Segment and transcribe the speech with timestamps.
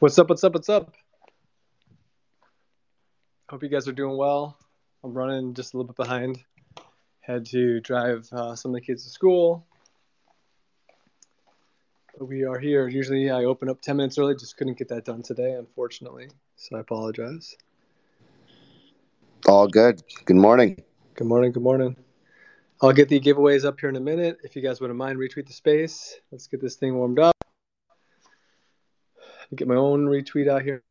[0.00, 0.30] What's up?
[0.30, 0.54] What's up?
[0.54, 0.94] What's up?
[3.50, 4.56] Hope you guys are doing well.
[5.04, 6.42] I'm running just a little bit behind.
[7.20, 9.66] Had to drive uh, some of the kids to school.
[12.18, 12.88] But we are here.
[12.88, 16.28] Usually I open up 10 minutes early, just couldn't get that done today, unfortunately.
[16.56, 17.54] So I apologize.
[19.46, 20.02] All good.
[20.24, 20.82] Good morning.
[21.14, 21.52] Good morning.
[21.52, 21.94] Good morning.
[22.80, 24.38] I'll get the giveaways up here in a minute.
[24.44, 26.18] If you guys wouldn't mind, retweet the space.
[26.32, 27.39] Let's get this thing warmed up.
[29.54, 30.82] Get my own retweet out here.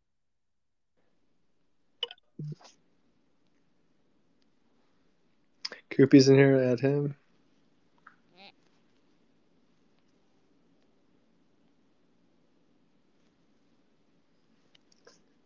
[5.89, 6.61] Koopy's in here.
[6.61, 7.16] Add him.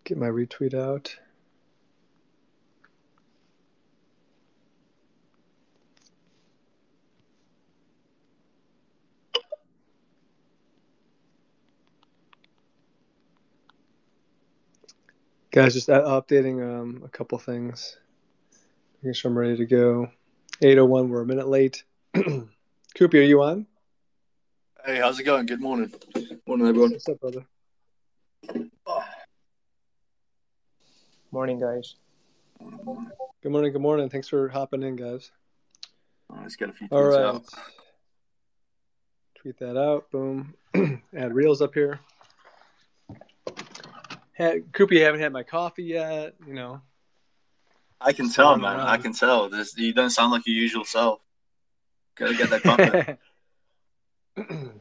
[0.06, 1.16] Get my retweet out.
[15.54, 17.98] Guys, just updating um, a couple things.
[19.04, 20.08] Making sure I'm ready to go.
[20.64, 21.84] 801, we're a minute late.
[22.16, 22.50] Koopy,
[22.98, 23.68] are you on?
[24.84, 25.46] Hey, how's it going?
[25.46, 25.94] Good morning.
[26.48, 26.94] Morning, everyone.
[26.94, 27.46] What's up, brother?
[31.32, 31.98] Morning, guys.
[32.60, 34.10] Good morning, good morning.
[34.10, 35.30] Thanks for hopping in, guys.
[36.36, 37.44] let's get a few All tweets out.
[39.36, 40.10] Tweet that out.
[40.10, 40.56] Boom.
[41.16, 42.00] Add reels up here.
[44.34, 46.34] Had, Koopy, haven't had my coffee yet.
[46.46, 46.82] You know,
[48.02, 48.78] I can tell, man.
[48.78, 48.88] around.
[48.88, 49.50] I can tell.
[49.50, 51.22] This, you don't sound like your usual self.
[52.16, 53.18] Gotta get that coffee.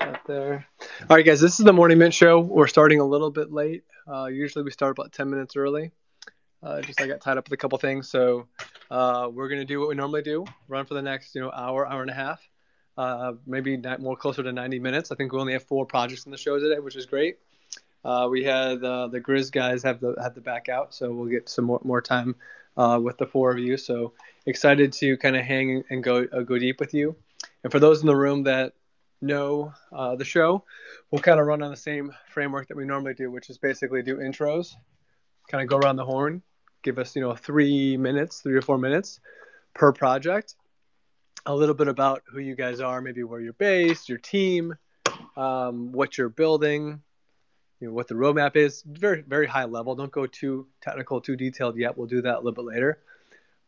[0.00, 0.66] Out there.
[1.08, 1.40] All right, guys.
[1.40, 2.40] This is the Morning Mint Show.
[2.40, 3.84] We're starting a little bit late.
[4.10, 5.92] Uh, usually we start about ten minutes early.
[6.62, 8.46] Uh, just I got tied up with a couple things, so
[8.90, 11.86] uh, we're gonna do what we normally do: run for the next, you know, hour,
[11.86, 12.40] hour and a half,
[12.96, 15.10] uh, maybe not more closer to ninety minutes.
[15.10, 17.38] I think we only have four projects in the show today, which is great.
[18.04, 21.30] Uh, we had uh, the Grizz guys have the have the back out, so we'll
[21.30, 22.34] get some more more time
[22.76, 23.76] uh, with the four of you.
[23.76, 24.12] So
[24.46, 27.16] excited to kind of hang and go uh, go deep with you.
[27.62, 28.74] And for those in the room that
[29.20, 29.72] know
[30.18, 30.64] the show,
[31.10, 34.02] we'll kind of run on the same framework that we normally do, which is basically
[34.02, 34.74] do intros,
[35.48, 36.42] kind of go around the horn,
[36.82, 39.20] give us you know three minutes, three or four minutes
[39.74, 40.56] per project,
[41.46, 44.74] a little bit about who you guys are, maybe where you're based, your team,
[45.36, 47.02] um, what you're building,
[47.80, 48.82] you know what the roadmap is.
[48.86, 49.94] Very very high level.
[49.96, 51.98] Don't go too technical, too detailed yet.
[51.98, 52.98] We'll do that a little bit later.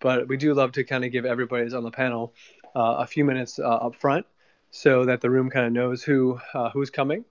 [0.01, 2.35] But we do love to kind of give everybody who's on the panel
[2.77, 4.27] uh, a few minutes uh, up front
[4.71, 7.25] so that the room kind of knows who uh, who's coming,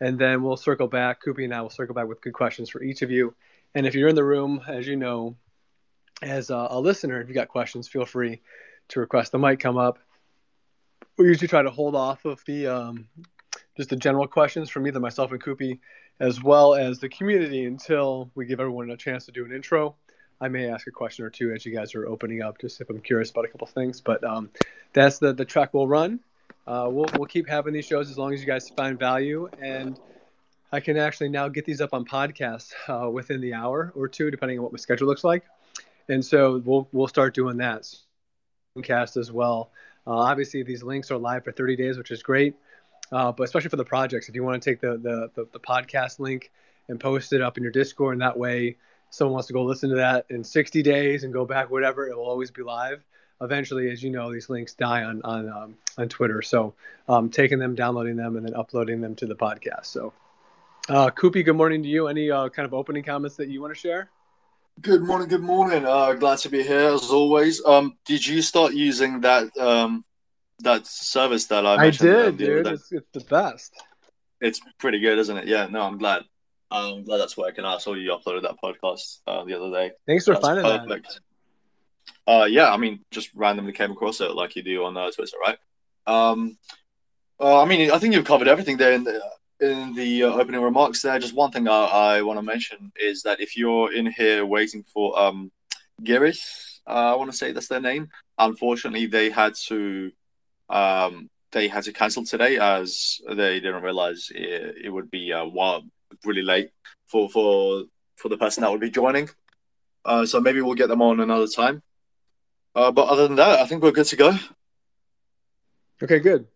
[0.00, 1.22] and then we'll circle back.
[1.22, 3.34] Koopy and I will circle back with good questions for each of you.
[3.74, 5.36] And if you're in the room, as you know,
[6.20, 8.40] as a, a listener, if you got questions, feel free
[8.88, 9.98] to request the mic come up.
[11.16, 13.08] We usually try to hold off of the um,
[13.76, 15.78] just the general questions from either myself and Koopy,
[16.20, 19.96] as well as the community, until we give everyone a chance to do an intro.
[20.40, 22.88] I may ask a question or two as you guys are opening up, just if
[22.88, 24.00] I'm curious about a couple things.
[24.00, 24.50] But um,
[24.92, 26.20] that's the the track we'll run.
[26.66, 29.98] Uh, we'll we'll keep having these shows as long as you guys find value, and
[30.70, 34.30] I can actually now get these up on podcasts uh, within the hour or two,
[34.30, 35.44] depending on what my schedule looks like.
[36.08, 37.88] And so we'll we'll start doing that
[38.82, 39.70] cast as well.
[40.06, 42.54] Uh, obviously, these links are live for 30 days, which is great.
[43.10, 45.60] Uh, but especially for the projects, if you want to take the, the the the
[45.60, 46.50] podcast link
[46.88, 48.76] and post it up in your Discord, and that way
[49.10, 52.16] someone wants to go listen to that in 60 days and go back, whatever, it
[52.16, 53.02] will always be live.
[53.40, 56.42] Eventually, as you know, these links die on on um, on Twitter.
[56.42, 56.74] So,
[57.08, 59.86] um, taking them, downloading them, and then uploading them to the podcast.
[59.86, 60.12] So,
[60.88, 62.08] uh, Koopy, good morning to you.
[62.08, 64.10] Any uh, kind of opening comments that you want to share?
[64.80, 65.28] Good morning.
[65.28, 65.84] Good morning.
[65.86, 67.64] Uh, glad to be here as always.
[67.64, 70.04] Um, did you start using that um
[70.60, 72.10] that service that I I mentioned?
[72.10, 72.66] did, um, dude.
[72.66, 73.72] It's, it's the best.
[74.40, 75.46] It's pretty good, isn't it?
[75.46, 75.66] Yeah.
[75.66, 76.22] No, I'm glad.
[76.70, 77.64] I'm glad that's working.
[77.64, 79.92] I saw you uploaded that podcast uh, the other day.
[80.06, 80.86] Thanks for That's finding that.
[80.86, 81.20] perfect.
[82.26, 85.36] Uh, yeah, I mean, just randomly came across it like you do on uh, Twitter,
[85.44, 85.58] right?
[86.06, 86.58] Um,
[87.40, 89.18] uh, I mean, I think you've covered everything there in the
[89.60, 91.02] in the uh, opening remarks.
[91.02, 94.44] There, just one thing I, I want to mention is that if you're in here
[94.44, 95.50] waiting for um,
[96.02, 98.08] Giris, uh, I want to say that's their name.
[98.38, 100.12] Unfortunately, they had to
[100.68, 105.44] um, they had to cancel today as they didn't realize it, it would be uh,
[105.44, 105.82] while
[106.24, 106.70] really late
[107.06, 107.84] for for
[108.16, 109.28] for the person that would be joining.
[110.04, 111.82] Uh, so maybe we'll get them on another time.
[112.74, 114.38] Uh, but other than that, I think we're good to go.
[116.02, 116.46] Okay, good.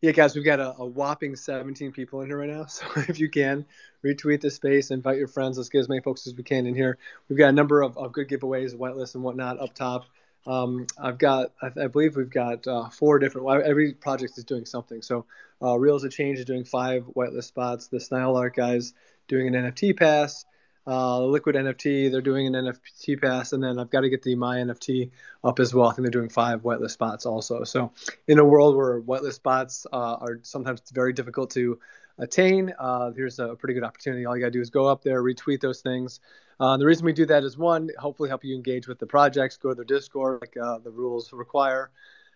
[0.00, 2.66] Yeah, guys, we've got a, a whopping 17 people in here right now.
[2.68, 3.66] So if you can,
[4.04, 5.56] retweet the space, invite your friends.
[5.56, 6.98] Let's get as many folks as we can in here.
[7.28, 10.04] We've got a number of, of good giveaways, whitelist and whatnot up top.
[10.46, 13.48] Um, I've got, I, I, believe we've got uh, four different.
[13.66, 15.02] Every project is doing something.
[15.02, 15.26] So,
[15.60, 17.88] uh, Reels of Change is doing five whitelist spots.
[17.88, 18.94] The Snile Art guys
[19.26, 20.46] doing an NFT pass.
[20.88, 24.34] Uh, Liquid NFT, they're doing an NFT pass, and then I've got to get the
[24.36, 25.10] My NFT
[25.44, 25.88] up as well.
[25.88, 27.62] I think they're doing five whitelist spots also.
[27.64, 27.92] So,
[28.26, 31.78] in a world where whitelist spots uh, are sometimes very difficult to
[32.18, 34.24] attain, uh, here's a pretty good opportunity.
[34.24, 36.20] All you got to do is go up there, retweet those things.
[36.58, 39.58] Uh, the reason we do that is one, hopefully help you engage with the projects,
[39.58, 41.90] go to their Discord like uh, the rules require.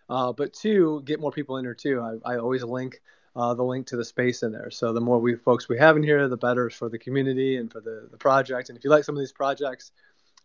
[0.09, 1.99] Uh, but two, get more people in there too.
[2.25, 3.01] I, I always link
[3.35, 4.69] uh, the link to the space in there.
[4.71, 7.71] So the more we folks we have in here, the better for the community and
[7.71, 8.69] for the, the project.
[8.69, 9.91] And if you like some of these projects,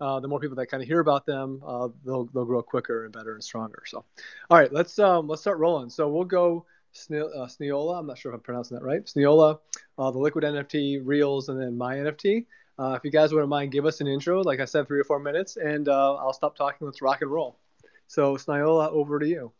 [0.00, 3.04] uh, the more people that kind of hear about them, uh, they'll they'll grow quicker
[3.04, 3.82] and better and stronger.
[3.86, 4.04] So,
[4.48, 5.90] all right, let's um, let's start rolling.
[5.90, 6.64] So we'll go
[6.94, 7.98] Sniola.
[7.98, 9.04] I'm not sure if I'm pronouncing that right.
[9.04, 9.58] Sniola,
[9.96, 12.46] the Liquid NFT, Reels, and then My NFT.
[12.78, 15.04] Uh, if you guys wouldn't mind, give us an intro, like I said, three or
[15.04, 16.86] four minutes, and uh, I'll stop talking.
[16.86, 17.58] Let's rock and roll.
[18.06, 19.52] So, Sniola, over to you.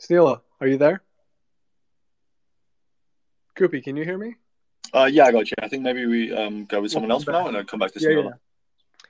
[0.00, 1.02] Sniola, are you there?
[3.56, 4.36] Koopy, can you hear me?
[4.94, 5.54] Uh, yeah, I got you.
[5.60, 7.92] I think maybe we um, go with someone else for now and then come back
[7.92, 8.32] to Sniola.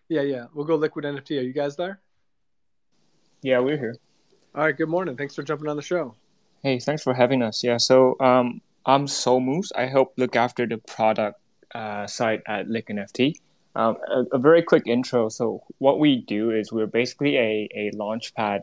[0.08, 0.22] Yeah, yeah.
[0.22, 1.38] yeah, We'll go Liquid NFT.
[1.38, 2.00] Are you guys there?
[3.42, 3.96] Yeah, we're here.
[4.54, 5.16] All right, good morning.
[5.16, 6.16] Thanks for jumping on the show.
[6.62, 7.62] Hey, thanks for having us.
[7.62, 9.70] Yeah, so um, I'm Soul Moose.
[9.76, 11.40] I help look after the product
[11.72, 13.34] uh, side at LIQNFT.
[13.76, 15.28] Um, a, a, very quick intro.
[15.28, 18.62] So, what we do is we're basically a, a launchpad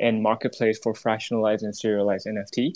[0.00, 2.74] and marketplace for fractionalized and serialized NFT.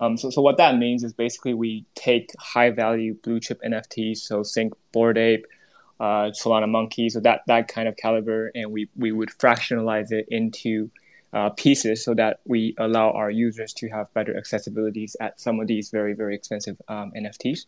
[0.00, 4.18] Um, so, so, what that means is basically we take high value blue chip NFTs,
[4.18, 5.46] so think Bored Ape,
[6.00, 10.26] uh, Solana Monkey, so that, that kind of caliber, and we, we would fractionalize it
[10.28, 10.90] into
[11.32, 15.66] uh, pieces so that we allow our users to have better accessibilities at some of
[15.66, 17.66] these very, very expensive um, NFTs.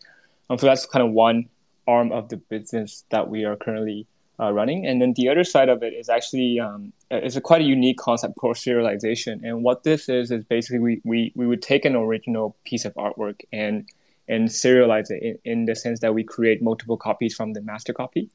[0.51, 1.49] Um, so that's kind of one
[1.87, 4.07] arm of the business that we are currently
[4.41, 4.87] uh, running.
[4.87, 7.99] And then the other side of it is actually um, it's a quite a unique
[7.99, 9.41] concept called serialization.
[9.43, 12.95] And what this is is basically we, we, we would take an original piece of
[12.95, 13.89] artwork and
[14.27, 17.93] and serialize it in, in the sense that we create multiple copies from the master
[17.93, 18.31] copy.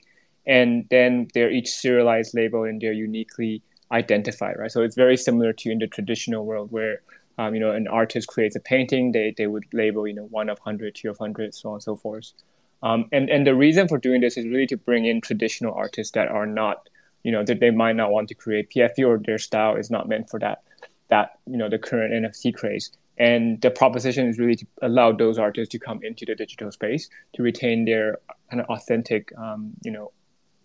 [0.46, 4.72] And then they're each serialized label and they're uniquely identified, right?
[4.72, 7.02] So it's very similar to in the traditional world where
[7.40, 10.50] um, you know an artist creates a painting, they they would label you know one
[10.50, 12.34] of hundred, two of hundred, so on and so forth.
[12.82, 16.14] Um, and and the reason for doing this is really to bring in traditional artists
[16.14, 16.90] that are not
[17.24, 20.08] you know that they might not want to create PFP or their style is not
[20.08, 20.64] meant for that
[21.10, 22.92] that you know the current NFT craze.
[23.18, 27.10] And the proposition is really to allow those artists to come into the digital space
[27.34, 30.14] to retain their kind of authentic, um, you know,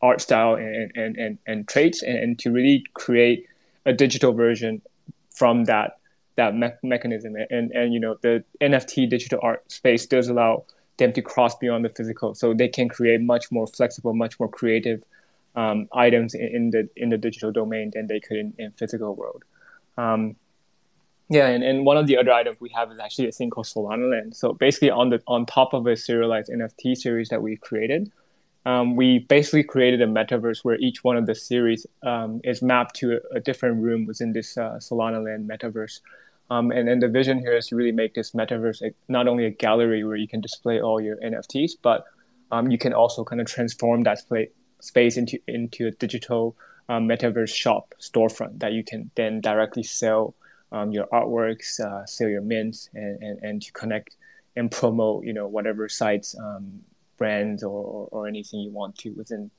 [0.01, 3.49] art style and and and, and traits and, and, to really create
[3.87, 4.81] a digital version
[5.35, 5.99] from that
[6.37, 10.65] that me- mechanism and and you know the NFT digital art space does allow
[10.99, 14.49] them to cross beyond the physical so they can create much more flexible much more
[14.49, 15.03] creative
[15.57, 19.15] um, items in, in, the in the digital domain than they could in, in physical
[19.15, 19.45] world
[19.97, 20.37] um,
[21.31, 23.67] yeah, and, and one of the other items we have is actually a thing called
[23.67, 24.37] Solana Land.
[24.37, 28.13] So basically, on the on top of a serialized NFT series that we created,
[28.67, 32.97] um, we basically created a metaverse where each one of the series um, is mapped
[32.97, 36.01] to a, a, different room within this uh, Solana Land metaverse.
[36.51, 39.47] Um, and then the vision here is to really make this metaverse a, not only
[39.47, 42.05] a gallery where you can display all your NFTs, but
[42.51, 44.21] um, you can also kind of transform that
[44.81, 46.55] space into into a digital
[46.89, 50.35] um, metaverse shop storefront that you can then directly sell
[50.71, 54.17] um, your artworks, uh, sell your mints, and, and, and to connect
[54.57, 56.37] and promote, you know, whatever sites
[57.17, 59.51] brands or, or anything you want to within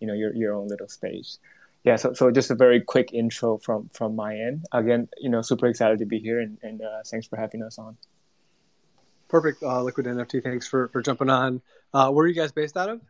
[0.00, 1.38] you know your, your own little space
[1.84, 4.64] yeah so, so just a very quick intro from from my end.
[4.72, 7.78] Again you know super excited to be here and, and uh, thanks for having us
[7.78, 7.96] on.
[9.28, 9.62] Perfect.
[9.62, 11.62] Uh, liquid nft thanks for for jumping on.
[11.92, 13.00] Uh, where are you guys based out of?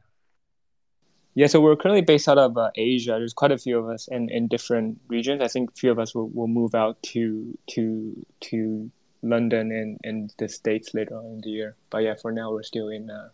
[1.34, 3.12] Yeah so we're currently based out of uh, asia.
[3.12, 5.42] There's quite a few of us in, in different regions.
[5.42, 8.90] I think a few of us will, will move out to to to
[9.22, 11.76] london and, and the states later on in the year.
[11.90, 13.30] But yeah for now we're still in uh,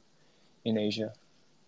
[0.64, 1.12] in Asia.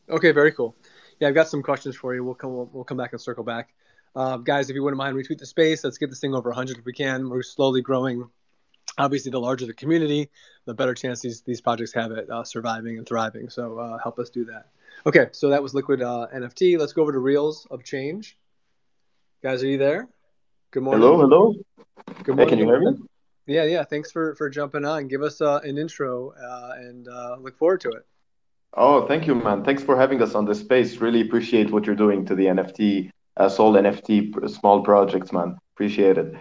[0.09, 0.75] Okay, very cool.
[1.23, 2.25] Yeah, I've got some questions for you.
[2.25, 3.73] We'll come we'll, we'll come back and circle back.
[4.17, 5.85] Uh, guys, if you wouldn't mind, retweet the space.
[5.85, 7.31] Let's get this thing over 100 if we can.
[7.31, 8.29] We're slowly growing.
[8.99, 10.31] Obviously, the larger the community,
[10.65, 13.51] the better chance these, these projects have at uh, surviving and thriving.
[13.51, 14.67] So uh, help us do that.
[15.07, 16.77] Okay, so that was Liquid uh, NFT.
[16.77, 18.37] Let's go over to Reels of Change.
[19.45, 20.09] Guys, are you there?
[20.73, 21.03] Good morning.
[21.03, 21.55] Hello, hello.
[22.25, 22.49] Good morning.
[22.49, 22.99] Hey, can you hear me?
[23.47, 23.85] Yeah, yeah.
[23.85, 25.07] Thanks for, for jumping on.
[25.07, 27.07] Give us uh, an intro uh, and
[27.41, 28.07] look forward to it.
[28.75, 29.65] Oh, thank you, man.
[29.65, 30.97] Thanks for having us on this space.
[30.97, 35.59] Really appreciate what you're doing to the NFT, uh, Sol NFT small projects, man.
[35.75, 36.35] Appreciate it.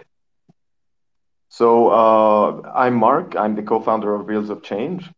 [1.50, 3.36] So uh, I'm Mark.
[3.36, 5.10] I'm the co-founder of Reels of Change.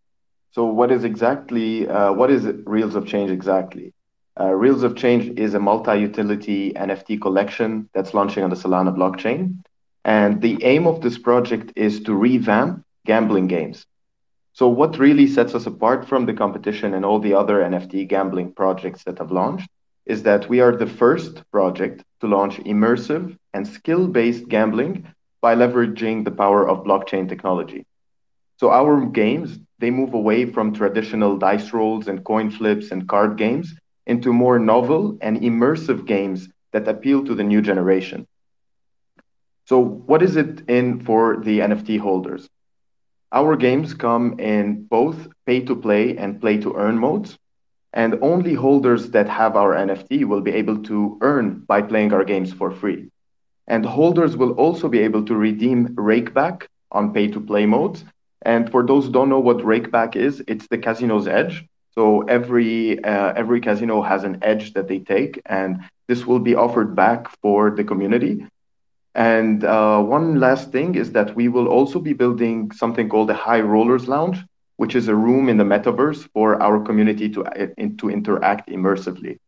[0.50, 3.92] So what is exactly uh, what is Reels of Change exactly?
[4.38, 9.62] Uh, Reels of Change is a multi-utility NFT collection that's launching on the Solana blockchain.
[10.04, 13.87] And the aim of this project is to revamp gambling games.
[14.54, 18.52] So what really sets us apart from the competition and all the other NFT gambling
[18.52, 19.68] projects that have launched
[20.06, 25.08] is that we are the first project to launch immersive and skill-based gambling
[25.40, 27.84] by leveraging the power of blockchain technology.
[28.58, 33.37] So our games, they move away from traditional dice rolls and coin flips and card
[33.37, 33.75] games
[34.06, 38.28] into more novel and immersive games that appeal to the new generation.
[39.66, 42.49] So what is it in for the NFT holders?
[43.35, 47.37] Our games come in both pay to play and play to earn modes.
[47.93, 52.25] And only holders that have our NFT will be able to earn by playing our
[52.25, 53.11] games for free.
[53.67, 58.05] And holders will also be able to redeem rakeback on pay to play modes.
[58.43, 61.67] And for those who don't know what rakeback is, it's the casino's edge.
[61.95, 66.55] So every uh, every casino has an edge that they take, and this will be
[66.55, 68.47] offered back for the community.
[69.14, 73.35] And uh, one last thing is that we will also be building something called the
[73.35, 74.38] High Rollers Lounge,
[74.76, 77.66] which is a room in the metaverse for our community to, uh,
[77.99, 79.38] to interact immersively.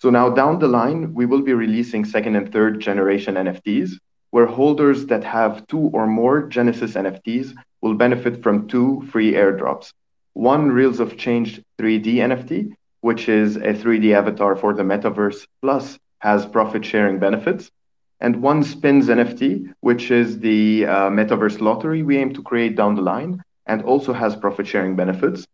[0.00, 3.94] So now down the line, we will be releasing second and third generation NFTs,
[4.30, 9.92] where holders that have two or more Genesis NFTs will benefit from two free airdrops.
[10.34, 15.98] One Reels of Change 3D NFT, which is a 3D avatar for the metaverse, plus
[16.20, 17.72] has profit sharing benefits
[18.20, 22.94] and one spins NFT, which is the uh, metaverse lottery we aim to create down
[22.94, 25.46] the line, and also has profit sharing benefits.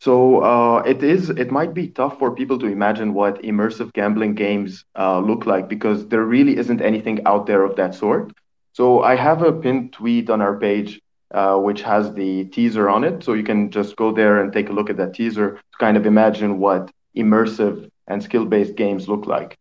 [0.00, 1.30] So uh, it is.
[1.30, 5.68] It might be tough for people to imagine what immersive gambling games uh, look like
[5.68, 8.32] because there really isn't anything out there of that sort.
[8.72, 11.00] So I have a pinned tweet on our page
[11.34, 13.24] which has the teaser on it.
[13.24, 15.96] So you can just go there and take a look at that teaser to kind
[15.96, 19.57] of imagine what immersive and skill-based games look like.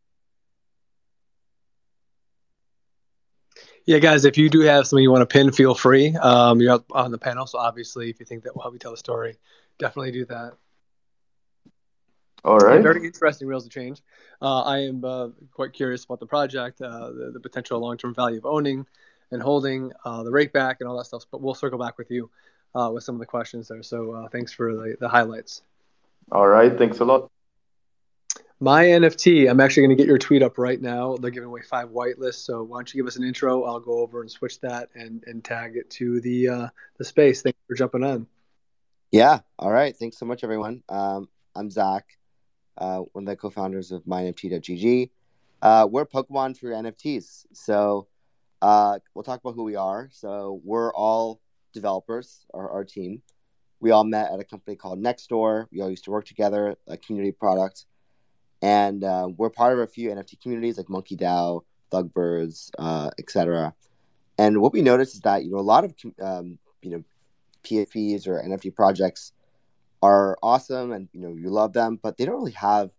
[3.87, 6.13] Yeah, guys, if you do have something you want to pin, feel free.
[6.13, 8.79] Um, you're up on the panel, so obviously, if you think that will help you
[8.79, 9.37] tell the story,
[9.79, 10.57] definitely do that.
[12.43, 12.83] All right.
[12.83, 14.01] Very interesting reels to change.
[14.41, 18.39] Uh, I am uh, quite curious about the project, uh, the, the, potential long-term value
[18.39, 18.85] of owning
[19.31, 21.23] and holding, uh, the rake back, and all that stuff.
[21.31, 22.29] But we'll circle back with you
[22.75, 23.83] uh, with some of the questions there.
[23.83, 25.61] So uh, thanks for the, the highlights.
[26.29, 26.77] All right.
[26.77, 27.31] Thanks a lot.
[28.59, 31.15] My NFT, I'm actually going to get your tweet up right now.
[31.15, 32.43] They're giving away five whitelists.
[32.43, 33.63] So why don't you give us an intro?
[33.65, 37.43] I'll go over and switch that and, and tag it to the uh, the space.
[37.43, 38.25] Thanks for jumping on.
[39.11, 39.41] Yeah.
[39.59, 39.95] All right.
[39.95, 40.81] Thanks so much, everyone.
[40.89, 42.05] Um, I'm Zach,
[42.79, 45.11] uh, one of the co-founders of MyNFT.gg.
[45.61, 47.45] Uh, we're Pokemon for NFTs.
[47.53, 48.07] So
[48.63, 50.09] uh, we'll talk about who we are.
[50.11, 51.41] So we're all
[51.73, 53.21] developers, our, our team.
[53.79, 55.67] We all met at a company called Nextdoor.
[55.71, 57.85] We all used to work together, a community product
[58.61, 61.61] and uh, we're part of a few NFT communities like Monkey DAO,
[61.91, 63.73] Thugbirdz, uh, etc.
[64.37, 67.03] And what we noticed is that you know a lot of um, you know
[67.63, 69.33] PFPs or NFT projects
[70.01, 72.91] are awesome, and you know you love them, but they don't really have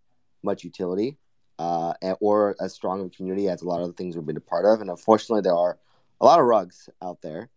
[0.42, 1.16] much utility
[1.58, 4.36] uh, or as strong of a community as a lot of the things we've been
[4.36, 4.80] a part of.
[4.80, 5.78] And unfortunately, there are
[6.20, 7.48] a lot of rugs out there.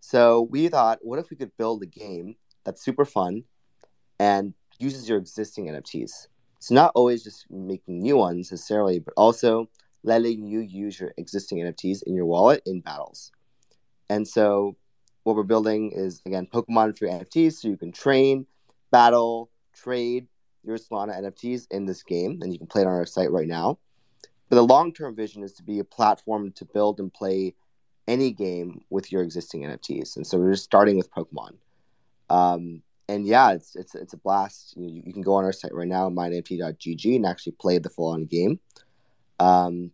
[0.00, 3.44] So we thought, what if we could build a game that's super fun
[4.18, 6.28] and uses your existing NFTs?
[6.60, 9.68] So not always just making new ones necessarily, but also
[10.02, 13.32] letting you use your existing NFTs in your wallet in battles.
[14.08, 14.76] And so
[15.24, 18.46] what we're building is again Pokemon for NFTs, so you can train,
[18.90, 20.28] battle, trade
[20.62, 23.48] your Solana NFTs in this game, and you can play it on our site right
[23.48, 23.78] now.
[24.50, 27.54] But the long-term vision is to be a platform to build and play
[28.06, 30.16] any game with your existing NFTs.
[30.16, 31.54] And so we're just starting with Pokemon.
[32.28, 34.74] Um, and yeah, it's it's it's a blast.
[34.76, 38.12] You, you can go on our site right now, mynft.gg, and actually play the full
[38.12, 38.60] on game.
[39.40, 39.90] Um,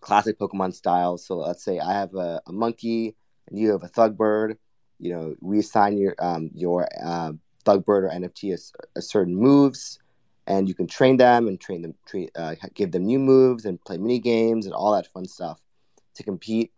[0.00, 1.18] classic Pokemon style.
[1.18, 3.14] So let's say I have a, a monkey
[3.48, 4.56] and you have a Thugbird.
[4.98, 7.32] You know, we assign your um, your uh,
[7.64, 9.98] Thugbird or NFT a, a, certain moves,
[10.46, 11.94] and you can train them and train them,
[12.36, 15.60] uh, give them new moves and play mini games and all that fun stuff
[16.14, 16.72] to compete.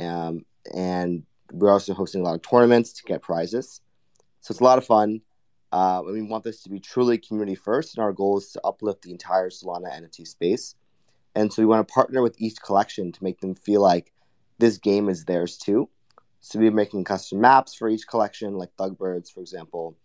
[0.00, 0.44] Um,
[0.74, 1.22] and
[1.52, 3.80] we're also hosting a lot of tournaments to get prizes.
[4.46, 5.22] So it's a lot of fun.
[5.72, 8.60] Uh, and we want this to be truly community first, and our goal is to
[8.62, 10.76] uplift the entire Solana NFT space.
[11.34, 14.12] And so we want to partner with each collection to make them feel like
[14.58, 15.88] this game is theirs too.
[16.42, 19.96] So we're making custom maps for each collection, like Thugbirdz, for example,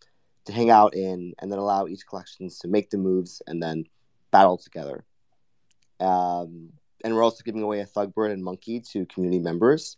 [0.46, 3.84] to hang out in, and then allow each collection to make the moves and then
[4.32, 5.06] battle together.
[6.00, 6.72] Um,
[7.04, 9.98] and we're also giving away a Thugbird and Monkey to community members.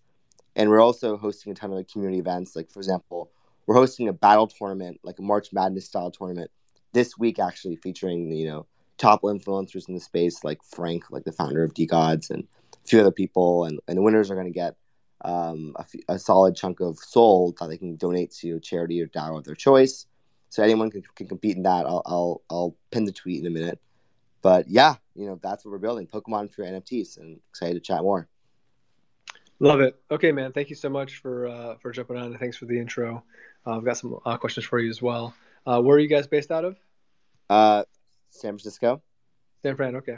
[0.57, 3.31] And we're also hosting a ton of community events, like, for example,
[3.65, 6.51] we're hosting a battle tournament, like a March Madness style tournament,
[6.93, 8.65] this week actually featuring you know
[8.97, 12.99] top influencers in the space like Frank, like the founder of DeGods, and a few
[12.99, 14.75] other people, and, and the winners are going to get
[15.25, 19.07] um, a, a, solid chunk of SOL that they can donate to a charity or
[19.07, 20.05] DAO of their choice.
[20.49, 21.85] So anyone can, can compete in that.
[21.85, 23.79] I'll, I'll I'll pin the tweet in a minute.
[24.41, 28.01] But yeah, you know that's what we're building: Pokemon for NFTs, and excited to chat
[28.01, 28.27] more.
[29.59, 29.99] Love it.
[30.11, 30.51] Okay, man.
[30.51, 33.23] Thank you so much for uh, for jumping on, thanks for the intro.
[33.65, 35.33] Uh, I've got some uh, questions for you as well.
[35.65, 36.77] Uh, where are you guys based out of?
[37.49, 37.83] Uh,
[38.29, 39.01] San Francisco.
[39.61, 39.95] San Fran.
[39.97, 40.17] Okay.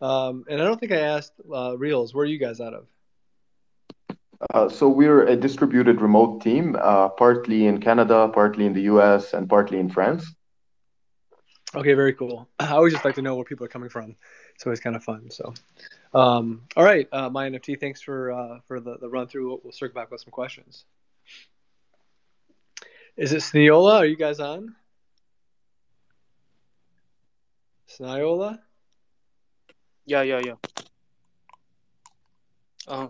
[0.00, 2.12] Um, and I don't think I asked uh, Reels.
[2.12, 2.86] Where are you guys out of?
[4.52, 9.34] Uh, so we're a distributed remote team, uh, partly in Canada, partly in the US,
[9.34, 10.34] and partly in France.
[11.74, 12.48] Okay, very cool.
[12.58, 14.16] I always just like to know where people are coming from.
[14.54, 15.30] It's always kind of fun.
[15.30, 15.54] So,
[16.12, 17.78] um, all right, uh, my NFT.
[17.78, 19.48] Thanks for uh, for the, the run through.
[19.48, 20.84] We'll, we'll, circle back with some questions.
[23.16, 24.00] Is it Sniola?
[24.00, 24.74] Are you guys on?
[27.88, 28.58] Sniola?
[30.06, 30.54] Yeah, yeah, yeah.
[32.88, 33.08] Uh,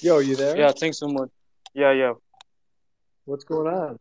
[0.00, 0.56] Yo, you there?
[0.56, 1.28] Yeah, thanks so much.
[1.74, 2.12] Yeah, yeah.
[3.24, 3.98] What's going on?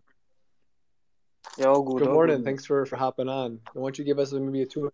[1.57, 1.99] Yeah, all good.
[1.99, 2.37] Good all morning.
[2.37, 2.45] good.
[2.45, 3.59] Thanks for for hopping on.
[3.73, 4.91] Why don't you give us maybe a two?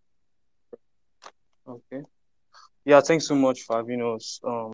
[1.67, 2.03] Okay.
[2.85, 4.39] Yeah, thanks so much for having us.
[4.43, 4.73] Um,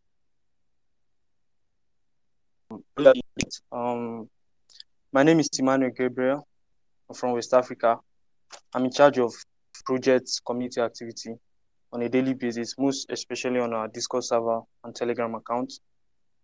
[3.71, 4.29] um,
[5.13, 6.47] my name is Emmanuel Gabriel.
[7.09, 7.97] I'm from West Africa.
[8.73, 9.33] I'm in charge of
[9.85, 11.35] project community activity
[11.93, 15.71] on a daily basis, most especially on our Discord server and Telegram account.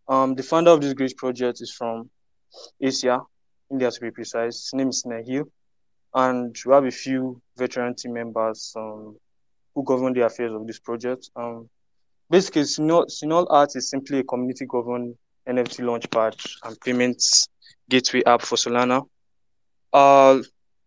[0.08, 2.10] Um, the founder of this great project is from
[2.82, 3.20] Asia,
[3.70, 4.56] India to be precise.
[4.56, 5.44] His name is Nahil.
[6.14, 9.18] And we have a few veteran team members um,
[9.76, 11.30] who govern the affairs of this project.
[11.36, 11.70] Um,
[12.30, 15.16] basically, Sinol, Art is simply a community governed
[15.50, 17.50] NFT launchpad and payments
[17.90, 19.02] gateway app for Solana.
[19.92, 20.40] Uh,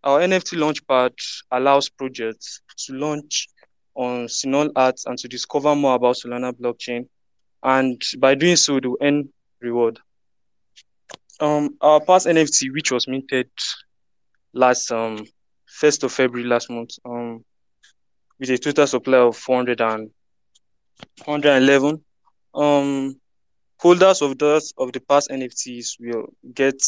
[0.05, 1.13] our NFT launchpad
[1.51, 3.49] allows projects to launch
[3.95, 7.09] on Sinol Art and to discover more about Solana blockchain
[7.67, 9.29] and by doing so, they'll earn
[9.61, 9.99] reward.
[11.41, 13.51] Um, our past NFT, which was minted
[14.53, 15.25] last um
[15.67, 17.45] first of February last month, um,
[18.39, 20.11] with a total supply of 400 and
[21.25, 22.05] 111.
[22.55, 23.21] Um,
[23.79, 26.83] holders of those of the past NFTs will get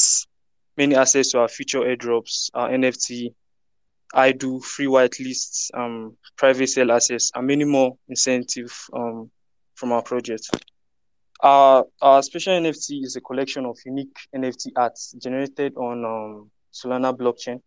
[0.76, 3.34] many access to our future airdrops, our NFT,
[4.14, 9.30] I do free whitelists, um, private sale access, and many more incentive um
[9.74, 10.48] from our project.
[11.40, 17.16] Our, our special NFT is a collection of unique NFT arts generated on um, Solana
[17.16, 17.60] blockchain.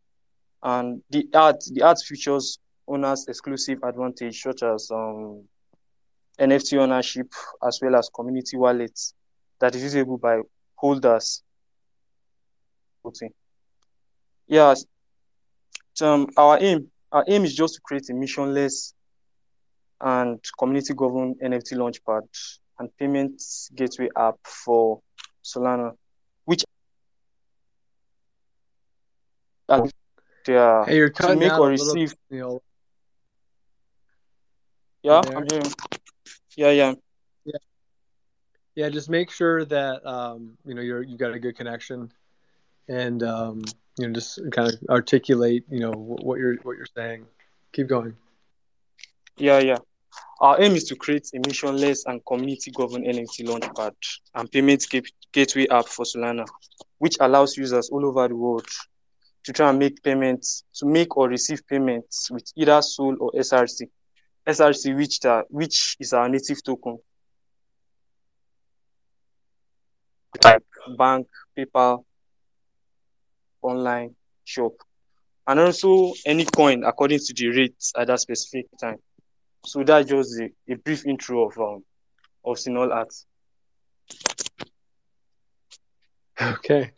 [0.62, 5.46] And the art, the art features owners exclusive advantage such as um,
[6.42, 7.28] NFT ownership
[7.66, 9.14] as well as community wallets
[9.60, 10.42] that is usable by
[10.76, 11.44] holders.
[14.48, 14.86] Yes,
[16.02, 18.94] um, our aim, our aim is just to create a missionless
[20.00, 22.22] and community governed NFT launchpad
[22.80, 23.42] and payment
[23.76, 25.02] gateway app for
[25.44, 25.92] Solana,
[26.46, 26.64] which
[29.70, 29.88] uh,
[30.86, 32.16] hey, you're to make or receive.
[32.30, 32.64] Little,
[35.04, 35.72] yeah, I'm hearing.
[36.56, 36.94] Yeah, yeah.
[37.46, 37.58] Yeah.
[38.76, 42.12] Yeah, just make sure that um, you know you're you got a good connection,
[42.88, 43.64] and um,
[43.98, 47.26] you know just kind of articulate you know what you're what you're saying.
[47.74, 48.16] Keep going.
[49.38, 49.78] Yeah, yeah.
[50.40, 53.94] Our aim is to create a missionless and community-governed NFT launchpad
[54.36, 54.86] and payment
[55.32, 56.46] gateway app for Solana,
[56.98, 58.68] which allows users all over the world
[59.44, 63.88] to try and make payments, to make or receive payments with either SOL or SRC.
[64.48, 66.98] SRC, which, the, which is our native token.
[70.44, 70.64] Like
[70.98, 71.28] bank,
[71.58, 72.04] PayPal,
[73.62, 74.74] online, shop,
[75.48, 78.98] and also any coin according to the rates at that specific time.
[79.66, 81.84] So that's just a, a brief intro of um
[82.44, 83.14] of Sinol Art.
[86.42, 86.92] Okay,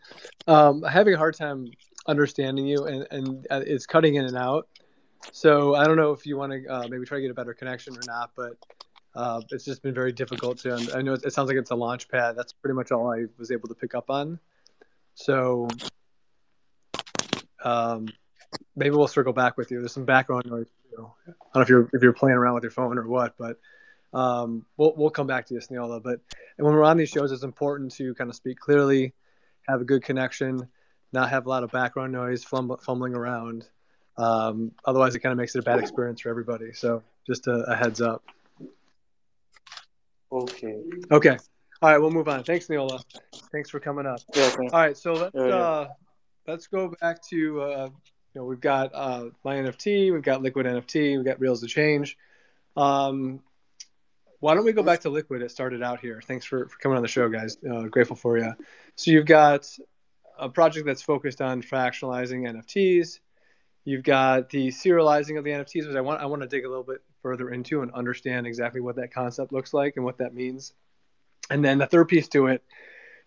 [0.48, 1.68] um, having a hard time
[2.08, 4.68] understanding you, and and uh, it's cutting in and out.
[5.32, 7.54] So I don't know if you want to uh, maybe try to get a better
[7.54, 8.58] connection or not, but
[9.16, 10.74] uh, it's just been very difficult to.
[10.96, 12.36] I know it, it sounds like it's a launch pad.
[12.36, 14.40] That's pretty much all I was able to pick up on.
[15.16, 15.68] So
[17.64, 18.08] um,
[18.76, 19.80] maybe we'll circle back with you.
[19.80, 20.68] There's some background noise.
[20.92, 21.12] I don't
[21.56, 23.60] know if you're if you're playing around with your phone or what, but
[24.14, 26.02] um, we'll we'll come back to you, Sniola.
[26.02, 26.20] But
[26.58, 29.14] and when we're on these shows, it's important to kind of speak clearly,
[29.68, 30.68] have a good connection,
[31.12, 33.68] not have a lot of background noise, fumbling around.
[34.18, 36.74] Um, otherwise, it kind of makes it a bad experience for everybody.
[36.74, 38.24] So just a, a heads up.
[40.32, 40.82] Okay.
[41.12, 41.38] Okay.
[41.82, 42.44] All right, we'll move on.
[42.44, 43.04] Thanks, Neola.
[43.52, 44.20] Thanks for coming up.
[44.34, 45.56] Yeah, All right, so let's Yeah, yeah.
[45.56, 45.88] uh,
[46.48, 47.90] let's go back to uh,
[48.34, 51.68] you know we've got uh, my NFT, we've got Liquid NFT, we've got Reels to
[51.68, 52.18] Change.
[52.78, 53.42] Um,
[54.40, 55.42] why don't we go back to Liquid?
[55.42, 56.22] It started out here.
[56.26, 57.58] Thanks for, for coming on the show, guys.
[57.70, 58.54] Uh, grateful for you.
[58.96, 59.70] So you've got
[60.38, 63.20] a project that's focused on fractionalizing NFTs.
[63.86, 66.70] You've got the serializing of the NFTs, which I want I want to dig a
[66.70, 70.34] little bit further into and understand exactly what that concept looks like and what that
[70.34, 70.74] means.
[71.50, 72.64] And then the third piece to it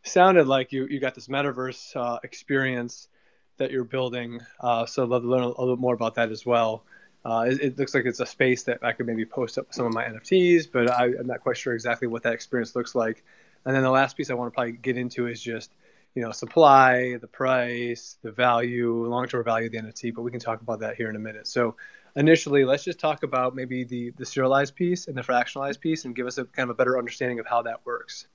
[0.03, 3.09] sounded like you you got this metaverse uh, experience
[3.59, 4.41] that you're building.
[4.61, 6.85] Uh, so I'd love to learn a little bit more about that as well.
[7.25, 9.87] Uh, it, it looks like it's a space that I could maybe post up some
[9.87, 13.25] of my NFTs, but I, I'm not quite sure exactly what that experience looks like.
[13.65, 15.73] And then the last piece I want to probably get into is just
[16.17, 20.15] you know supply, the price, the value, long-term value of the NFT.
[20.15, 21.47] But we can talk about that here in a minute.
[21.47, 21.77] So
[22.17, 26.17] initially, let's just talk about maybe the the serialized piece and the fractionalized piece, and
[26.17, 28.27] give us a kind of a better understanding of how that works.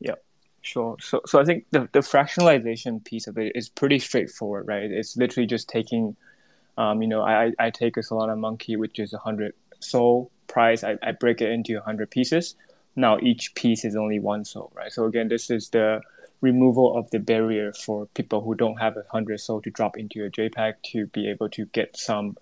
[0.00, 0.16] Yeah,
[0.60, 0.96] sure.
[1.00, 4.90] So, so I think the, the fractionalization piece of it is pretty straightforward, right?
[4.90, 6.16] It's literally just taking,
[6.76, 10.84] um, you know, I, I take a Solana monkey, which is a 100 SOL price,
[10.84, 12.54] I, I break it into 100 pieces.
[12.96, 14.92] Now each piece is only one SOL, right?
[14.92, 16.00] So again, this is the
[16.40, 20.24] removal of the barrier for people who don't have a 100 SOL to drop into
[20.24, 22.36] a JPEG to be able to get some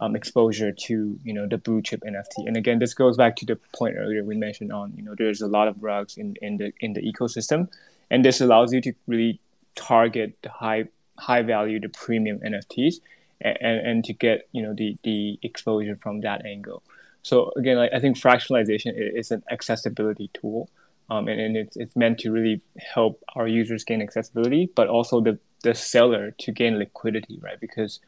[0.00, 2.46] um, exposure to you know the blue chip NFT.
[2.46, 5.40] And again, this goes back to the point earlier we mentioned on you know there's
[5.40, 7.68] a lot of rugs in, in the in the ecosystem,
[8.10, 9.40] and this allows you to really
[9.76, 10.88] target the high
[11.18, 12.96] high value, the premium NFTs,
[13.40, 16.82] and, and to get you know the the exposure from that angle.
[17.22, 20.68] So again, like, I think fractionalization is an accessibility tool,
[21.10, 22.60] um, and, and it's it's meant to really
[22.94, 27.60] help our users gain accessibility, but also the the seller to gain liquidity, right?
[27.60, 28.00] Because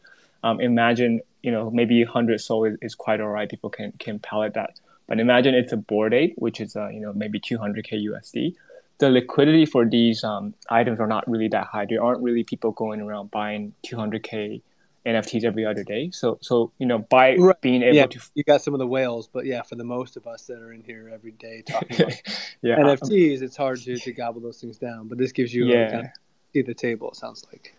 [0.43, 3.49] um, imagine you know maybe 100 SOL is, is quite all right.
[3.49, 7.01] People can can pallet that, but imagine it's a Bored Ape, which is uh, you
[7.01, 8.55] know maybe 200k USD.
[8.99, 11.85] The liquidity for these um, items are not really that high.
[11.85, 14.63] There aren't really people going around buying 200k
[15.07, 16.11] NFTs every other day.
[16.11, 17.61] So so you know by Right.
[17.61, 20.17] being able yeah, to you got some of the whales, but yeah, for the most
[20.17, 22.13] of us that are in here every day talking about
[22.63, 25.09] yeah NFTs, it's hard to, to gobble those things down.
[25.09, 25.87] But this gives you Yeah.
[25.87, 26.11] a kind of
[26.53, 27.11] see the table.
[27.11, 27.75] It sounds like.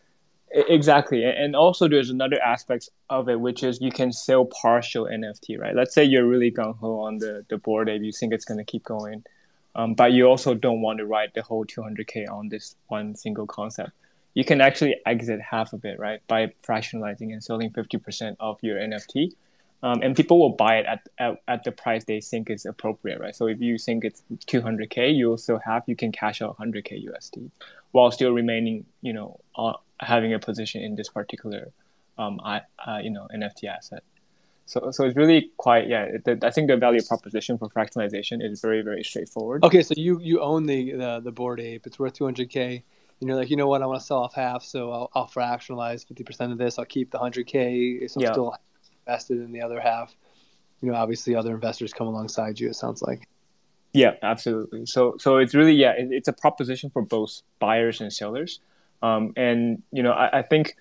[0.51, 5.59] Exactly, and also there's another aspect of it, which is you can sell partial NFT,
[5.59, 5.75] right?
[5.75, 8.59] Let's say you're really gung ho on the the Bored Ape, you think it's going
[8.59, 9.25] to keep going,
[9.75, 13.47] um, but you also don't want to write the whole 200k on this one single
[13.47, 13.91] concept.
[14.35, 18.77] You can actually exit half of it, right, by fractionalizing and selling 50% of your
[18.77, 19.31] NFT,
[19.81, 23.19] um, and people will buy it at, at at the price they think is appropriate,
[23.19, 23.35] right?
[23.35, 27.49] So if you think it's 200k, you'll still have you can cash out 100k USD
[27.91, 31.71] while still remaining, you know, uh, having a position in this particular,
[32.17, 34.03] um, I, uh, you know, NFT asset.
[34.65, 36.17] So, so it's really quite, yeah.
[36.25, 39.63] The, I think the value proposition for fractionalization is very, very straightforward.
[39.63, 41.85] Okay, so you you own the the, the Bored Ape.
[41.85, 42.81] It's worth 200k,
[43.21, 43.81] and you're like, you know what?
[43.81, 46.77] I want to sell off half, so I'll, I'll fractionalize 50% of this.
[46.77, 48.09] I'll keep the 100k.
[48.09, 48.31] So I'm Yeah.
[48.33, 48.55] still
[49.07, 50.15] invested in the other half.
[50.81, 52.69] You know, obviously, other investors come alongside you.
[52.69, 53.27] It sounds like.
[53.93, 54.85] Yeah, absolutely.
[54.85, 58.59] So, so it's really, yeah, it, it's a proposition for both buyers and sellers.
[59.01, 60.75] Um, and you know, I, I think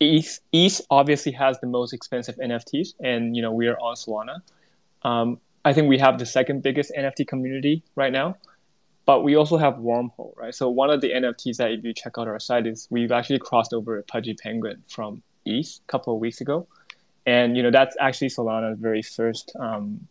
[0.00, 4.40] ETH, ETH obviously has the most expensive NFTs, and you know, we are on Solana.
[5.02, 8.36] Um, I think we have the second biggest NFT community right now,
[9.06, 10.54] but we also have Wormhole, right?
[10.54, 13.38] So one of the NFTs that if you check out our site is we've actually
[13.38, 16.66] crossed over a Pudgy Penguin from ETH a couple of weeks ago,
[17.26, 20.06] and you know that's actually Solana's very first, um,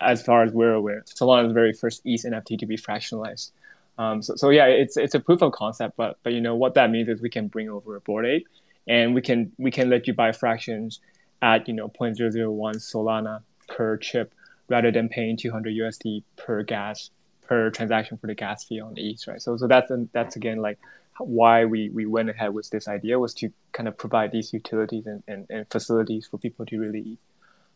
[0.00, 3.50] as far as we're aware, Solana's very first ETH NFT to be fractionalized.
[3.98, 6.74] Um, so, so yeah, it's it's a proof of concept, but but you know what
[6.74, 8.48] that means is we can bring over a Bored Ape,
[8.88, 11.00] and we can we can let you buy fractions
[11.42, 14.32] at you know 0.001 Solana per chip
[14.68, 17.10] rather than paying 200 USD per gas
[17.46, 19.40] per transaction for the gas fee on ETH, right?
[19.40, 20.78] So so that's that's again like
[21.18, 25.06] why we, we went ahead with this idea was to kind of provide these utilities
[25.06, 27.18] and, and, and facilities for people to really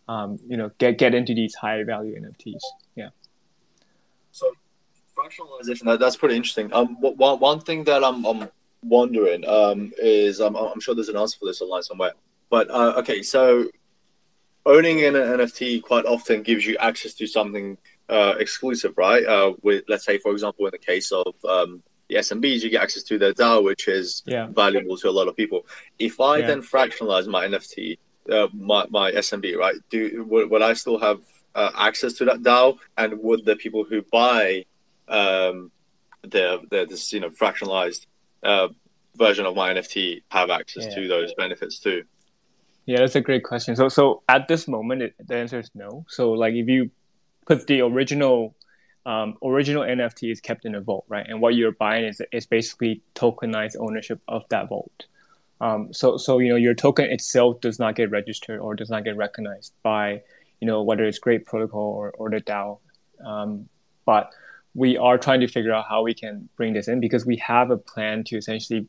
[0.09, 2.61] um, you know get get into these high value NFTs.
[2.97, 3.11] Yeah.
[4.33, 4.53] So
[5.17, 6.73] fractionalization that, that's pretty interesting.
[6.73, 8.49] Um, one one thing that I'm I'm
[8.83, 12.13] wondering um is um, I'm sure there's an answer for this online somewhere.
[12.51, 13.69] But uh, okay, so
[14.67, 17.79] owning an NFT quite often gives you access to something
[18.11, 19.25] uh, exclusive, right?
[19.25, 22.83] Uh, with let's say, for example, in the case of um, the SMBs, you get
[22.83, 24.47] access to their DAO, which is Yeah.
[24.63, 25.61] valuable to a lot of people.
[25.99, 26.49] If I Yeah.
[26.49, 27.99] then fractionalize my NFT,
[28.35, 29.77] uh, my my SMB, right?
[29.91, 31.21] Do would, would I still have
[31.55, 32.79] uh, access to that DAO?
[32.97, 34.65] And would the people who buy
[35.09, 35.71] um,
[36.23, 38.07] the the this you know fractionalized
[38.43, 38.69] uh,
[39.17, 40.95] version of my NFT have access Yeah.
[40.97, 42.03] to those benefits too?
[42.87, 43.77] Yeah, that's a great question.
[43.77, 46.05] So, so at this moment, it, the answer is no.
[46.09, 46.91] So, like, if you
[47.51, 48.55] put the original
[49.07, 51.27] um, original NFT is kept in a vault, right?
[51.29, 55.07] And what you're buying is is basically tokenized ownership of that vault.
[55.61, 59.03] Um, so so you know your token itself does not get registered or does not
[59.05, 60.23] get recognized by
[60.61, 62.79] you know whether it's Grape Protocol or or the DAO,
[63.27, 63.69] um,
[64.07, 64.33] but
[64.75, 67.73] we are trying to figure out how we can bring this in because we have
[67.73, 68.87] a plan to essentially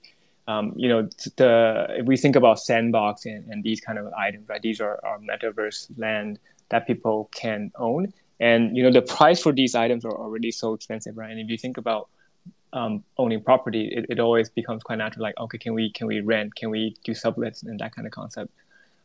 [0.48, 4.50] um, you know, the if we think about sandbox and, and these kind of items,
[4.50, 4.62] right?
[4.62, 9.54] These are, are metaverse land that people can own, and you know, the price for
[9.54, 11.30] these items are already so expensive, right?
[11.30, 12.10] And if you think about
[12.74, 15.22] um, owning property, it, it always becomes quite natural.
[15.22, 16.56] Like, okay, can we can we rent?
[16.56, 18.52] Can we do sublets and that kind of concept?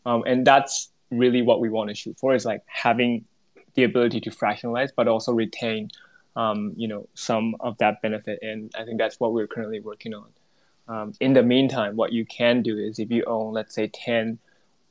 [0.07, 3.27] Um, and that's really what we want to shoot for is like having
[3.75, 5.91] the ability to fractionalize, but also retain,
[6.35, 8.39] um, you know, some of that benefit.
[8.41, 10.29] And I think that's what we're currently working on.
[10.89, 14.39] Um, in the meantime, what you can do is if you own, let's say, 10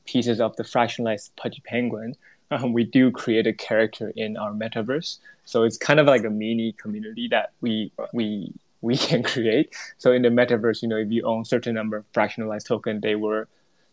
[0.05, 2.15] pieces of the fractionalized Pudgy Penguin,
[2.51, 5.19] um, we do create a character in our metaverse.
[5.45, 9.75] So it's kind of like a mini community that we we we can create.
[9.97, 13.15] So in the metaverse, you know, if you own certain number of fractionalized token, they
[13.15, 13.47] were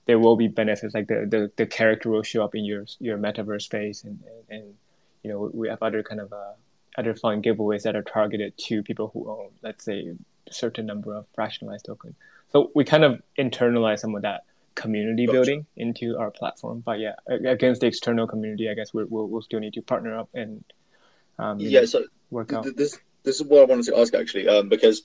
[0.07, 3.19] there will be benefits like the, the, the character will show up in your your
[3.19, 4.75] metaverse space and, and, and
[5.23, 6.53] you know we have other kind of uh,
[6.99, 10.15] other fun giveaways that are targeted to people who own let's say
[10.49, 12.15] a certain number of fractionalized tokens.
[12.51, 15.33] So we kind of internalize some of that community gotcha.
[15.33, 16.81] building into our platform.
[16.81, 20.19] But yeah, against the external community, I guess we will we'll still need to partner
[20.19, 20.65] up and
[21.39, 22.67] um, yeah, know, so work out.
[22.77, 25.03] This this is what I wanted to ask actually, um, because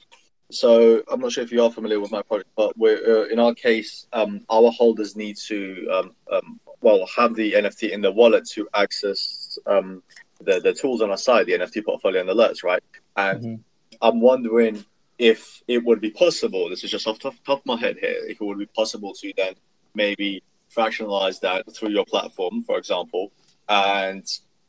[0.51, 3.39] so I'm not sure if you are familiar with my project, but we're uh, in
[3.39, 8.11] our case, um, our holders need to um, um, well have the NFT in the
[8.11, 10.03] wallet to access um,
[10.41, 12.83] the the tools on our side, the NFT portfolio and alerts, right?
[13.15, 13.55] And mm-hmm.
[14.01, 14.85] I'm wondering
[15.17, 18.21] if it would be possible, this is just off the top of my head here,
[18.27, 19.55] if it would be possible to then
[19.95, 20.43] maybe
[20.75, 23.31] fractionalize that through your platform, for example,
[23.67, 24.25] and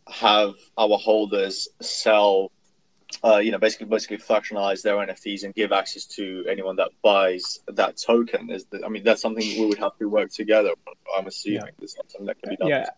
[0.08, 2.50] have our holders sell,
[3.22, 7.60] uh, you know, basically basically fractionalize their NFTs and give access to anyone that buys
[7.68, 8.50] that token.
[8.50, 10.70] Is the, I mean, that's something we would have to work together.
[11.16, 11.70] I'm assuming yeah.
[11.82, 12.68] it's something that can be done.
[12.68, 12.88] Yeah.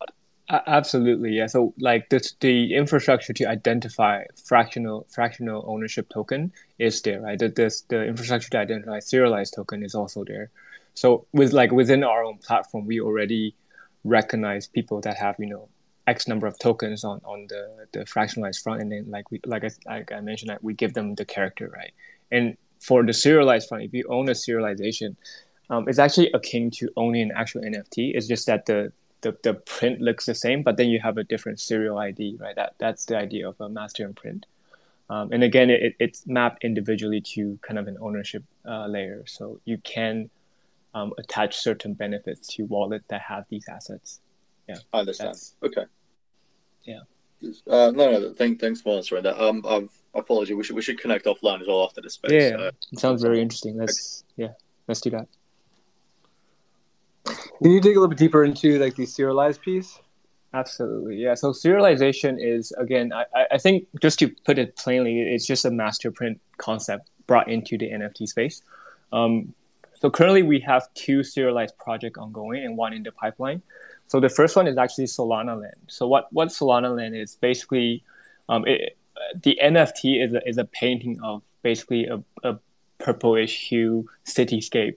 [0.53, 1.47] Absolutely, yeah.
[1.47, 7.39] So like this, the infrastructure to identify fractional fractional ownership token is there, right?
[7.39, 10.51] The, this, the infrastructure to identify serialized token is also there.
[10.95, 13.55] So with like within our own platform, we already
[14.03, 15.69] recognize people that have you know
[16.09, 19.63] X number of tokens on, on the, the fractionalized front, and then like we like
[19.65, 21.93] I, like I mentioned, that we give them the character, right?
[22.33, 25.15] And for the serialized front, if you own a serialization,
[25.69, 28.17] um, it's actually akin to owning an actual NFT.
[28.17, 31.25] It's just that the the, the print looks the same, but then you have a
[31.25, 32.57] different serial ID, right?
[32.57, 34.47] That that's the idea of a master imprint.
[35.09, 39.61] Um, and again, it, it's mapped individually to kind of an ownership uh, layer, so
[39.65, 40.31] you can
[40.95, 44.21] um, attach certain benefits to wallets that have these assets.
[44.69, 45.37] Yeah, I understand.
[45.63, 45.85] Okay.
[46.85, 47.01] Yeah.
[47.67, 48.35] Uh, no, no.
[48.35, 49.43] Thank, thanks for answering that.
[49.43, 50.55] Um, I've, I apologize.
[50.55, 52.33] We should we should connect offline as well after this space.
[52.33, 53.77] Yeah, uh, it sounds very interesting.
[53.77, 54.53] Let's yeah,
[54.87, 55.27] let's do that.
[57.25, 59.99] Can you dig a little bit deeper into like the serialized piece?
[60.53, 61.35] Absolutely, yeah.
[61.35, 65.71] So serialization is again, I, I think just to put it plainly, it's just a
[65.71, 68.63] master print concept brought into the NFT space.
[69.13, 69.55] Um,
[70.01, 73.63] so currently we have two serialized projects ongoing and one in the pipeline.
[74.09, 75.77] So the first one is actually Solana Land.
[75.87, 78.03] So what what Solana Land is basically,
[78.49, 78.97] um, it,
[79.43, 82.59] the NFT is a, is a painting of basically a, a
[82.99, 84.97] purplish hue cityscape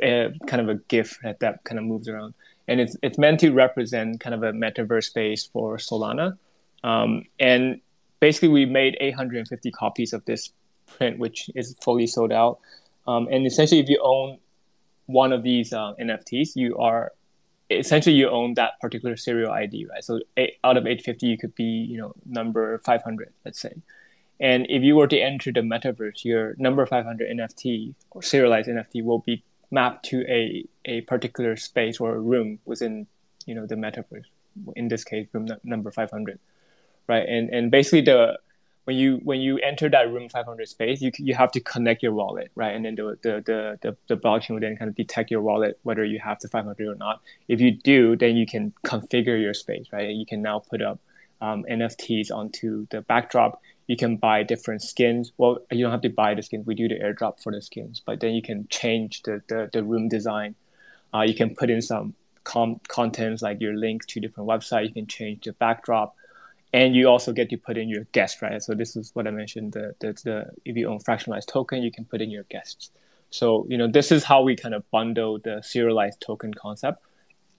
[0.00, 2.34] kind of a GIF that, that kind of moves around.
[2.68, 6.38] And it's, it's meant to represent kind of a metaverse space for Solana.
[6.84, 7.80] Um, and
[8.20, 10.52] basically, we made 850 copies of this
[10.86, 12.60] print, which is fully sold out.
[13.06, 14.38] Um, and essentially, if you own
[15.06, 17.12] one of these uh, NFTs, you are
[17.70, 20.04] essentially you own that particular serial ID, right?
[20.04, 23.74] So eight, out of 850, you could be, you know, number 500, let's say.
[24.40, 29.04] And if you were to enter the metaverse, your number 500 NFT or serialized NFT
[29.04, 33.06] will be mapped to a, a particular space or a room within
[33.46, 34.24] you know the metaverse
[34.76, 36.38] in this case room number 500
[37.06, 37.28] right?
[37.28, 38.38] And and basically the
[38.84, 42.12] when you when you enter that room 500 space you you have to connect your
[42.12, 42.74] wallet right?
[42.74, 45.78] And then the the the the, the blockchain will then kind of detect your wallet
[45.82, 47.20] whether you have the 500 or not.
[47.48, 50.08] If you do then you can configure your space right?
[50.08, 50.98] You can now put up
[51.42, 55.32] um, nfts onto the backdrop you can buy different skins.
[55.36, 56.64] Well, you don't have to buy the skins.
[56.64, 59.82] We do the airdrop for the skins, but then you can change the, the, the
[59.82, 60.54] room design.
[61.12, 64.86] Uh, you can put in some com- contents like your links to different websites.
[64.86, 66.14] You can change the backdrop,
[66.72, 68.62] and you also get to put in your guest, right?
[68.62, 69.72] So this is what I mentioned.
[69.72, 72.92] The, the, the if you own fractionalized token, you can put in your guests.
[73.30, 77.02] So you know this is how we kind of bundle the serialized token concept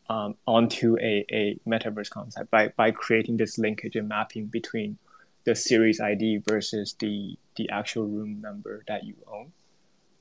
[0.10, 4.98] um, onto a, a metaverse concept by by creating this linkage and mapping between
[5.44, 9.52] the series ID versus the the actual room number that you own.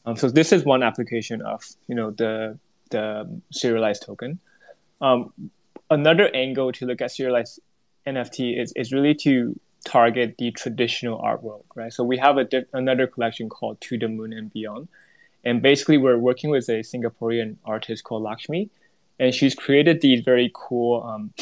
[0.07, 2.59] Um, so this is one application of you know the
[2.91, 4.41] the serialized token.
[5.01, 5.33] Um,
[5.91, 7.61] another angle to look at serialized
[8.07, 11.93] NFT is, is really to target the traditional art world, right?
[11.93, 14.89] So we have a another collection called To the Moon and Beyond,
[15.45, 18.71] and basically we're working with a Singaporean artist called Lakshmi,
[19.19, 21.33] and she's created these very cool um,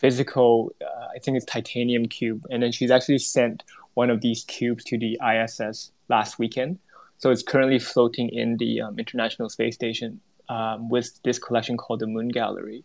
[0.00, 3.62] physical, uh, I think it's titanium cube, and then she's actually sent
[3.94, 6.78] one of these cubes to the ISS last weekend.
[7.18, 12.00] So it's currently floating in the um, International Space Station um, with this collection called
[12.00, 12.82] the Moon Gallery.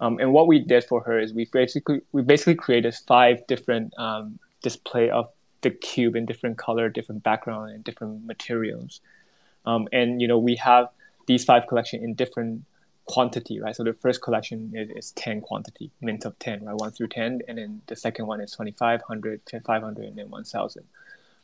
[0.00, 3.92] Um, and what we did for her is we basically we basically created five different
[3.98, 9.02] um, display of the cube in different color, different background, and different materials.
[9.66, 10.88] Um, and you know we have
[11.26, 12.64] these five collection in different
[13.10, 13.74] quantity, right?
[13.74, 16.76] So the first collection is, is 10 quantity, mint of 10, right?
[16.76, 17.40] 1 through 10.
[17.48, 20.84] And then the second one is 2500, 500, and then 1000.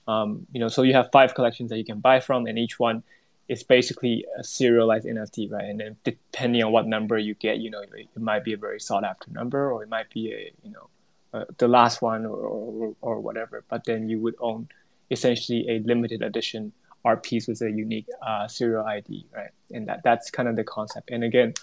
[0.06, 2.78] Um, you know, so you have five collections that you can buy from, and each
[2.78, 3.02] one
[3.48, 5.64] is basically a serialized NFT, right?
[5.64, 8.80] And then depending on what number you get, you know, it, might be a very
[8.80, 10.88] sought after number, or it might be a, you know,
[11.34, 13.64] uh, the last one or, or, or whatever.
[13.68, 14.68] But then you would own
[15.10, 16.72] essentially a limited edition
[17.06, 19.50] art piece with a unique uh, serial ID, right?
[19.72, 21.10] And that that's kind of the concept.
[21.10, 21.54] And again,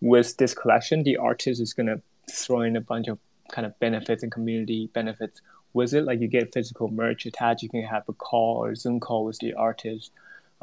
[0.00, 3.18] with this collection, the artist is gonna throw in a bunch of
[3.52, 6.04] kind of benefits and community benefits with it.
[6.04, 7.62] Like you get physical merch attached.
[7.62, 10.10] You can have a call or Zoom call with the artist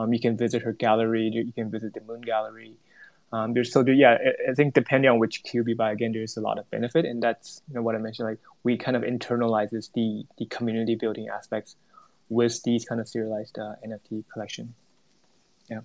[0.02, 1.30] um, you can visit her gallery.
[1.34, 2.78] You can visit the Moon Gallery.
[3.34, 6.36] Um, there's so yeah, I, I think depending on which cube you buy, again, there's
[6.38, 8.28] a lot of benefit, and that's you know what I mentioned.
[8.28, 11.76] Like we kind of internalizes the the community building aspects
[12.32, 14.74] with these kind of serialized uh, NFT collection.
[15.70, 15.82] Yeah.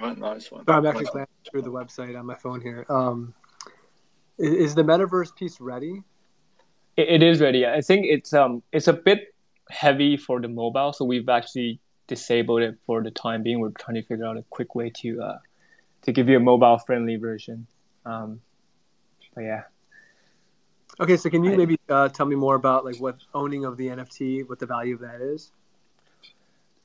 [0.00, 0.64] All right, nice one.
[0.64, 1.26] So I'm actually nice.
[1.50, 2.86] through the website on my phone here.
[2.88, 3.34] Um,
[4.38, 6.02] is, is the metaverse piece ready?
[6.96, 7.66] it, it is ready.
[7.66, 9.34] I think it's um it's a bit
[9.68, 13.58] heavy for the mobile, so we've actually disabled it for the time being.
[13.58, 15.38] We're trying to figure out a quick way to uh
[16.02, 17.66] to give you a mobile friendly version.
[18.06, 18.40] Um,
[19.34, 19.62] but yeah.
[21.00, 23.88] Okay, so can you maybe uh, tell me more about like what owning of the
[23.88, 25.50] NFT, what the value of that is?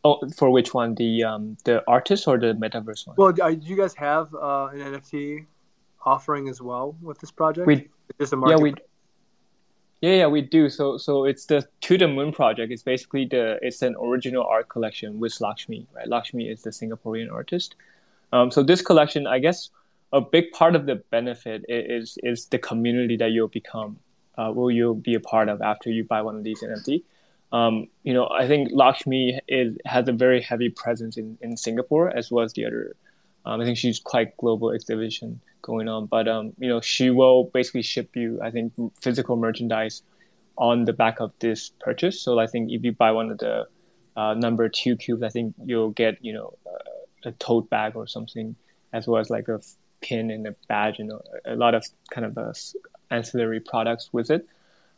[0.04, 0.95] Oh, for which one?
[0.95, 3.15] The um the artist or the metaverse one?
[3.17, 5.45] Well, do you guys have uh, an NFT
[6.06, 7.67] offering as well with this project?
[7.67, 8.58] We just a market.
[8.58, 8.74] Yeah, we
[10.02, 10.69] yeah, yeah, we do.
[10.69, 12.72] So, so it's the To the Moon project.
[12.72, 15.86] It's basically the it's an original art collection with Lakshmi.
[15.93, 17.76] Right, Lakshmi is the Singaporean artist.
[18.32, 19.69] Um, so this collection, I guess,
[20.12, 24.00] a big part of the benefit is is the community that you'll become,
[24.38, 27.04] uh, will you be a part of after you buy one of these NFT.
[27.52, 32.15] Um, you know, I think Lakshmi is has a very heavy presence in, in Singapore
[32.15, 32.95] as well as the other.
[33.45, 36.06] Um, I think she's quite global exhibition going on.
[36.08, 40.04] But um, you know, she will basically ship you, I think, physical merchandise
[40.58, 42.22] on the back of this purchase.
[42.22, 43.67] So I think if you buy one of the
[44.15, 46.58] uh, number two cubes, I think you'll get you know
[47.24, 48.56] a tote bag or something,
[48.93, 49.60] as well as like a
[50.01, 52.53] pin and a badge and a, a lot of kind of uh,
[53.12, 54.47] ancillary products with it.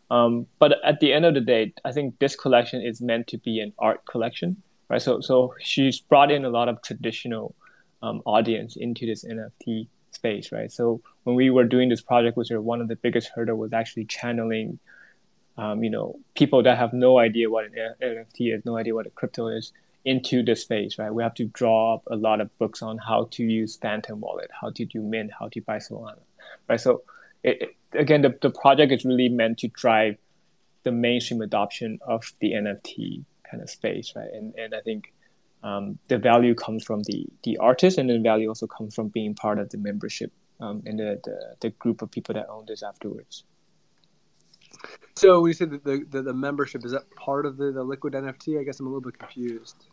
[0.09, 3.37] Um, but at the end of the day, I think this collection is meant to
[3.37, 5.01] be an art collection, right?
[5.01, 7.55] So so she's brought in a lot of traditional
[8.03, 10.71] um, audience into this NFT space, right?
[10.71, 13.71] So when we were doing this project with her, one of the biggest hurdle was
[13.73, 14.79] actually channeling,
[15.57, 19.07] um, you know, people that have no idea what an NFT is, no idea what
[19.07, 19.71] a crypto is,
[20.03, 21.13] into the space, right?
[21.13, 24.49] We have to draw up a lot of books on how to use Phantom Wallet,
[24.59, 26.19] how to do Mint, how to buy Solana,
[26.67, 26.79] right?
[26.79, 27.03] So
[27.43, 30.17] it, again, the, the project is really meant to drive
[30.83, 34.29] the mainstream adoption of the NFT kind of space, right?
[34.33, 35.13] And and I think
[35.63, 39.35] um, the value comes from the the artist, and the value also comes from being
[39.35, 40.31] part of the membership
[40.61, 43.43] um, and the, the, the group of people that own this afterwards.
[45.15, 48.13] So when you say the, the, the membership, is that part of the, the liquid
[48.13, 48.59] NFT?
[48.59, 49.87] I guess I'm a little bit confused.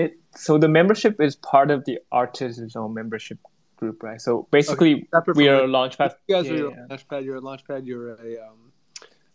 [0.00, 3.38] It so the membership is part of the artist's own membership
[3.76, 4.20] group, right?
[4.20, 5.32] So basically, okay.
[5.34, 6.14] we are a launchpad.
[6.26, 6.84] You guys yeah, are yeah.
[6.84, 7.24] a launchpad.
[7.24, 7.86] You're a launchpad.
[7.86, 8.72] You're a um,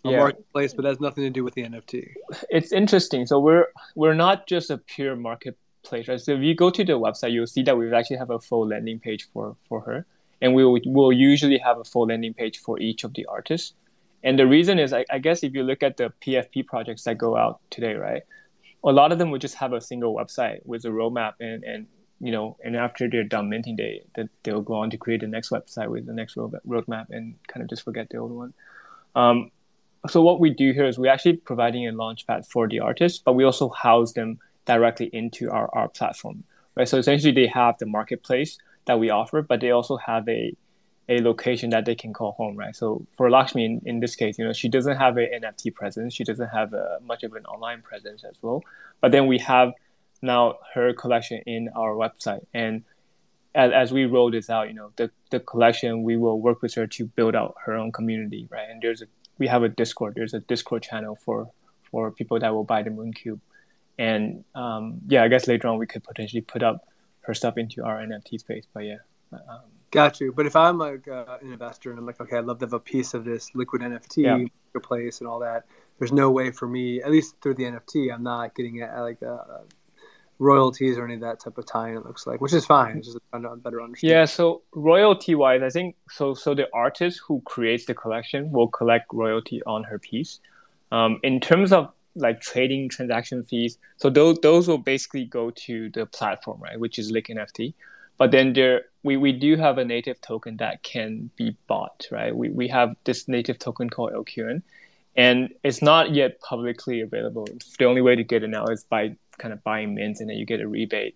[0.06, 0.18] a yeah.
[0.18, 2.14] marketplace, but has nothing to do with the NFT.
[2.50, 3.26] It's interesting.
[3.26, 6.08] So we're we're not just a pure marketplace.
[6.08, 6.20] right?
[6.20, 8.68] So if you go to the website, you'll see that we actually have a full
[8.68, 10.06] landing page for for her,
[10.42, 13.74] and we will we'll usually have a full landing page for each of the artists.
[14.24, 17.20] And the reason is, I, I guess, if you look at the PFP projects that
[17.20, 18.24] go out today, right,
[18.86, 21.88] a lot of them would just have a single website with a roadmap, and and
[22.20, 24.02] you know, and after they're done minting, they
[24.44, 27.64] they'll go on to create the next website with the next road, roadmap, and kind
[27.64, 28.54] of just forget the old one.
[29.16, 29.52] Um,
[30.08, 33.34] so what we do here is we're actually providing a launchpad for the artists, but
[33.34, 36.44] we also house them directly into our, our platform,
[36.76, 36.88] right?
[36.88, 40.56] So essentially, they have the marketplace that we offer, but they also have a
[41.08, 42.76] a location that they can call home, right?
[42.76, 46.14] So for Lakshmi, in, in this case, you know, she doesn't have an NFT presence.
[46.14, 48.64] She doesn't have a, much of an online presence as well.
[49.02, 49.74] But then we have
[50.22, 52.46] now her collection in our website.
[52.54, 52.84] And
[53.54, 56.74] as, as we roll this out, you know, the, the collection, we will work with
[56.74, 58.68] her to build out her own community, right?
[58.70, 59.06] And there's a,
[59.38, 60.14] we have a Discord.
[60.16, 61.52] There's a Discord channel for,
[61.92, 63.40] for people that will buy the Mooncube.
[64.00, 66.88] And um, yeah, I guess later on we could potentially put up
[67.22, 68.66] her stuff into our NFT space.
[68.74, 68.98] But yeah.
[69.32, 70.32] Um, Got you.
[70.32, 72.74] But if I'm like uh, an investor and I'm like, okay, I'd love to have
[72.74, 74.38] a piece of this liquid NFT yeah.
[74.74, 75.66] marketplace and all that,
[76.00, 79.24] there's no way for me, at least through the NFT, I'm not getting at like
[79.24, 79.38] uh,
[80.40, 81.92] royalties or any of that type of tie.
[81.92, 82.98] It looks like, which is fine.
[82.98, 84.12] It's just a better understand.
[84.12, 84.26] Yeah.
[84.26, 86.34] So royalty wise, I think so.
[86.34, 90.40] So the artist who creates the collection will collect royalty on her piece.
[90.92, 95.90] Um, in terms of like trading transaction fees, so those those will basically go to
[95.90, 97.74] the platform, right, which is LIQNFT.
[98.18, 102.36] But then there, we, we do have a native token that can be bought, right?
[102.36, 104.62] We, we have this native token called LQN,
[105.16, 107.48] and it's not yet publicly available.
[107.78, 110.38] The only way to get it now is by kind of buying mints, and then
[110.38, 111.16] you get a rebate,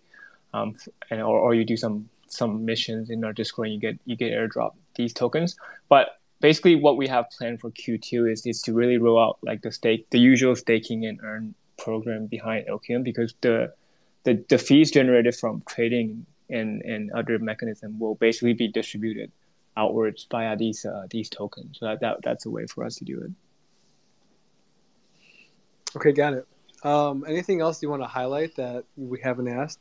[0.52, 0.74] um,
[1.10, 4.16] and or, or you do some some missions in our Discord, and you get you
[4.16, 5.56] get airdrop these tokens.
[5.88, 9.62] But basically, what we have planned for Q2 is is to really roll out like
[9.62, 13.72] the stake, the usual staking and earn program behind LQN because the
[14.24, 19.30] the, the fees generated from trading and, and other mechanism will basically be distributed
[19.76, 21.78] outwards via these uh, these tokens.
[21.78, 23.30] So that, that that's a way for us to do it.
[25.96, 26.46] Okay, got it.
[26.82, 29.78] Um, anything else you want to highlight that we haven't asked?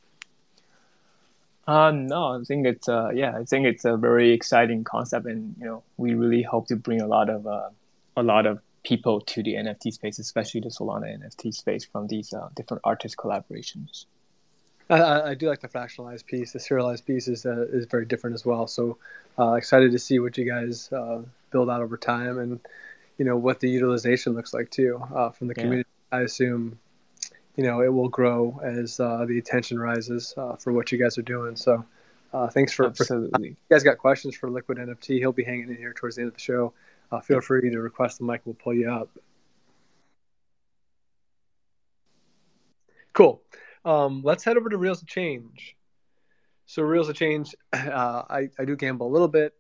[1.68, 5.56] Uh, no, I think it's uh, yeah, I think it's a very exciting concept, and
[5.60, 7.70] you know, we really hope to bring a lot of uh,
[8.18, 12.34] a lot of people to the NFT space, especially the Solana NFT space, from these
[12.34, 14.06] uh, different artist collaborations.
[14.90, 16.54] I, I, do like the fractionalized piece.
[16.54, 18.68] The serialized piece is uh, is very different as well.
[18.68, 18.98] So
[19.38, 21.22] uh, excited to see what you guys uh,
[21.52, 22.60] build out over time, and
[23.18, 25.64] you know what the utilization looks like too uh, from the yeah.
[25.64, 25.90] community.
[26.12, 26.80] I assume
[27.56, 31.18] you know it will grow as uh, the attention rises uh, for what you guys
[31.20, 31.56] are doing.
[31.56, 31.86] So
[32.52, 33.40] thanks for absolutely.
[33.40, 35.20] For, you guys got questions for Liquid NFT?
[35.20, 36.74] He'll be hanging in here towards the end of the show.
[37.24, 38.42] feel free to request the mic.
[38.46, 39.10] We'll pull you up.
[43.14, 43.42] Cool.
[43.86, 45.76] Um, let's head over to Reels of Change.
[46.66, 49.54] So Reels of Change, uh, I, I do gamble a little bit.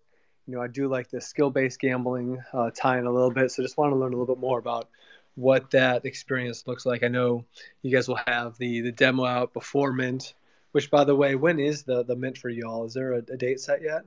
[0.45, 3.51] You know, I do like the skill-based gambling uh, tie in a little bit.
[3.51, 4.89] So just want to learn a little bit more about
[5.35, 7.03] what that experience looks like.
[7.03, 7.45] I know
[7.81, 10.33] you guys will have the the demo out before Mint.
[10.71, 12.85] Which, by the way, when is the the Mint for y'all?
[12.85, 14.03] Is there a, a date set yet?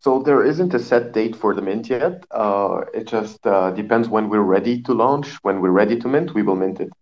[0.00, 2.24] So there isn't a set date for the mint yet.
[2.30, 5.34] Uh, it just uh, depends when we're ready to launch.
[5.42, 6.92] When we're ready to mint, we will mint it.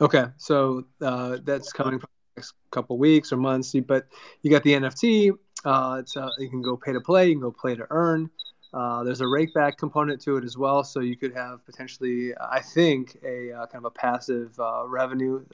[0.00, 2.00] Okay, so uh, that's coming
[2.36, 3.74] next couple weeks or months.
[3.86, 4.06] But
[4.42, 5.32] you got the NFT.
[5.64, 7.28] Uh, it's uh, you can go pay to play.
[7.28, 8.30] You can go play to earn.
[8.72, 12.32] Uh, there's a rake back component to it as well, so you could have potentially,
[12.38, 15.44] I think, a uh, kind of a passive uh, revenue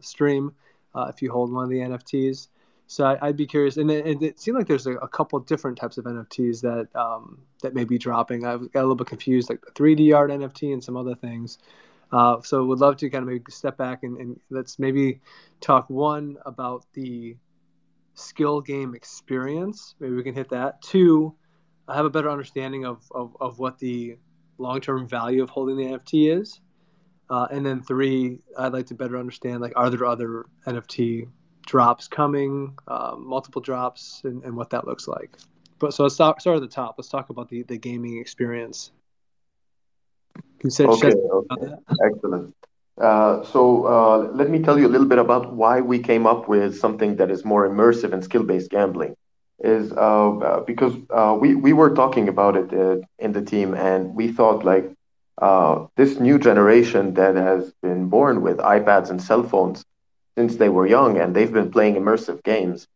[0.00, 0.54] stream
[0.96, 2.48] if you hold one of the NFTs.
[2.90, 5.38] So I, would be curious, and it, and it, seemed like there's a, a, couple
[5.40, 8.46] different types of NFTs that um, that may be dropping.
[8.46, 11.58] I got a little bit confused, like the 3D art NFT and some other things.
[12.10, 15.20] Uh, so would love to kind of maybe step back and, and, let's maybe
[15.60, 17.36] talk one about the
[18.14, 19.94] skill game experience.
[20.00, 20.80] Maybe we can hit that.
[20.80, 21.34] Two,
[21.86, 24.16] I have a better understanding of, of, of what the
[24.56, 26.60] long-term value of holding the NFT is.
[27.30, 31.28] Uh, and then three, I'd like to better understand like are there other NFT
[31.66, 35.36] drops coming, uh, multiple drops, and, and what that looks like.
[35.78, 36.94] But so let's start, start at the top.
[36.96, 38.92] Let's talk about the, the gaming experience.
[40.62, 41.74] You okay, okay.
[42.04, 42.54] Excellent.
[43.00, 46.48] Uh, so uh, let me tell you a little bit about why we came up
[46.48, 49.14] with something that is more immersive and skill-based gambling.
[49.60, 53.74] Is uh, uh because uh, we we were talking about it uh, in the team,
[53.74, 54.92] and we thought like
[55.96, 59.84] this new generation that has been born with iPads and cell phones
[60.36, 62.86] since they were young, and they've been playing immersive games.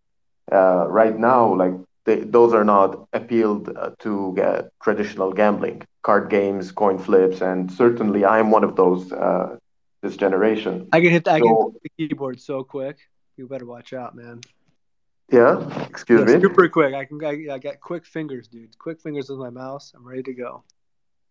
[0.50, 1.74] right now, like
[2.06, 3.64] they, those are not appealed
[4.00, 4.10] to
[4.82, 9.56] traditional gambling card games, coin flips, and certainly I'm one of those uh,
[10.02, 10.88] this generation.
[10.92, 12.98] I can hit the, I can hit the keyboard so quick.
[13.36, 14.40] You better watch out, man.
[15.30, 16.42] Yeah, excuse yeah, me.
[16.42, 16.94] Super quick.
[16.94, 17.24] I can.
[17.24, 18.76] I, I got quick fingers, dude.
[18.78, 19.92] Quick fingers with my mouse.
[19.96, 20.64] I'm ready to go.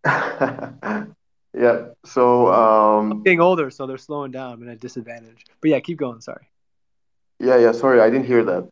[1.54, 1.90] yeah.
[2.06, 4.54] So um, I'm getting older, so they're slowing down.
[4.54, 5.46] I'm at a disadvantage.
[5.62, 6.22] But yeah, keep going.
[6.22, 6.48] Sorry.
[7.40, 7.74] Yeah, yeah.
[7.74, 8.70] Sorry, I didn't hear that.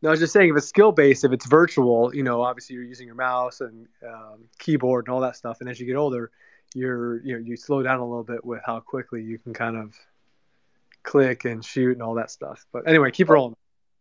[0.00, 2.74] No, I was just saying if it's skill based, if it's virtual, you know, obviously
[2.74, 5.58] you're using your mouse and um, keyboard and all that stuff.
[5.60, 6.30] And as you get older,
[6.74, 9.76] you're you know you slow down a little bit with how quickly you can kind
[9.76, 9.94] of
[11.02, 12.64] click and shoot and all that stuff.
[12.72, 13.56] But anyway, keep rolling.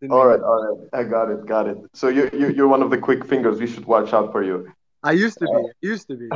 [0.09, 0.89] all right, all right.
[0.93, 1.77] I got it, got it.
[1.93, 3.59] So you're you're one of the quick fingers.
[3.59, 4.71] We should watch out for you.
[5.03, 5.51] I used to be.
[5.51, 6.27] I used to be.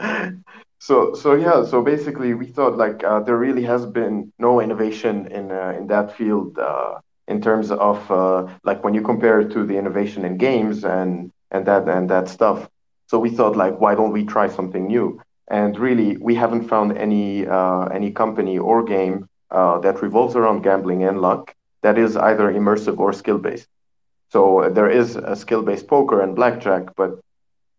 [0.00, 0.32] Right?
[0.78, 1.64] so so yeah.
[1.64, 5.86] So basically, we thought like uh, there really has been no innovation in uh, in
[5.86, 6.98] that field uh,
[7.30, 11.30] in terms of uh, like when you compare it to the innovation in games and
[11.50, 12.68] and that and that stuff.
[13.08, 15.20] So we thought like, why don't we try something new?
[15.50, 20.62] And really, we haven't found any uh, any company or game uh, that revolves around
[20.62, 23.68] gambling and luck that is either immersive or skill based.
[24.30, 27.18] So there is a skill based poker and blackjack, but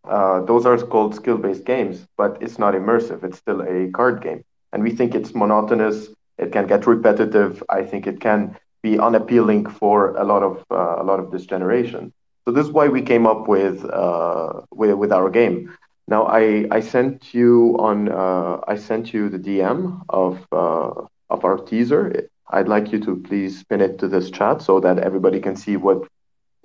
[0.07, 3.23] uh, those are called skill based games, but it's not immersive.
[3.23, 4.43] It's still a card game.
[4.73, 6.07] And we think it's monotonous.
[6.37, 7.63] It can get repetitive.
[7.69, 11.45] I think it can be unappealing for a lot of uh, a lot of this
[11.45, 12.13] generation.
[12.45, 15.75] So this is why we came up with uh, with, with our game.
[16.07, 21.45] Now I, I sent you on uh, I sent you the DM of uh, of
[21.45, 22.27] our teaser.
[22.49, 25.77] I'd like you to please pin it to this chat so that everybody can see
[25.77, 26.07] what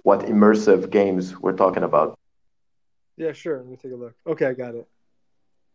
[0.03, 2.19] what immersive games we're talking about.
[3.17, 3.59] Yeah, sure.
[3.59, 4.15] Let me take a look.
[4.27, 4.87] Okay, I got it.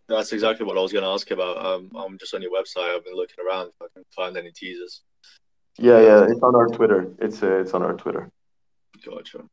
[0.07, 1.65] That's exactly what I was going to ask about.
[1.65, 2.95] Um, I'm just on your website.
[2.95, 5.01] I've been looking around if I can find any teasers.
[5.77, 7.07] Yeah, yeah, it's on our Twitter.
[7.19, 8.29] It's uh, it's on our Twitter.
[9.05, 9.43] Gotcha.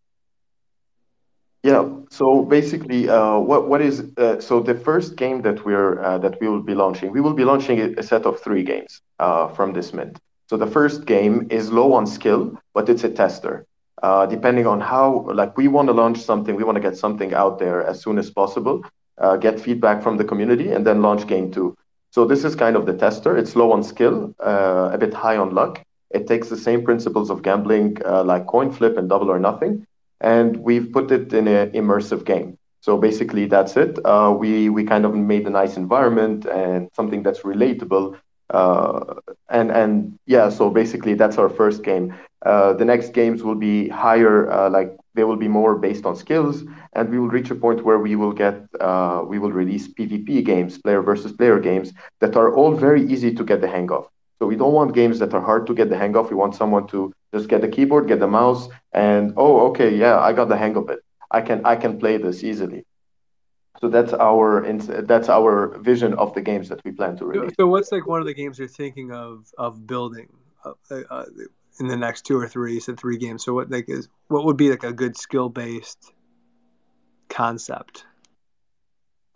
[1.63, 1.89] Yeah.
[2.11, 6.41] So basically, uh, what what is uh, so the first game that we're uh, that
[6.41, 7.13] we will be launching?
[7.13, 10.19] We will be launching a set of three games uh, from this mint.
[10.49, 13.67] So the first game is low on skill, but it's a tester.
[14.03, 17.35] Uh, depending on how, like, we want to launch something, we want to get something
[17.35, 18.83] out there as soon as possible,
[19.19, 21.77] uh, get feedback from the community, and then launch game two.
[22.13, 23.37] So this is kind of the tester.
[23.37, 25.85] It's low on skill, uh, a bit high on luck.
[26.11, 29.85] It takes the same principles of gambling, uh, like coin flip and double or nothing,
[30.21, 32.57] and we've put it in an immersive game.
[32.81, 33.99] So basically, that's it.
[34.05, 38.17] Uh, we we kind of made a nice environment and something that's relatable
[38.53, 39.15] uh,
[39.51, 42.15] and and yeah, so basically that's our first game.
[42.45, 46.15] Uh, the next games will be higher, uh, like they will be more based on
[46.17, 49.89] skills, and we will reach a point where we will get uh, we will release
[49.89, 53.91] PvP games, player versus player games that are all very easy to get the hang
[53.91, 54.09] of.
[54.39, 56.31] So we don't want games that are hard to get the hang of.
[56.31, 60.19] We want someone to just get the keyboard, get the mouse, and oh, okay, yeah,
[60.19, 61.01] I got the hang of it.
[61.31, 62.85] I can I can play this easily.
[63.81, 64.67] So that's our
[65.03, 67.53] that's our vision of the games that we plan to release.
[67.59, 70.29] So, what's like one of the games you're thinking of of building
[70.65, 70.73] uh,
[71.11, 71.25] uh,
[71.79, 72.75] in the next two or three?
[72.75, 73.45] You said three games.
[73.45, 76.13] So what like is what would be like a good skill based
[77.29, 78.05] concept?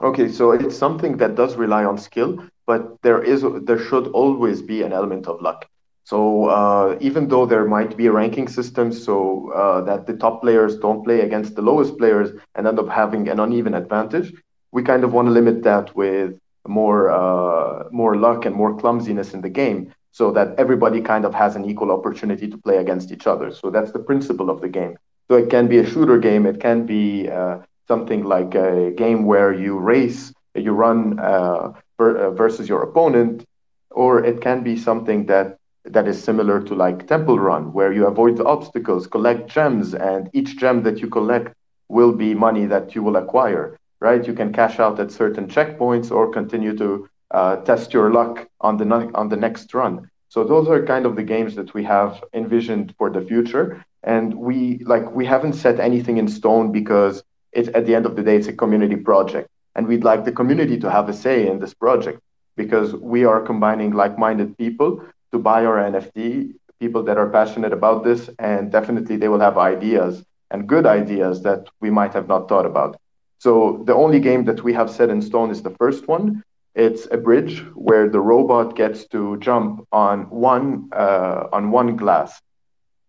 [0.02, 4.60] Okay, so it's something that does rely on skill, but there is there should always
[4.60, 5.68] be an element of luck.
[6.04, 10.42] So uh, even though there might be a ranking system, so uh, that the top
[10.42, 14.32] players don't play against the lowest players and end up having an uneven advantage,
[14.72, 16.36] we kind of want to limit that with
[16.66, 21.32] more uh, more luck and more clumsiness in the game, so that everybody kind of
[21.32, 23.52] has an equal opportunity to play against each other.
[23.52, 24.96] So that's the principle of the game.
[25.28, 27.58] So it can be a shooter game, it can be uh,
[27.88, 33.44] something like a game where you race, you run uh, uh, versus your opponent,
[33.90, 38.06] or it can be something that that is similar to like Temple Run, where you
[38.06, 41.54] avoid the obstacles, collect gems, and each gem that you collect
[41.88, 44.26] will be money that you will acquire, right?
[44.26, 48.76] You can cash out at certain checkpoints or continue to uh, test your luck on
[48.76, 50.08] the on the next run.
[50.28, 54.34] So those are kind of the games that we have envisioned for the future, and
[54.34, 57.22] we like we haven't set anything in stone because
[57.54, 60.78] at the end of the day it's a community project, and we'd like the community
[60.78, 62.20] to have a say in this project
[62.56, 68.04] because we are combining like-minded people to buy our NFT, people that are passionate about
[68.04, 72.48] this, and definitely they will have ideas and good ideas that we might have not
[72.48, 72.98] thought about.
[73.38, 76.42] So the only game that we have set in stone is the first one.
[76.74, 82.40] It's a bridge where the robot gets to jump on one uh, on one glass,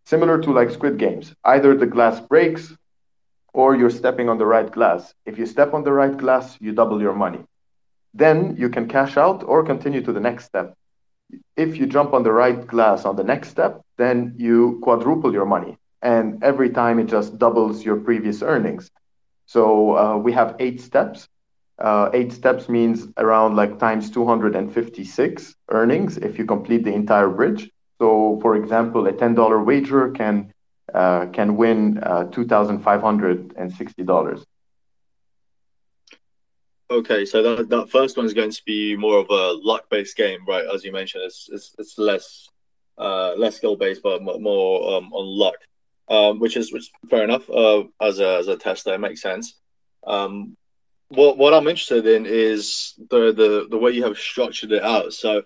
[0.06, 1.34] similar to like Squid Games.
[1.44, 2.74] Either the glass breaks,
[3.54, 5.14] or you're stepping on the right glass.
[5.26, 7.43] If you step on the right glass, you double your money.
[8.14, 10.76] Then you can cash out or continue to the next step
[11.56, 15.45] if you jump on the right glass on the next step, then you quadruple your
[15.45, 15.78] money.
[16.01, 18.91] And every time it just doubles your previous earnings.
[19.45, 21.28] So uh, we have eight steps.
[21.80, 27.70] Uh, eight steps means around like times 256 earnings if you complete the entire bridge.
[27.99, 30.53] So, for example, a $10 wager can
[30.94, 34.44] uh, can win uh, $2,560.
[36.92, 40.16] Okay, so that that first one is going to be more of a luck based
[40.16, 40.66] game, right?
[40.72, 42.50] As you mentioned, it's it's, it's less
[43.00, 45.56] uh, less skill based, but more um, on luck,
[46.10, 47.50] um, which is which fair enough.
[47.50, 49.56] Uh, as a as a tester, it makes sense.
[50.06, 50.56] Um,
[51.08, 55.14] what what I'm interested in is the the the way you have structured it out.
[55.14, 55.44] So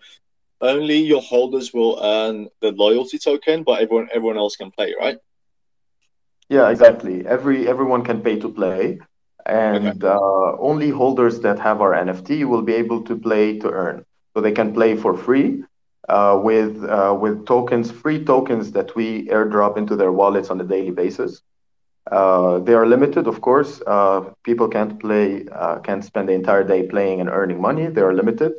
[0.59, 5.17] only your holders will earn the loyalty token, but everyone everyone else can play, right?
[6.49, 7.25] Yeah, exactly.
[7.25, 8.99] Every everyone can pay to play,
[9.45, 10.05] and okay.
[10.05, 14.05] uh, only holders that have our NFT will be able to play to earn.
[14.33, 15.63] So they can play for free
[16.07, 20.63] uh, with uh, with tokens, free tokens that we airdrop into their wallets on a
[20.63, 21.41] daily basis.
[22.11, 23.81] Uh, they are limited, of course.
[23.85, 27.87] Uh, people can't play, uh, can't spend the entire day playing and earning money.
[27.87, 28.53] They are limited.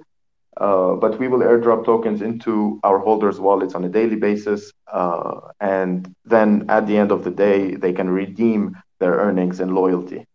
[0.59, 4.72] Uh, but we will airdrop tokens into our holders' wallets on a daily basis.
[4.92, 9.72] Uh, and then at the end of the day, they can redeem their earnings and
[9.72, 10.26] loyalty.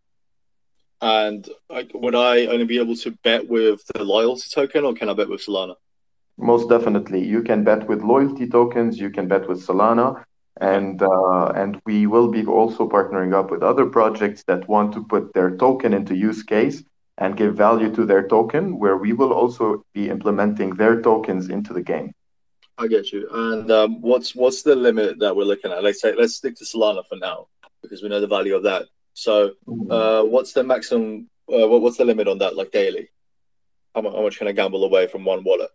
[1.02, 5.10] And like, would I only be able to bet with the loyalty token or can
[5.10, 5.76] I bet with Solana?
[6.38, 7.26] Most definitely.
[7.26, 10.24] You can bet with loyalty tokens, you can bet with Solana.
[10.62, 15.04] And uh, and we will be also partnering up with other projects that want to
[15.04, 16.84] put their token into use case
[17.24, 21.72] and give value to their token, where we will also be implementing their tokens into
[21.72, 22.14] the game.
[22.78, 23.22] I get you.
[23.32, 25.84] And um, what's what's the limit that we're looking at?
[25.84, 27.48] Let's say let's stick to Solana for now
[27.82, 28.84] because we know the value of that.
[29.14, 29.34] So,
[29.68, 29.92] mm-hmm.
[29.92, 31.30] uh, what's the maximum?
[31.48, 32.58] Uh, what, what's the limit on that?
[32.58, 33.10] Like daily,
[33.96, 35.70] how, how much can I gamble away from one wallet?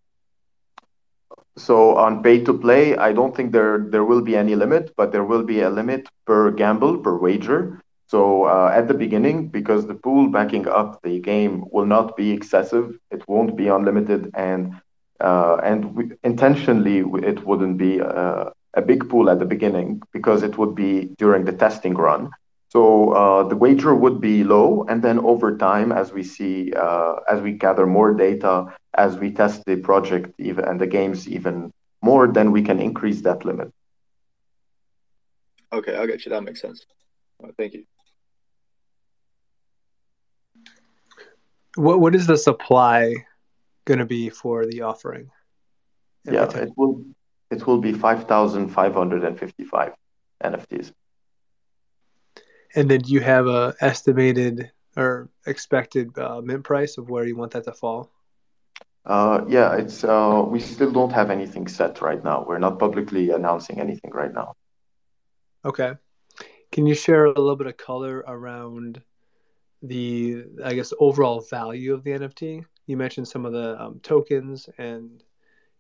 [1.57, 5.13] So on pay to play, I don't think there there will be any limit, but
[5.13, 7.81] there will be a limit per gamble per wager.
[8.09, 12.31] So uh, at the beginning, because the pool backing up the game will not be
[12.31, 14.81] excessive, it won't be unlimited, and
[15.21, 20.45] uh, and we, intentionally it wouldn't be a, a, big pool at the beginning because
[20.45, 22.31] it would be during the testing run.
[22.69, 27.17] So uh, the wager would be low, and then over time, as we see, uh,
[27.29, 31.73] as we gather more data, as we test the project even and the games even
[32.01, 33.73] more, then we can increase that limit.
[35.73, 36.31] Okay, I get you.
[36.31, 36.87] That makes sense.
[37.41, 37.85] Right, thank you.
[41.75, 43.15] What what is the supply
[43.85, 45.31] going to be for the offering?
[46.25, 47.05] Yeah, it will
[47.51, 49.93] it will be five thousand five hundred and fifty five
[50.43, 50.93] NFTs.
[52.75, 57.53] And then you have a estimated or expected uh, mint price of where you want
[57.53, 58.11] that to fall?
[59.07, 62.45] Uh, yeah, it's uh, we still don't have anything set right now.
[62.47, 64.55] We're not publicly announcing anything right now.
[65.65, 65.95] Okay.
[66.73, 69.01] Can you share a little bit of color around
[69.83, 72.65] the I guess overall value of the NFT.
[72.87, 75.23] You mentioned some of the um, tokens, and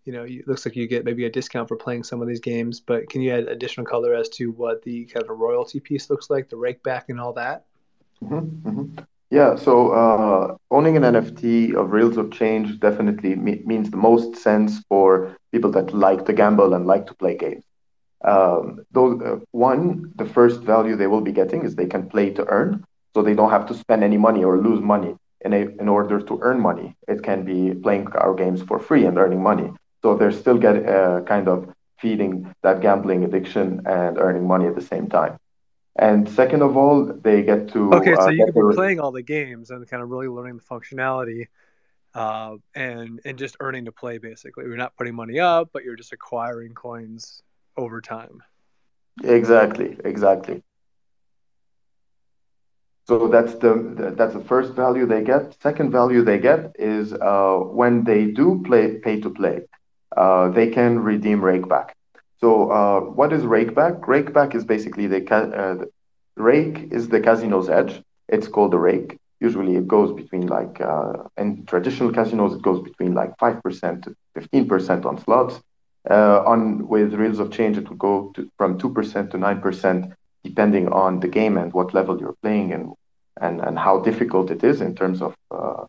[0.04, 2.40] you know, it looks like you get maybe a discount for playing some of these
[2.40, 2.80] games.
[2.80, 6.30] But can you add additional color as to what the kind of royalty piece looks
[6.30, 7.64] like, the rake back, and all that?
[8.22, 9.04] Mm-hmm, mm-hmm.
[9.30, 14.36] Yeah, so uh, owning an NFT of Reels of Change definitely me- means the most
[14.36, 17.62] sense for people that like to gamble and like to play games.
[18.24, 22.30] Um, those, uh, one, the first value they will be getting is they can play
[22.30, 22.84] to earn
[23.18, 26.20] so they don't have to spend any money or lose money in, a, in order
[26.20, 26.96] to earn money.
[27.08, 29.72] It can be playing our games for free and earning money.
[30.02, 34.76] So they're still get uh, kind of feeding that gambling addiction and earning money at
[34.76, 35.36] the same time.
[35.98, 38.16] And second of all, they get to okay.
[38.18, 40.62] So uh, you can be playing all the games and kind of really learning the
[40.62, 41.48] functionality,
[42.14, 44.18] uh, and and just earning to play.
[44.18, 47.42] Basically, you're not putting money up, but you're just acquiring coins
[47.76, 48.42] over time.
[49.24, 49.96] Exactly.
[50.04, 50.62] Exactly.
[53.08, 53.72] So that's the
[54.18, 55.56] that's the first value they get.
[55.62, 59.62] Second value they get is uh, when they do play pay to play,
[60.16, 61.88] uh, they can redeem rakeback.
[62.40, 64.00] So uh, what is rakeback?
[64.02, 65.88] Rakeback is basically the, uh, the
[66.36, 68.02] rake is the casino's edge.
[68.28, 69.18] It's called the rake.
[69.40, 74.04] Usually it goes between like uh, in traditional casinos it goes between like five percent
[74.04, 75.60] to fifteen percent on slots.
[76.10, 79.60] Uh, on with Reels of Change it will go to, from two percent to nine
[79.60, 80.12] percent
[80.44, 82.92] depending on the game and what level you're playing and
[83.40, 85.84] and, and how difficult it is in terms of uh,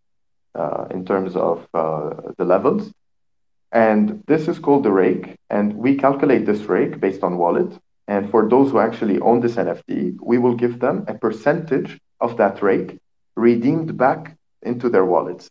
[0.55, 2.91] uh, in terms of uh, the levels.
[3.71, 7.71] And this is called the rake, and we calculate this rake based on wallet.
[8.07, 12.37] And for those who actually own this NFT, we will give them a percentage of
[12.37, 12.97] that rake
[13.35, 15.49] redeemed back into their wallets.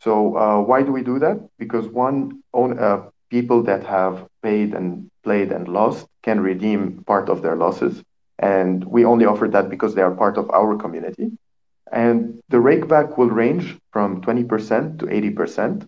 [0.00, 1.48] So uh, why do we do that?
[1.58, 7.28] Because one, own, uh, people that have paid and played and lost can redeem part
[7.28, 8.02] of their losses.
[8.42, 11.30] And we only offer that because they are part of our community.
[11.92, 15.86] And the rakeback will range from 20% to 80%,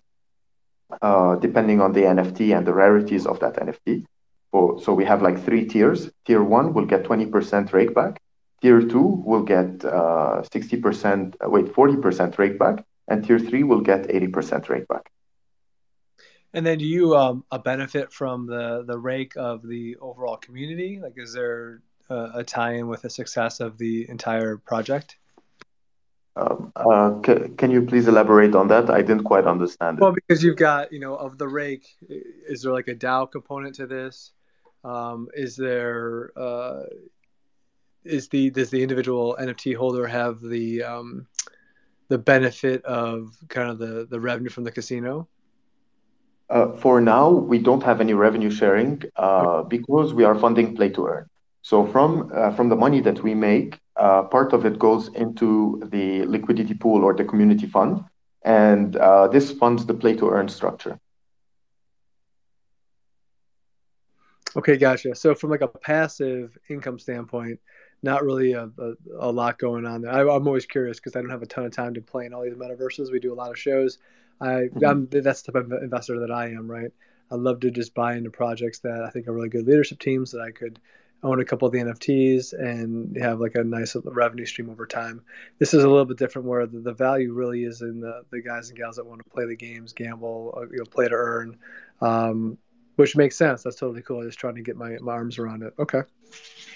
[1.01, 4.05] uh, depending on the NFT and the rarities of that NFT.
[4.53, 6.09] So, so we have like three tiers.
[6.25, 7.29] Tier one will get 20%
[7.71, 8.17] rakeback.
[8.61, 12.83] Tier two will get uh, 60%, uh, wait, 40% rakeback.
[13.09, 14.31] And tier three will get 80%
[14.67, 15.07] rakeback.
[16.53, 21.01] And then do you um, benefit from the the rake of the overall community?
[21.03, 25.17] Like, is there a, a tie-in with the success of the entire project?
[26.37, 28.89] Um, uh, c- can you please elaborate on that?
[28.89, 30.01] I didn't quite understand it.
[30.01, 33.75] Well, because you've got, you know, of the rake, is there like a DAO component
[33.75, 34.31] to this?
[34.83, 36.83] Um, is there, uh,
[38.03, 41.27] is the does the individual NFT holder have the um,
[42.07, 45.27] the benefit of kind of the the revenue from the casino?
[46.49, 50.89] Uh, for now, we don't have any revenue sharing uh, because we are funding play
[50.89, 51.29] to earn.
[51.65, 55.81] So from uh, from the money that we make, uh, part of it goes into
[55.91, 58.03] the liquidity pool or the community fund,
[58.43, 60.99] and uh, this funds the play to earn structure.
[64.55, 65.15] Okay, gotcha.
[65.15, 67.59] So from like a passive income standpoint,
[68.03, 70.11] not really a, a, a lot going on there.
[70.11, 72.33] I, am always curious because I don't have a ton of time to play in
[72.35, 73.11] all these metaverses.
[73.11, 73.97] We do a lot of shows.
[74.39, 74.85] I, mm-hmm.
[74.85, 76.91] I'm, that's the type of investor that I am, right?
[77.31, 80.29] I love to just buy into projects that I think are really good leadership teams
[80.29, 80.79] that I could
[81.25, 85.21] own a couple of the NFTs and have like a nice revenue stream over time.
[85.59, 88.41] This is a little bit different where the, the value really is in the, the
[88.41, 91.15] guys and gals that want to play the games, gamble, uh, you know, play to
[91.15, 91.57] earn,
[92.01, 92.57] um,
[92.95, 93.63] which makes sense.
[93.63, 94.21] That's totally cool.
[94.21, 95.73] I just trying to get my, my arms around it.
[95.79, 96.03] Okay.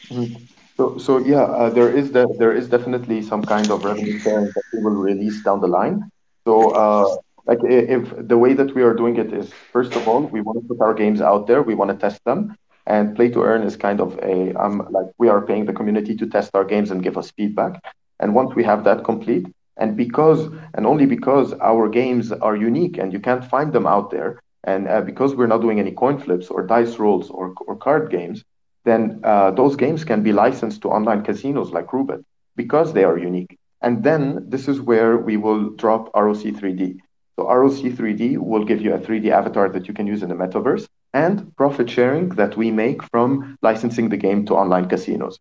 [0.08, 0.43] Mm-hmm.
[0.78, 4.45] So, so yeah, uh, there is the, there is definitely some kind of revenue sharing
[4.45, 6.10] that we will release down the line.
[6.45, 10.22] So, uh, like if the way that we are doing it is, first of all,
[10.22, 12.56] we want to put our games out there, we want to test them,
[12.90, 16.16] and play to earn is kind of a um, like we are paying the community
[16.16, 17.82] to test our games and give us feedback.
[18.20, 19.46] And once we have that complete,
[19.78, 20.42] and because
[20.74, 24.88] and only because our games are unique and you can't find them out there, and
[24.90, 28.44] uh, because we're not doing any coin flips or dice rolls or, or card games,
[28.86, 32.24] then uh, those games can be licensed to online casinos like Roobet
[32.56, 33.58] because they are unique.
[33.82, 36.98] And then this is where we will drop ROC 3D.
[37.36, 40.36] So ROC 3D will give you a 3D avatar that you can use in the
[40.36, 45.39] metaverse and profit sharing that we make from licensing the game to online casinos.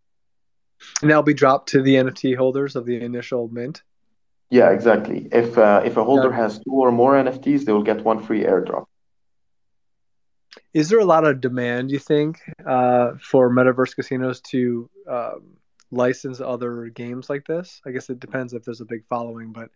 [1.01, 3.83] And that'll be dropped to the NFT holders of the initial mint.
[4.49, 5.27] Yeah, exactly.
[5.31, 6.37] If uh, if a holder yeah.
[6.37, 8.85] has two or more NFTs, they will get one free airdrop.
[10.73, 15.57] Is there a lot of demand, you think, uh, for metaverse casinos to um,
[15.91, 17.81] license other games like this?
[17.85, 19.69] I guess it depends if there's a big following, but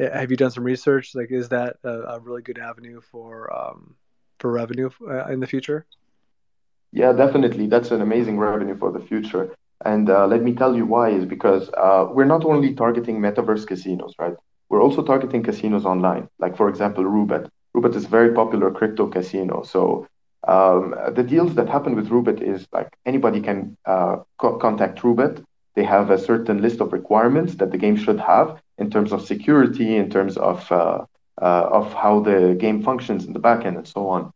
[0.00, 1.14] eh, have you done some research?
[1.14, 3.94] Like, is that a, a really good avenue for um,
[4.38, 5.86] for revenue uh, in the future?
[6.92, 7.66] Yeah, definitely.
[7.66, 9.50] That's an amazing revenue for the future.
[9.84, 13.66] And uh, let me tell you why is because uh, we're not only targeting metaverse
[13.66, 14.34] casinos, right?
[14.68, 16.28] We're also targeting casinos online.
[16.38, 17.48] Like, for example, Roobet.
[17.76, 19.62] Roobet is a very popular crypto casino.
[19.62, 20.06] So
[20.46, 25.42] um, the deals that happen with Roobet is like anybody can uh, co- contact Roobet.
[25.74, 29.22] They have a certain list of requirements that the game should have in terms of
[29.22, 30.70] security, in terms of
[31.40, 34.30] uh, uh, of how the game functions in the backend, and so on.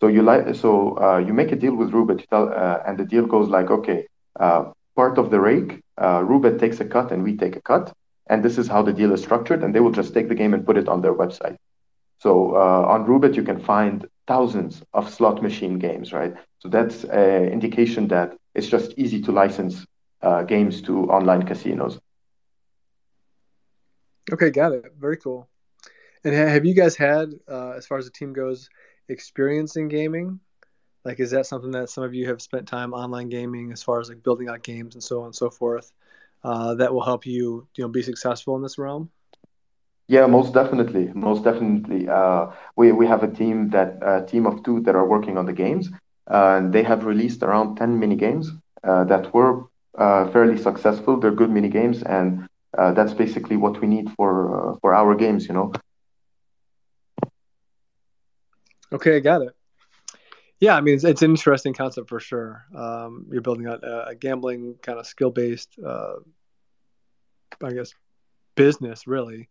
[0.00, 3.04] So you like so uh, you make a deal with Roobet, tell, uh, and the
[3.04, 4.06] deal goes like, okay,
[4.38, 4.64] uh,
[4.96, 7.92] part of the rake, Roobet takes a cut and we take a cut,
[8.28, 10.54] and this is how the deal is structured, and they will just take the game
[10.54, 11.56] and put it on their website.
[12.18, 16.34] So on Roobet, you can find thousands of slot machine games, right?
[16.58, 19.84] So that's an indication that it's just easy to license
[20.22, 21.98] uh, games to online casinos.
[24.32, 24.92] Okay, got it.
[24.98, 25.51] Very cool.
[26.24, 28.68] And have you guys had, uh, as far as the team goes,
[29.08, 30.40] experience in gaming?
[31.04, 34.00] Like, is that something that some of you have spent time online gaming, as far
[34.00, 35.92] as like building out games and so on and so forth,
[36.44, 39.10] uh, that will help you, you know, be successful in this realm?
[40.08, 42.08] Yeah, most definitely, most definitely.
[42.08, 42.46] Uh,
[42.76, 45.52] we we have a team that a team of two that are working on the
[45.52, 45.88] games,
[46.30, 48.50] uh, and they have released around ten mini games
[48.84, 49.64] uh, that were
[49.98, 51.18] uh, fairly successful.
[51.18, 52.46] They're good mini games, and
[52.96, 55.46] that's basically what we need for for our games.
[55.48, 55.72] You know.
[58.92, 59.54] Okay, I got it.
[60.60, 62.64] Yeah, I mean it's, it's an interesting concept for sure.
[62.74, 67.94] Um, you're building out a, a gambling kind of skill based, I guess,
[68.54, 69.48] business really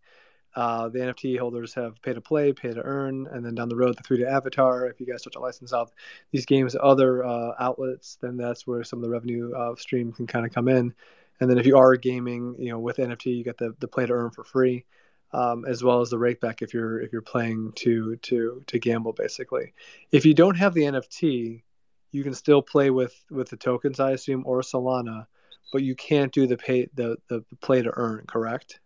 [0.56, 3.76] uh, the NFT holders have pay to play, pay to earn, and then down the
[3.76, 4.88] road, the 3D avatar.
[4.88, 5.92] If you guys start to license out
[6.32, 10.12] these games to other uh, outlets, then that's where some of the revenue uh, stream
[10.12, 10.94] can kind of come in.
[11.40, 14.06] And then if you are gaming, you know, with NFT, you get the, the play
[14.06, 14.86] to earn for free,
[15.34, 18.80] um, as well as the rake back if you're if you're playing to to to
[18.80, 19.14] gamble.
[19.14, 19.74] Basically,
[20.12, 21.64] if you don't have the NFT,
[22.12, 25.28] you can still play with with the tokens, I assume, or Solana,
[25.72, 28.26] but you can't do the pay the the play to earn.
[28.28, 28.80] Correct?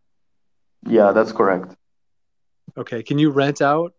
[0.88, 1.76] Yeah, that's correct.
[2.78, 3.04] Okay.
[3.04, 3.94] Can you rent out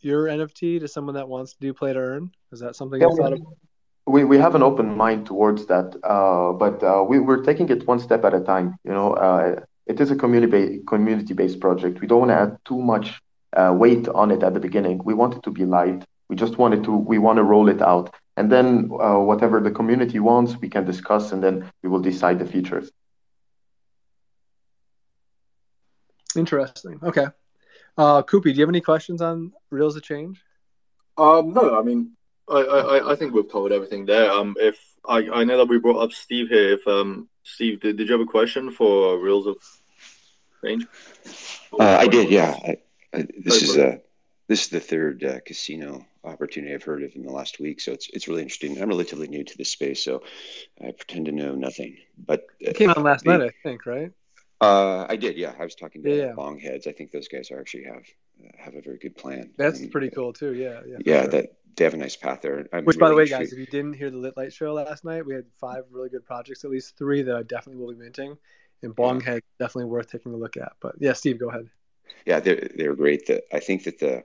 [0.00, 2.30] your NFT to someone that wants to do play to earn?
[2.52, 3.40] Is that something yeah, thought of?
[4.06, 7.86] We, we have an open mind towards that, uh, but uh, we, we're taking it
[7.86, 8.76] one step at a time.
[8.84, 12.00] You know, uh, it is a community community based project.
[12.00, 13.20] We don't want to add too much
[13.54, 15.00] uh, weight on it at the beginning.
[15.02, 16.04] We want it to be light.
[16.28, 19.70] We just wanted to we want to roll it out, and then uh, whatever the
[19.70, 22.90] community wants, we can discuss, and then we will decide the features.
[26.36, 27.00] Interesting.
[27.02, 27.26] Okay.
[27.96, 30.40] Uh, Koopy, do you have any questions on Reels of Change?
[31.16, 32.12] Um, no, I mean,
[32.48, 34.30] I, I, I think we've covered everything there.
[34.30, 34.78] Um, if
[35.08, 36.74] I, I know that we brought up Steve here.
[36.74, 39.56] If um, Steve, did, did you have a question for Reels of
[40.64, 40.86] Change?
[41.78, 42.56] Uh, I did, yeah.
[42.64, 42.76] I,
[43.14, 44.00] I, this is a
[44.48, 47.92] this is the third uh, casino opportunity I've heard of in the last week, so
[47.92, 48.80] it's it's really interesting.
[48.80, 50.22] I'm relatively new to this space, so
[50.80, 51.96] I pretend to know nothing.
[52.26, 54.12] But uh, it came on last the, night, I think, right?
[54.60, 55.54] Uh, I did, yeah.
[55.58, 56.88] I was talking to yeah, Bongheads.
[56.88, 58.04] I think those guys are actually have
[58.58, 59.50] have a very good plan.
[59.56, 60.54] That's and, pretty cool too.
[60.54, 60.96] Yeah, yeah.
[61.04, 61.30] Yeah, sure.
[61.30, 62.66] that they have a nice path there.
[62.72, 63.40] I'm Which, really by the way, intrigued.
[63.40, 66.08] guys, if you didn't hear the Lit Light show last night, we had five really
[66.08, 68.36] good projects, at least three that I definitely will be minting,
[68.82, 69.40] and Bonghead yeah.
[69.58, 70.72] definitely worth taking a look at.
[70.80, 71.68] But yeah, Steve, go ahead.
[72.24, 73.26] Yeah, they're they're great.
[73.26, 74.24] That I think that the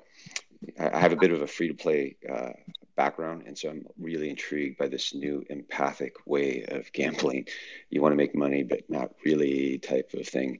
[0.80, 2.52] I have a bit of a free to play uh,
[2.96, 7.48] background, and so I'm really intrigued by this new empathic way of gambling.
[7.90, 10.60] You want to make money, but not really type of thing.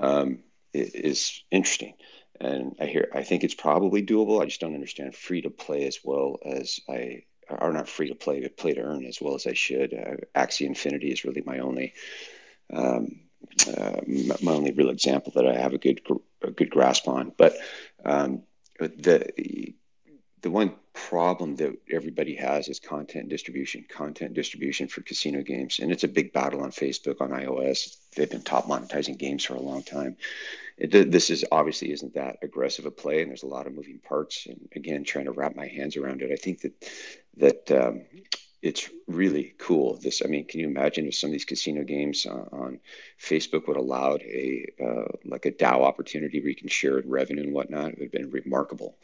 [0.00, 0.40] Um,
[0.72, 1.94] it is interesting,
[2.40, 4.40] and I hear I think it's probably doable.
[4.40, 8.14] I just don't understand free to play as well as I are not free to
[8.14, 9.92] play, but play to earn as well as I should.
[9.92, 11.92] Uh, Axie Infinity is really my only.
[12.72, 13.20] Um,
[13.76, 14.00] uh,
[14.42, 16.00] my only real example that I have a good
[16.42, 17.54] a good grasp on, but
[18.04, 18.42] um,
[18.78, 19.74] the
[20.42, 25.78] the one problem that everybody has is content distribution, content distribution for casino games.
[25.78, 27.96] And it's a big battle on Facebook, on iOS.
[28.14, 30.16] They've been top monetizing games for a long time.
[30.76, 34.00] It, this is obviously isn't that aggressive a play, and there's a lot of moving
[34.00, 34.46] parts.
[34.46, 36.72] And again, trying to wrap my hands around it, I think that
[37.36, 38.02] that um,
[38.62, 39.96] it's really cool.
[39.96, 42.80] This, I mean, can you imagine if some of these casino games on, on
[43.20, 47.52] Facebook would allowed a uh, like a DAO opportunity where you can share revenue and
[47.52, 47.90] whatnot?
[47.90, 48.96] It would have been remarkable.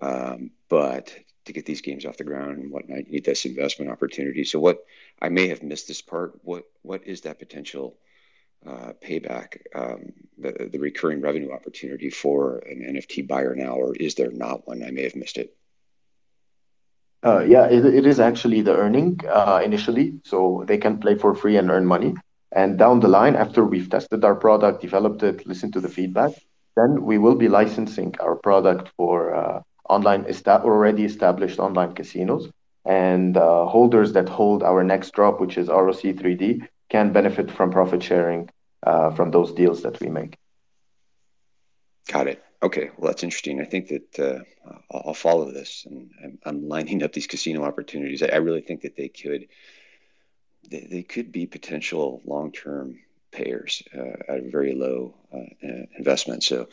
[0.00, 1.14] Um, but
[1.46, 4.44] to get these games off the ground and whatnot, you need this investment opportunity.
[4.44, 4.84] So, what
[5.22, 6.40] I may have missed this part.
[6.42, 7.96] What what is that potential
[8.66, 14.16] uh, payback, um, the the recurring revenue opportunity for an NFT buyer now, or is
[14.16, 14.82] there not one?
[14.82, 15.56] I may have missed it.
[17.26, 21.34] Uh, yeah, it, it is actually the earning uh, initially, so they can play for
[21.34, 22.14] free and earn money.
[22.52, 26.32] And down the line, after we've tested our product, developed it, listened to the feedback,
[26.76, 29.60] then we will be licensing our product for uh,
[29.90, 32.48] online esta- already established online casinos.
[32.84, 37.72] And uh, holders that hold our next drop, which is ROC 3D, can benefit from
[37.72, 38.48] profit sharing
[38.86, 40.36] uh, from those deals that we make.
[42.12, 42.45] Got it.
[42.62, 43.60] Okay, well, that's interesting.
[43.60, 48.22] I think that uh, I'll follow this, and I'm, I'm, lining up these casino opportunities.
[48.22, 49.48] I, I really think that they could
[50.70, 52.98] they, they could be potential long term
[53.30, 55.66] payers uh, at a very low uh,
[55.98, 56.42] investment.
[56.42, 56.68] So,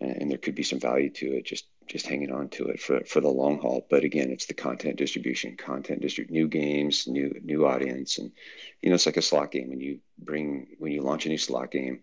[0.00, 1.44] and, and, there could be some value to it.
[1.44, 3.86] Just just hanging on to it for, for the long haul.
[3.88, 8.32] But again, it's the content distribution, content distribute new games, new new audience, and
[8.80, 9.68] you know it's like a slot game.
[9.68, 12.00] When you bring when you launch a new slot game,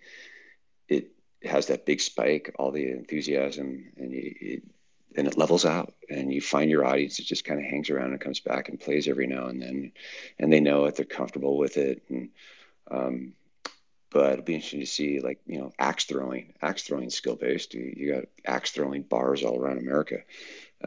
[1.46, 4.64] has that big spike, all the enthusiasm, and you, it,
[5.16, 8.12] and it levels out, and you find your audience It just kind of hangs around
[8.12, 9.92] and comes back and plays every now and then,
[10.40, 12.30] and they know it, they're comfortable with it, and
[12.90, 13.34] um,
[14.14, 17.74] but it'll be interesting to see like you know axe throwing axe throwing skill based
[17.74, 20.20] you, you, got axe throwing bars all around america.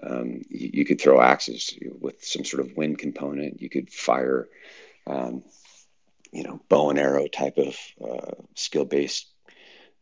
[0.02, 3.62] Um, you, you, could throw axes with some sort of wind component.
[3.62, 4.46] You could fire
[5.06, 5.42] um,
[6.32, 9.26] you know bow and arrow type of uh, skill based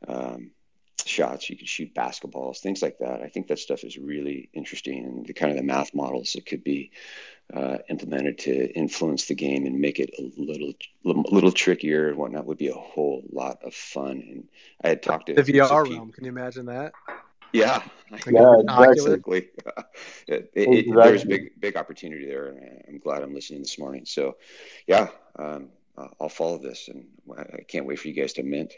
[0.08, 0.50] um,
[1.06, 5.04] shots you could shoot basketballs things like that i think that stuff is really interesting
[5.04, 6.90] and the kind of the math models that could be
[7.52, 10.72] uh, implemented to influence the game and make it a little,
[11.04, 14.22] little, little trickier and whatnot would be a whole lot of fun.
[14.28, 14.48] And
[14.82, 16.10] I had talked to the VR realm.
[16.10, 16.92] Can you imagine that?
[17.52, 17.82] Yeah,
[18.26, 19.48] yeah, exactly.
[20.26, 20.92] it, it, exactly.
[20.92, 24.04] there's big, big opportunity there, and I'm glad I'm listening this morning.
[24.06, 24.36] So,
[24.88, 25.68] yeah, um,
[26.20, 27.06] I'll follow this, and
[27.38, 28.72] I can't wait for you guys to mint.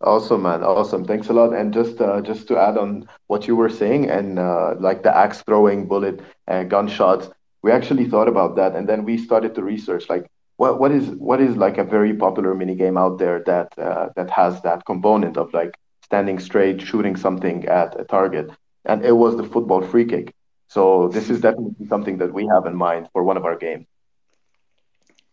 [0.00, 0.62] Awesome, man.
[0.62, 1.04] Awesome.
[1.04, 1.54] Thanks a lot.
[1.54, 5.16] And just uh, just to add on what you were saying, and uh, like the
[5.16, 7.30] axe throwing, bullet, uh, gunshots,
[7.64, 10.26] we actually thought about that and then we started to research like
[10.58, 14.08] what what is what is like a very popular mini game out there that uh,
[14.16, 15.72] that has that component of like
[16.02, 18.50] standing straight shooting something at a target
[18.84, 20.34] and it was the football free kick
[20.68, 23.86] so this is definitely something that we have in mind for one of our games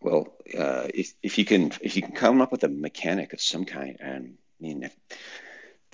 [0.00, 0.26] well
[0.58, 3.66] uh, if, if you can if you can come up with a mechanic of some
[3.66, 4.96] kind and mean if,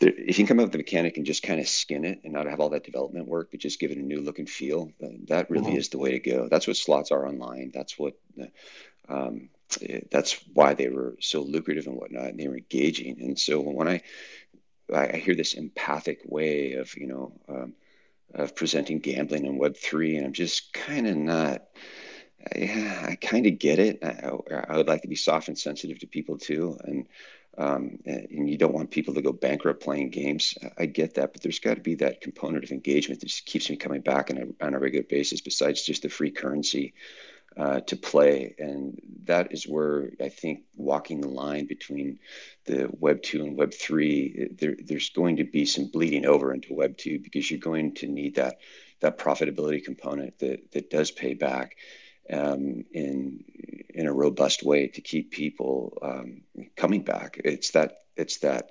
[0.01, 2.33] if you can come up with the mechanic and just kind of skin it and
[2.33, 4.93] not have all that development work, but just give it a new look and feel,
[5.27, 5.79] that really mm-hmm.
[5.79, 6.49] is the way to go.
[6.49, 7.73] That's what slots are online.
[7.75, 8.15] That's what,
[9.09, 9.49] um,
[10.11, 13.21] that's why they were so lucrative and whatnot, and they were engaging.
[13.21, 14.03] And so when I,
[14.95, 17.75] I hear this empathic way of, you know, um,
[18.35, 21.65] of presenting gambling in Web three, and I'm just kind of not.
[22.55, 23.99] Yeah, I kind of get it.
[24.03, 24.31] I,
[24.69, 27.07] I, would like to be soft and sensitive to people too, and
[27.59, 30.57] um, and, you don't want people to go bankrupt playing games.
[30.79, 33.69] I get that, but there's got to be that component of engagement that just keeps
[33.69, 36.95] me coming back on a, on a regular basis, besides just the free currency
[37.57, 38.55] uh, to play.
[38.61, 42.21] And that is where I think walking the line between
[42.65, 46.75] the Web 2 and Web 3, there, there's going to be some bleeding over into
[46.75, 48.59] Web 2 because you're going to need that,
[49.01, 51.77] that profitability component that, that does pay back.
[52.31, 53.45] Um, in
[53.99, 56.43] in a robust way to keep people um,
[56.77, 57.41] coming back.
[57.45, 58.71] It's that it's that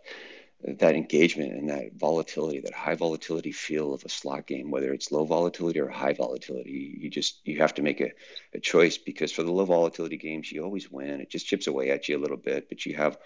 [0.64, 5.12] that engagement and that volatility, that high volatility feel of a slot game, whether it's
[5.12, 8.12] low volatility or high volatility, you just you have to make a,
[8.54, 11.22] a choice because for the low volatility games, you always win.
[11.22, 13.18] It just chips away at you a little bit, but you have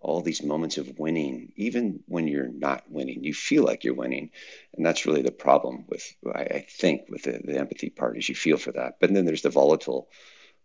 [0.00, 4.30] all these moments of winning, even when you're not winning, you feel like you're winning,
[4.74, 6.02] and that's really the problem with
[6.34, 8.98] I, think with the, the empathy part is you feel for that.
[9.00, 10.08] But then there's the volatile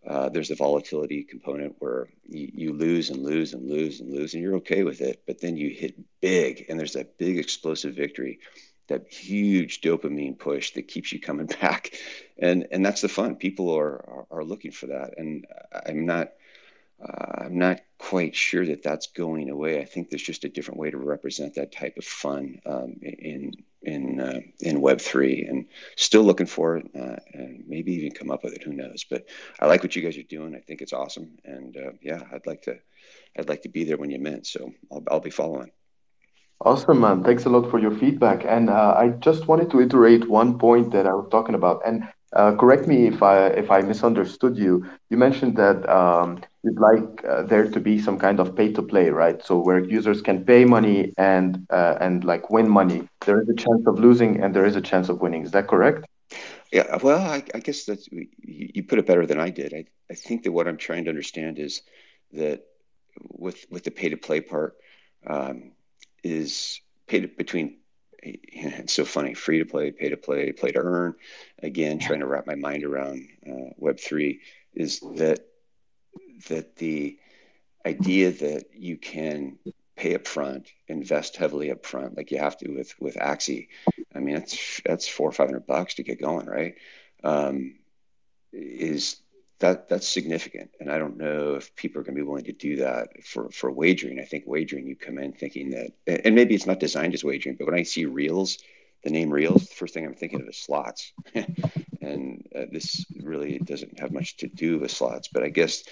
[0.07, 4.33] uh, there's the volatility component where you, you, lose and lose and lose and lose,
[4.33, 5.23] and you're okay with it.
[5.25, 8.39] But then you hit big, and there's that big explosive victory,
[8.87, 11.95] that huge dopamine push that keeps you coming back,
[12.37, 13.35] and and that's the fun.
[13.35, 15.47] People are are, are looking for that, and
[15.87, 16.33] I'm not
[17.03, 19.79] uh, I'm not quite sure that that's going away.
[19.81, 23.53] I think there's just a different way to represent that type of fun um, in
[23.81, 25.65] in uh, in Web three, and
[25.95, 28.63] still looking for it, uh, and maybe even come up with it.
[28.63, 29.05] Who knows?
[29.09, 29.25] But
[29.59, 30.55] I like what you guys are doing.
[30.55, 32.79] I think it's awesome, and uh, yeah, I'd like to
[33.37, 34.47] I'd like to be there when you mint.
[34.47, 35.71] So I'll I'll be following.
[36.61, 37.23] Awesome, man.
[37.23, 38.45] Thanks a lot for your feedback.
[38.45, 41.81] And uh, I just wanted to iterate one point that I was talking about.
[41.85, 44.85] And correct me if I if I misunderstood you.
[45.09, 48.81] You mentioned that um, you'd like uh, there to be some kind of pay to
[48.81, 49.43] play, right?
[49.43, 53.07] So where users can pay money and uh, and like win money.
[53.25, 55.43] There is a chance of losing and there is a chance of winning.
[55.43, 56.05] Is that correct?
[56.71, 56.97] Yeah.
[57.01, 59.73] Well, I, guess that you put it better than I did.
[60.09, 61.81] I think that what I'm trying to understand is
[62.33, 62.63] that
[63.29, 64.75] with with the pay to play part
[65.27, 65.71] um,
[66.23, 67.77] is paid between
[68.47, 71.15] it's so funny free to play pay to play play to earn.
[71.61, 74.39] Again trying to wrap my mind around uh, web 3
[74.73, 75.45] is that
[76.49, 77.17] that the
[77.85, 79.57] idea that you can
[79.95, 83.69] pay up front invest heavily up front like you have to with with axie
[84.13, 86.75] i mean that's that's four or five hundred bucks to get going right?
[87.23, 87.75] Um,
[88.51, 89.17] is
[89.59, 90.71] that that's significant.
[90.79, 93.49] And I don't know if people are going to be willing to do that for,
[93.51, 94.19] for wagering.
[94.19, 95.91] I think wagering, you come in thinking that,
[96.25, 98.57] and maybe it's not designed as wagering, but when I see reels,
[99.03, 101.13] the name reels, the first thing I'm thinking of is slots.
[102.01, 105.83] and uh, this really doesn't have much to do with slots, but I guess,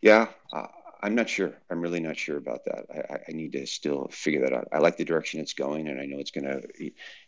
[0.00, 0.66] yeah, uh,
[1.02, 1.52] I'm not sure.
[1.70, 2.86] I'm really not sure about that.
[2.90, 4.68] I, I, need to still figure that out.
[4.72, 6.62] I like the direction it's going, and I know it's going to.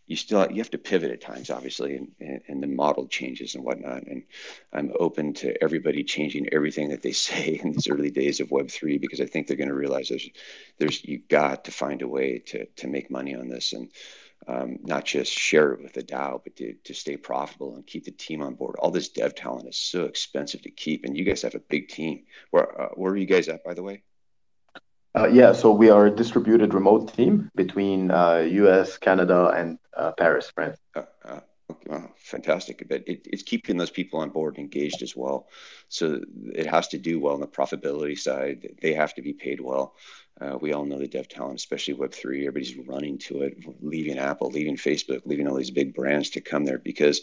[0.06, 3.54] You still you have to pivot at times, obviously, and, and, and the model changes
[3.54, 4.04] and whatnot.
[4.04, 4.22] And
[4.72, 8.70] I'm open to everybody changing everything that they say in these early days of Web
[8.70, 10.28] three because I think they're going to realize there's
[10.78, 13.90] there's you got to find a way to to make money on this and
[14.49, 18.05] um, not just share it with the DAO, but to, to stay profitable and keep
[18.05, 18.76] the team on board.
[18.78, 21.88] All this dev talent is so expensive to keep, and you guys have a big
[21.88, 22.24] team.
[22.51, 24.03] Where uh, where are you guys at, by the way?
[25.14, 30.12] Uh, yeah, so we are a distributed remote team between uh, U.S., Canada, and uh,
[30.12, 30.78] Paris, France.
[30.94, 31.40] Uh, uh,
[31.86, 32.86] well, fantastic.
[32.88, 35.49] But it, it's keeping those people on board and engaged as well.
[35.88, 36.20] So
[36.55, 38.76] it has to do well on the profitability side.
[38.80, 39.94] They have to be paid well.
[40.41, 42.47] Uh, we all know the dev talent, especially Web3.
[42.47, 46.64] Everybody's running to it, leaving Apple, leaving Facebook, leaving all these big brands to come
[46.64, 47.22] there because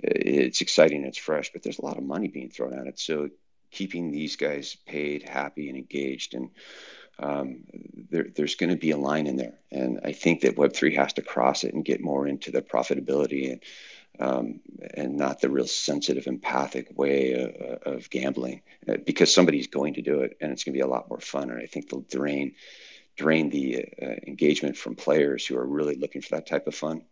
[0.00, 2.98] it's exciting, it's fresh, but there's a lot of money being thrown at it.
[2.98, 3.30] So
[3.70, 6.50] keeping these guys paid, happy, and engaged, and
[7.20, 7.64] um,
[8.10, 9.58] there, there's going to be a line in there.
[9.70, 13.50] And I think that Web3 has to cross it and get more into the profitability
[13.50, 13.60] and
[14.20, 14.60] um,
[14.94, 20.02] and not the real sensitive, empathic way of, of, gambling, uh, because somebody's going to
[20.02, 21.50] do it, and it's going to be a lot more fun.
[21.50, 22.54] And I think they'll drain
[23.16, 27.02] drain the uh, engagement from players who are really looking for that type of fun,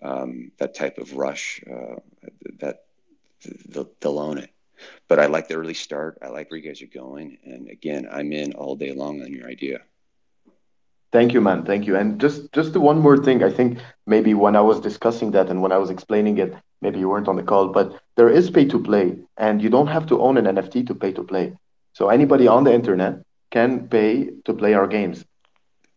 [0.00, 1.62] um, that type of rush.
[1.70, 1.96] Uh,
[2.58, 2.84] that
[3.66, 4.50] they'll, they'll own it.
[5.08, 6.18] But I like the early start.
[6.22, 9.32] I like where you guys are going, and again, I'm in all day long on
[9.32, 9.82] your idea.
[11.12, 11.64] Thank you, man.
[11.64, 11.96] Thank you.
[11.96, 15.50] And just just the one more thing, I think maybe when I was discussing that
[15.50, 18.50] and when I was explaining it, maybe you weren't on the call, but there is
[18.50, 21.52] pay to play, and you don't have to own an NFT to pay to play.
[21.92, 25.24] So anybody on the internet can pay to play our games,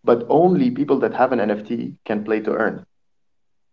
[0.04, 2.86] but only people that have an NFT can play to earn.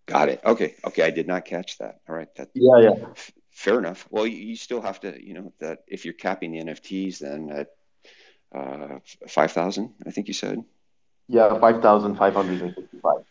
[0.07, 0.40] Got it.
[0.45, 0.74] Okay.
[0.86, 1.03] Okay.
[1.03, 2.01] I did not catch that.
[2.09, 2.32] All right.
[2.36, 2.78] That, yeah.
[2.78, 2.95] Yeah.
[3.51, 4.07] Fair enough.
[4.11, 7.51] Well, you, you still have to, you know, that if you're capping the NFTs, then
[7.51, 7.68] at
[8.55, 10.64] uh, five thousand, I think you said.
[11.33, 13.24] Yeah, 5,555.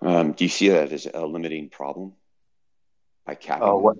[0.00, 2.14] Um, do you see that as a limiting problem
[3.26, 3.68] by capping?
[3.68, 3.96] Uh, what,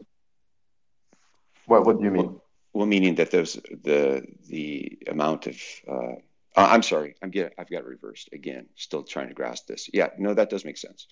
[1.67, 2.25] what, what do you mean?
[2.25, 5.57] Well, well, meaning that there's the the amount of
[5.87, 6.15] uh,
[6.59, 7.15] Uh, I'm sorry.
[7.23, 7.55] I'm get.
[7.59, 8.67] I've got it reversed again.
[8.75, 9.89] Still trying to grasp this.
[9.93, 10.09] Yeah.
[10.19, 11.07] No, that does make sense.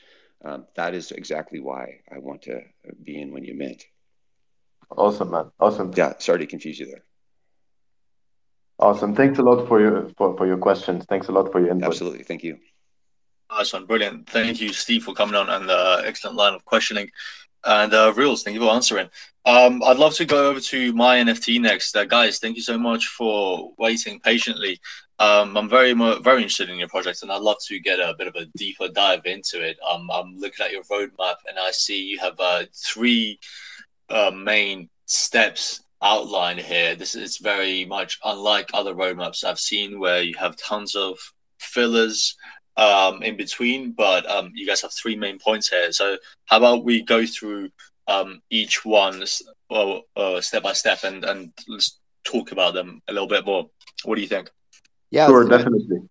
[0.44, 2.62] Um, that is exactly why I want to
[3.02, 3.84] be in when you mint.
[4.90, 5.52] Awesome, man.
[5.60, 5.92] Awesome.
[5.94, 6.14] Yeah.
[6.18, 7.04] Sorry to confuse you there.
[8.78, 9.14] Awesome.
[9.14, 11.04] Thanks a lot for your for, for your questions.
[11.06, 11.88] Thanks a lot for your input.
[11.88, 12.24] Absolutely.
[12.24, 12.58] Thank you.
[13.50, 14.28] Nice one, brilliant.
[14.28, 17.10] Thank you, Steve, for coming on and uh, excellent line of questioning.
[17.64, 19.08] And uh, Reels, thank you for answering.
[19.44, 22.38] Um, I'd love to go over to MyNFT next, uh, guys.
[22.38, 24.80] Thank you so much for waiting patiently.
[25.18, 28.26] Um, I'm very very interested in your project, and I'd love to get a bit
[28.26, 29.78] of a deeper dive into it.
[29.88, 33.38] Um, I'm looking at your roadmap, and I see you have uh, three
[34.10, 36.94] uh, main steps outlined here.
[36.94, 41.18] This is very much unlike other roadmaps I've seen, where you have tons of
[41.58, 42.36] fillers
[42.76, 45.92] um, in between, but um, you guys have three main points here.
[45.92, 47.70] So how about we go through
[48.08, 49.24] um, each one
[49.70, 53.70] well, uh, step by step and, and let's talk about them a little bit more.
[54.04, 54.50] What do you think?
[55.10, 56.08] Yeah, sure, definitely.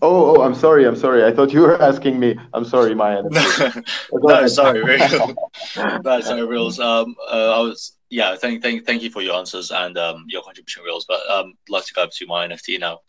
[0.00, 0.84] Oh, oh, I'm sorry.
[0.86, 1.24] I'm sorry.
[1.24, 2.36] I thought you were asking me.
[2.52, 3.22] I'm sorry, Maya.
[4.12, 5.34] no, sorry, real.
[6.04, 6.80] no, sorry, reels.
[6.80, 8.36] Um, uh, I was, yeah.
[8.36, 11.06] Thank, thank, thank you for your answers and um, your contribution, reels.
[11.06, 13.00] But um, I'd like to go to MyNFT now.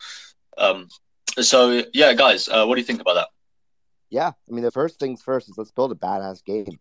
[0.56, 0.88] Um,
[1.40, 3.28] so yeah, guys, uh, what do you think about that?
[4.08, 6.78] Yeah, I mean, the first things first is let's build a badass game.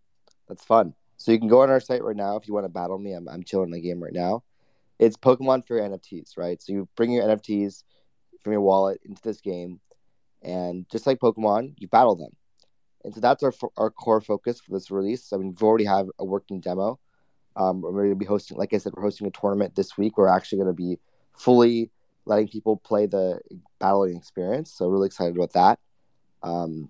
[0.48, 0.94] That's fun.
[1.18, 3.12] So you can go on our site right now if you want to battle me.
[3.12, 4.44] I'm I'm chilling the game right now.
[5.00, 6.62] It's Pokemon for NFTs, right?
[6.62, 7.84] So you bring your NFTs
[8.42, 9.82] from your wallet into this game,
[10.42, 12.32] and just like Pokemon, you battle them.
[13.04, 15.34] And so that's our our core focus for this release.
[15.34, 17.00] I mean, we've already have a working demo.
[17.56, 20.18] Um, we're going to be hosting, like I said, we're hosting a tournament this week.
[20.18, 21.00] We're actually going to be
[21.38, 21.92] fully
[22.26, 23.40] letting people play the
[23.80, 24.72] battling experience.
[24.72, 25.80] So really excited about that.
[26.42, 26.90] Um,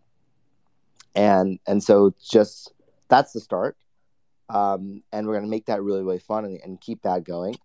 [1.15, 2.73] and and so just
[3.07, 3.77] that's the start.
[4.49, 7.55] Um, and we're gonna make that really really fun and, and keep that going.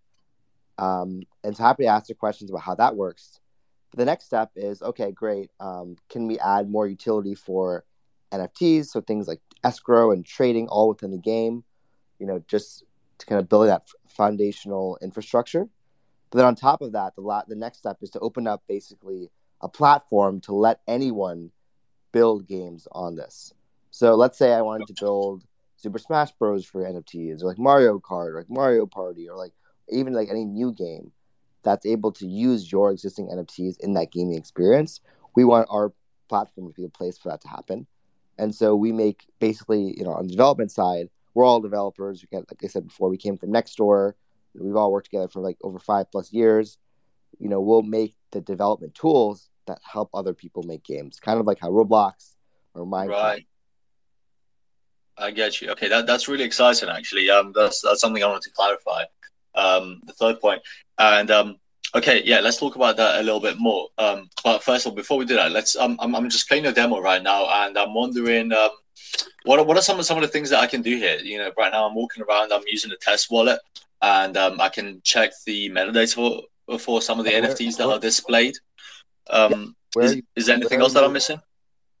[0.77, 3.39] Um, and so happy to answer questions about how that works.
[3.91, 5.51] But the next step is okay, great.
[5.59, 7.83] Um, can we add more utility for
[8.31, 8.85] NFTs?
[8.85, 11.63] So things like escrow and trading all within the game.
[12.19, 12.83] You know, just
[13.19, 15.67] to kind of build that foundational infrastructure.
[16.29, 18.63] But then on top of that, the la- the next step is to open up
[18.67, 19.29] basically
[19.61, 21.51] a platform to let anyone
[22.11, 23.53] build games on this.
[23.91, 25.43] So let's say I wanted to build
[25.75, 29.53] Super Smash Bros for NFTs, or like Mario Kart, or like Mario Party, or like
[29.89, 31.11] even like any new game
[31.63, 35.01] that's able to use your existing NFTs in that gaming experience.
[35.35, 35.93] We want our
[36.29, 37.87] platform to be a place for that to happen.
[38.37, 41.09] And so we make basically, you know, on the development side,
[41.39, 42.21] we're all developers.
[42.21, 44.11] We get, like I said before, we came from Nextdoor.
[44.55, 46.77] We've all worked together for like over five plus years.
[47.39, 51.45] You know, we'll make the development tools that help other people make games, kind of
[51.45, 52.35] like how Roblox
[52.73, 53.07] or Minecraft.
[53.07, 53.47] Right.
[55.17, 55.69] I get you.
[55.71, 56.89] Okay, that, that's really exciting.
[56.89, 59.03] Actually, um, that's that's something I wanted to clarify.
[59.55, 60.61] Um, the third point,
[60.97, 61.55] and um,
[61.95, 63.87] okay, yeah, let's talk about that a little bit more.
[63.97, 65.77] Um, but first of all, before we do that, let's.
[65.77, 68.71] Um, I'm I'm just playing a demo right now, and I'm wondering, um,
[69.43, 71.17] what are, what are some of some of the things that I can do here?
[71.17, 73.59] You know, right now I'm walking around, I'm using a test wallet,
[74.01, 76.13] and um, I can check the metadata
[76.67, 78.55] for, for some of the where, NFTs that where, are displayed.
[79.29, 81.39] Um, yeah, is, is, there anything else that I'm missing?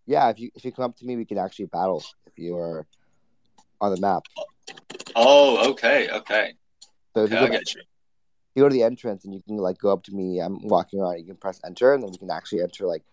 [0.05, 2.57] Yeah, if you if you come up to me, we can actually battle if you
[2.57, 2.85] are
[3.79, 4.23] on the map.
[5.15, 6.53] Oh, okay, okay.
[7.15, 7.81] So if okay, you I get you.
[8.55, 10.39] You go to the entrance and you can like go up to me.
[10.39, 11.19] I'm walking around.
[11.19, 13.03] You can press enter, and then you can actually enter like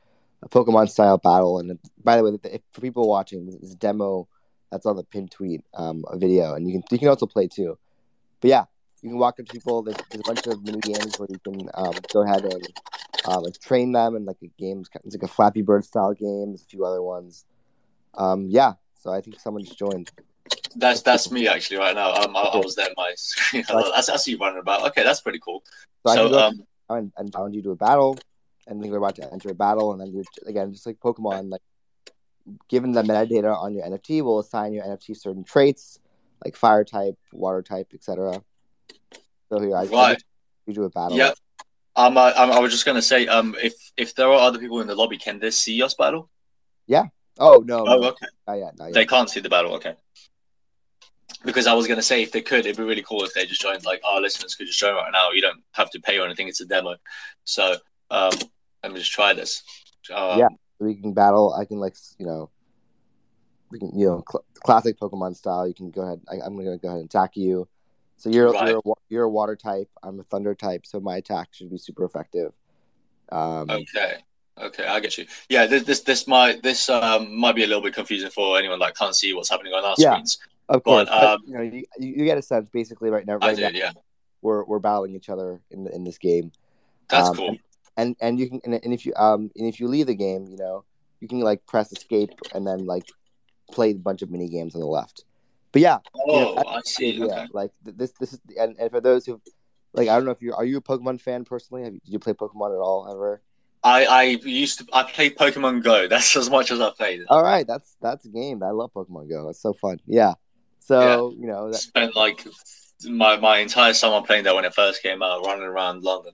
[0.42, 1.58] a Pokemon style battle.
[1.58, 4.28] And by the way, if, for people watching, this demo
[4.70, 7.48] that's on the pin tweet, um, a video, and you can you can also play
[7.48, 7.78] too.
[8.40, 8.64] But yeah,
[9.02, 9.82] you can walk up to people.
[9.82, 12.66] There's, there's a bunch of mini games where you can um, go ahead and
[13.26, 14.88] uh, like train them, and like a games.
[15.04, 16.48] It's like a Flappy Bird style game.
[16.48, 17.44] There's a few other ones.
[18.14, 20.10] Um, yeah, so I think someone just joined.
[20.76, 22.14] That's that's me actually right now.
[22.14, 23.64] Um, I, I was there my screen.
[23.68, 24.86] that's, that's you running about.
[24.88, 25.62] Okay, that's pretty cool.
[26.06, 28.18] So, so um, and, and challenge you to a battle,
[28.66, 31.50] and then you're about to enter a battle, and then you're again just like Pokemon,
[31.50, 31.62] like
[32.68, 35.98] given the metadata on your NFT, will assign your NFT certain traits
[36.44, 38.42] like fire type, water type, etc.
[39.48, 40.22] So here, I right.
[40.66, 41.16] you do a battle.
[41.16, 41.32] Yeah.
[41.94, 44.86] Um, uh, I was just gonna say, um, if if there are other people in
[44.86, 46.28] the lobby, can they see us battle?
[46.86, 47.04] Yeah.
[47.38, 47.84] Oh no.
[47.86, 48.26] Oh, okay.
[48.46, 48.94] Not yet, not yet.
[48.94, 49.74] They can't see the battle.
[49.74, 49.94] Okay
[51.44, 53.46] because I was going to say if they could, it'd be really cool if they
[53.46, 53.84] just joined.
[53.84, 55.30] Like our listeners could just join right now.
[55.30, 56.48] You don't have to pay or anything.
[56.48, 56.96] It's a demo.
[57.44, 57.76] So
[58.10, 58.32] um,
[58.86, 59.62] let me just try this.
[60.14, 60.48] Um, yeah,
[60.78, 61.54] we can battle.
[61.54, 62.50] I can like you know,
[63.70, 65.66] we can you know cl- classic Pokemon style.
[65.66, 66.20] You can go ahead.
[66.30, 67.68] I, am going to go ahead and attack you.
[68.16, 68.68] So you're right.
[68.68, 69.90] you're a, you're a water type.
[70.02, 70.86] I'm a thunder type.
[70.86, 72.52] So my attack should be super effective.
[73.30, 74.18] Um, okay.
[74.58, 75.26] Okay, I get you.
[75.50, 78.78] Yeah, this this, this might this um, might be a little bit confusing for anyone
[78.78, 80.12] that can't see what's happening on our yeah.
[80.12, 80.38] screens.
[80.68, 83.34] Of course, but, um, but, you know, you, you get a sense basically right now.
[83.34, 83.92] Right I did, now, yeah.
[84.40, 86.52] We're we're battling each other in in this game.
[87.08, 87.56] That's um, cool.
[87.96, 90.46] And and you can and, and if you um and if you leave the game,
[90.48, 90.84] you know,
[91.20, 93.04] you can like press escape and then like
[93.70, 95.24] play a bunch of mini games on the left.
[95.72, 97.10] But yeah, you know, Oh, I see.
[97.12, 97.46] Yeah, Okay.
[97.52, 99.40] Like this, this is, and, and for those who,
[99.92, 101.84] like, I don't know if you are you a Pokemon fan personally?
[101.84, 103.42] Have you, did you play Pokemon at all ever?
[103.82, 106.08] I I used to I played Pokemon Go.
[106.08, 107.22] That's as much as I played.
[107.28, 108.62] All right, that's that's a game.
[108.62, 109.48] I love Pokemon Go.
[109.48, 110.00] It's so fun.
[110.06, 110.34] Yeah.
[110.80, 112.46] So you know, that, Spent like
[113.04, 116.32] my my entire summer playing that when it first came out, running around London.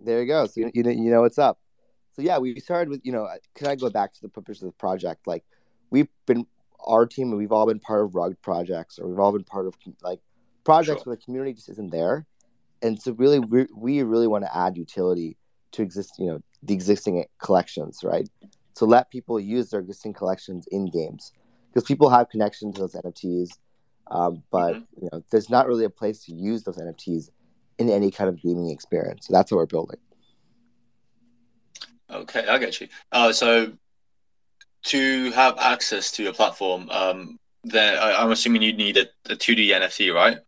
[0.00, 0.46] There you go.
[0.46, 1.58] So you, you know you know what's up.
[2.12, 3.28] So yeah, we started with you know.
[3.54, 5.26] Can I go back to the purpose of the project?
[5.26, 5.44] Like
[5.90, 6.46] we've been
[6.84, 7.30] our team.
[7.36, 10.20] We've all been part of rugged projects, or we've all been part of like
[10.64, 11.12] projects Sure.
[11.12, 12.26] where the community just isn't there.
[12.82, 15.36] And so really, we, we really want to add utility
[15.72, 16.14] to exist.
[16.18, 18.28] You know, the existing collections, right?
[18.76, 21.32] To let people use their existing collections in games
[21.72, 23.50] because people have connections to those NFTs.
[24.08, 24.86] Um, but Mhm.
[25.02, 27.30] you know, there's not really a place to use those NFTs
[27.78, 29.26] in any kind of gaming experience.
[29.26, 29.98] So that's what we're building.
[32.10, 32.88] Okay, I get you.
[33.12, 33.72] Uh, so
[34.84, 39.36] to have access to a platform, um, then I, I'm assuming you'd need a, a
[39.36, 40.38] 2D NFT, right?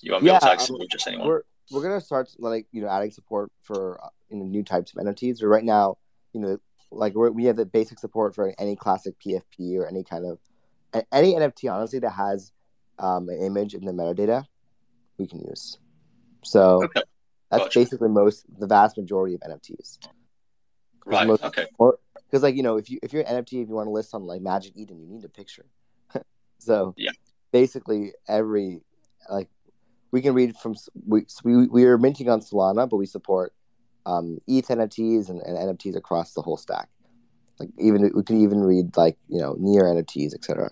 [0.00, 1.26] You won't be able to access um, it with just anyone.
[1.26, 4.92] We're we're gonna start like you know adding support for uh, you know new types
[4.94, 5.40] of NFTs.
[5.40, 5.96] But right now,
[6.32, 6.58] you know,
[6.90, 10.38] like we're, we have the basic support for any classic PFP or any kind of
[11.10, 12.52] any NFT honestly that has
[12.98, 14.44] um, an image in the metadata,
[15.18, 15.78] we can use.
[16.44, 17.02] So Okay,
[17.50, 17.78] that's gotcha.
[17.78, 19.98] basically most the vast majority of NFTs.
[21.06, 21.26] right.
[21.26, 21.66] most- Okay.
[21.78, 24.14] Because like you know, if you if you're an NFT, if you want to list
[24.14, 25.66] on like Magic Eden, you need a picture.
[26.58, 27.12] so Yeah.
[27.52, 28.80] basically every
[29.30, 29.48] like
[30.10, 30.74] we can read from
[31.06, 33.52] we we we are minting on Solana, but we support
[34.06, 36.88] um, ETH NFTs and, and NFTs across the whole stack.
[37.58, 40.70] Like even we can even read like you know near NFTs, etc.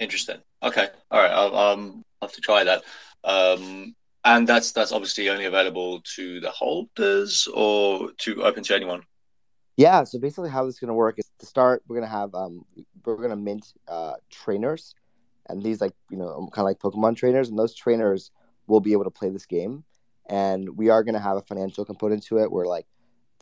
[0.00, 0.38] Interesting.
[0.62, 0.88] Okay.
[1.10, 1.30] All right.
[1.30, 2.82] I'll um have to try that.
[3.24, 3.94] Um,
[4.28, 9.02] and that's that's obviously only available to the holders or to open to anyone.
[9.76, 12.64] Yeah, so basically how this is gonna work is to start, we're gonna have um
[13.04, 14.94] we're gonna mint uh trainers
[15.48, 18.30] and these like you know kind of like Pokemon trainers, and those trainers
[18.66, 19.84] will be able to play this game.
[20.28, 22.86] And we are gonna have a financial component to it where like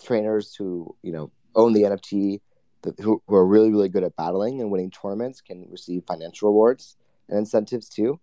[0.04, 2.40] trainers who, you know, own the NFT
[2.82, 6.48] that, who, who are really, really good at battling and winning tournaments can receive financial
[6.48, 6.96] rewards
[7.28, 8.20] and incentives too.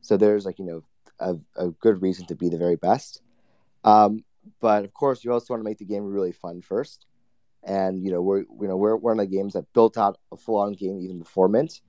[0.00, 0.82] So there's like, you know,
[1.20, 3.22] a, a good reason to be the very best.
[3.84, 4.24] Um,
[4.60, 7.06] but of course you also want to make the game really fun first
[7.64, 10.36] and you know we're you know we're one of the games that built out a
[10.36, 11.80] full on game even before Mint.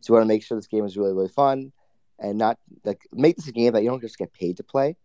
[0.00, 1.72] So we want to make sure this game is really really fun
[2.18, 4.96] and not like make this a game that you don't just get paid to play,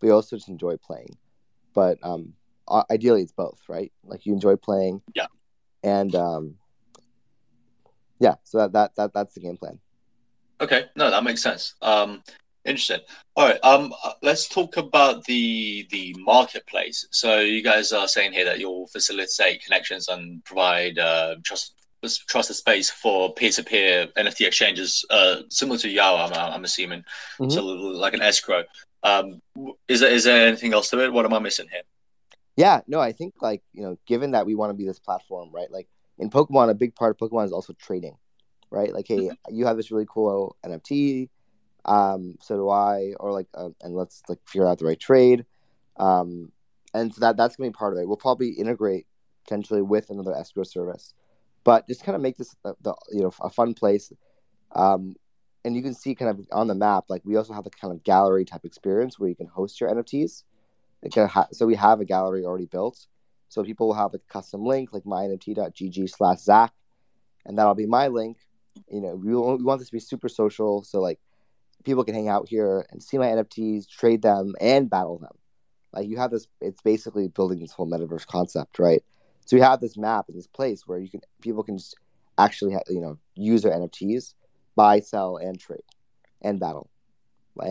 [0.00, 1.16] but you also just enjoy playing.
[1.74, 2.34] But um,
[2.90, 3.92] ideally it's both, right?
[4.04, 5.26] Like you enjoy playing, Yeah.
[5.84, 6.56] and um,
[8.18, 8.34] yeah.
[8.42, 9.78] So that, that that that's the game plan.
[10.60, 11.74] Okay, no, that makes sense.
[11.80, 12.22] Um,
[12.68, 13.00] interesting.
[13.36, 13.58] All right.
[13.62, 17.06] Um, uh, let's talk about the the marketplace.
[17.10, 21.74] So you guys are saying here that you'll facilitate connections and provide uh, trust
[22.28, 26.30] trusted space for peer to peer NFT exchanges, uh, similar to Yawww.
[26.30, 27.04] I'm I'm assuming.
[27.38, 27.52] Mhm.
[27.52, 28.64] So like an escrow.
[29.02, 29.40] Um,
[29.88, 31.12] is there is there anything else to it?
[31.12, 31.82] What am I missing here?
[32.56, 35.50] Yeah, no, I think like you know, given that we want to be this platform,
[35.52, 35.70] right?
[35.70, 35.88] Like
[36.18, 38.16] in Pokemon, a big part of Pokemon is also trading,
[38.70, 38.92] right?
[38.92, 41.28] Like, hey, you have this really cool NFT,
[41.84, 45.44] um, so do I, or like, uh, and let's like figure out the right trade,
[45.96, 46.52] um,
[46.94, 48.06] and so that that's gonna be part of it.
[48.06, 49.06] We'll probably integrate
[49.44, 51.14] potentially with another escrow service,
[51.64, 54.12] but just kind of make this the, the you know a fun place,
[54.72, 55.16] um,
[55.64, 57.92] and you can see kind of on the map, like we also have the kind
[57.92, 60.44] of gallery type experience where you can host your NFTs.
[61.02, 63.06] It can ha- so we have a gallery already built.
[63.48, 66.72] So people will have a custom link like mynft.gg slash Zach,
[67.46, 68.38] and that'll be my link.
[68.90, 71.18] You know, we, we want this to be super social, so like
[71.84, 75.36] people can hang out here and see my NFTs, trade them, and battle them.
[75.92, 79.02] Like you have this, it's basically building this whole metaverse concept, right?
[79.46, 81.96] So you have this map in this place where you can people can just
[82.36, 84.34] actually ha- you know use their NFTs,
[84.76, 85.80] buy, sell, and trade,
[86.42, 86.90] and battle,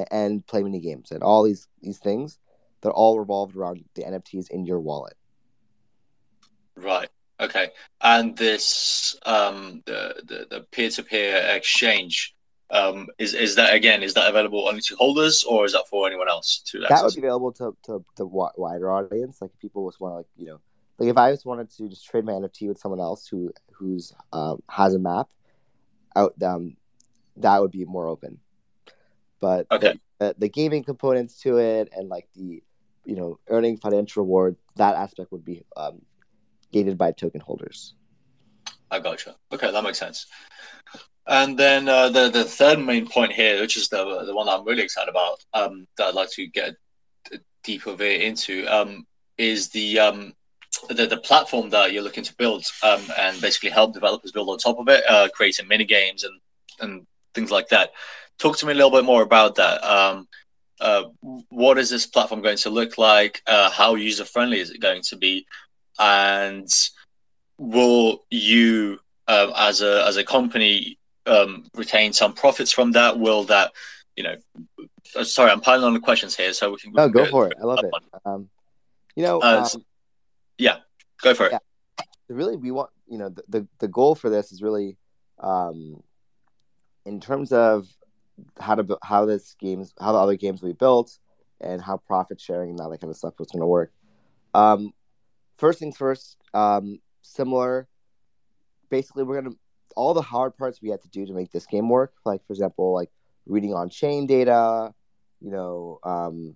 [0.10, 2.40] and play mini games and all these these things.
[2.82, 5.16] They're all revolved around the NFTs in your wallet.
[6.76, 7.10] Right.
[7.40, 7.70] Okay.
[8.02, 12.36] And this um the the, the peer-to-peer exchange
[12.70, 16.06] um is is that again is that available only to holders or is that for
[16.06, 17.16] anyone else to that access?
[17.16, 19.42] would be available to to the wi- wider audience.
[19.42, 20.60] Like if people just want to like you know,
[20.98, 24.14] like if I just wanted to just trade my NFT with someone else who who's
[24.34, 25.30] um, has a map,
[26.16, 26.76] out um,
[27.38, 28.40] that would be more open.
[29.40, 29.98] But Okay.
[30.20, 32.62] the, the gaming components to it and like the
[33.06, 36.02] you know earning financial reward that aspect would be um,
[36.74, 37.94] gated by token holders.
[38.92, 39.36] I gotcha.
[39.52, 40.26] Okay, that makes sense.
[41.28, 44.66] And then uh, the the third main point here, which is the the one I'm
[44.66, 46.76] really excited about, um, that I'd like to get
[47.34, 48.66] a deeper bit into.
[48.68, 49.06] Um,
[49.38, 50.34] is the um,
[50.90, 54.58] the, the platform that you're looking to build um, and basically help developers build on
[54.58, 56.40] top of it, uh, creating mini games and
[56.80, 57.92] and things like that.
[58.40, 59.84] Talk to me a little bit more about that.
[59.84, 60.28] Um,
[60.80, 61.06] uh,
[61.50, 63.42] what is this platform going to look like?
[63.48, 65.46] Uh, how user friendly is it going to be?
[66.00, 66.70] And
[67.58, 73.20] will you, uh, as a as a company, um, retain some profits from that?
[73.20, 73.72] Will that,
[74.16, 74.36] you know,
[75.16, 76.94] uh, sorry, I'm piling on the questions here, so we can.
[76.94, 77.58] No, go, go for it.
[77.62, 77.92] I love it.
[78.26, 78.50] Um,
[79.16, 79.84] you know, uh, um,
[80.58, 80.78] yeah,
[81.22, 81.52] go for it.
[81.54, 82.06] Yeah.
[82.30, 84.98] Really, we want you know the, the, the goal for this is really,
[85.40, 86.04] um,
[87.06, 87.88] in terms of
[88.60, 91.18] how to how this games how the other games will be built
[91.62, 93.92] and how profit sharing and all that kind of stuff was going to work.
[94.54, 94.94] Um,
[95.58, 97.88] first things first, um, similar.
[98.90, 99.56] Basically, we're gonna
[99.98, 102.14] all the hard parts we had to do to make this game work.
[102.24, 103.10] Like for example, like
[103.48, 104.94] reading on chain data,
[105.42, 106.56] you know, um,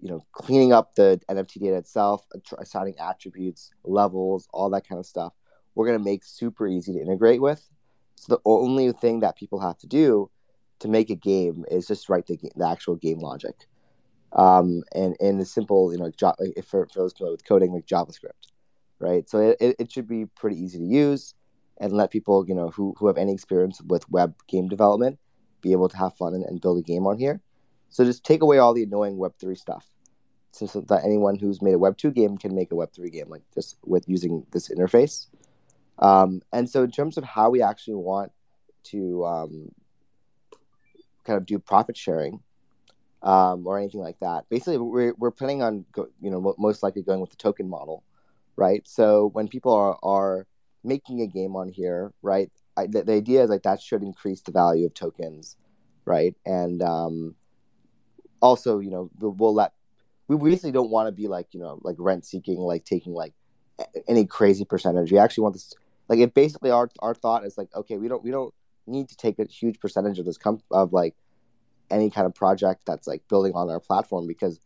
[0.00, 2.24] you know, cleaning up the NFT data itself,
[2.58, 5.34] assigning attributes, levels, all that kind of stuff.
[5.74, 7.68] We're gonna make super easy to integrate with.
[8.14, 10.30] So the only thing that people have to do
[10.78, 13.66] to make a game is just write the, the actual game logic.
[14.32, 16.12] Um, and and the simple, you know,
[16.56, 18.52] if for, for those familiar with coding, like JavaScript,
[19.00, 19.28] right?
[19.28, 21.34] So it, it should be pretty easy to use
[21.80, 25.18] and let people, you know, who, who have any experience with web game development
[25.62, 27.40] be able to have fun and, and build a game on here.
[27.88, 29.86] So just take away all the annoying Web3 stuff.
[30.52, 33.42] So, so that anyone who's made a Web2 game can make a Web3 game, like
[33.54, 35.26] just with using this interface.
[35.98, 38.32] Um, and so, in terms of how we actually want
[38.84, 39.72] to um,
[41.24, 42.40] kind of do profit sharing
[43.22, 44.48] um, or anything like that.
[44.48, 48.02] Basically, we're, we're planning on, go, you know, most likely going with the token model,
[48.56, 48.86] right?
[48.88, 50.46] So when people are, are
[50.84, 54.40] making a game on here, right, I, the, the, idea is like that should increase
[54.40, 55.56] the value of tokens,
[56.04, 56.34] right?
[56.46, 57.34] And um,
[58.40, 59.72] also, you know, we'll, let,
[60.28, 63.34] we basically don't want to be like, you know, like rent seeking, like taking like
[64.08, 65.12] any crazy percentage.
[65.12, 65.74] We actually want this,
[66.08, 68.54] like, it basically our, our thought is like, okay, we don't, we don't,
[68.86, 71.14] need to take a huge percentage of this comp- of like
[71.90, 74.60] any kind of project that's like building on our platform because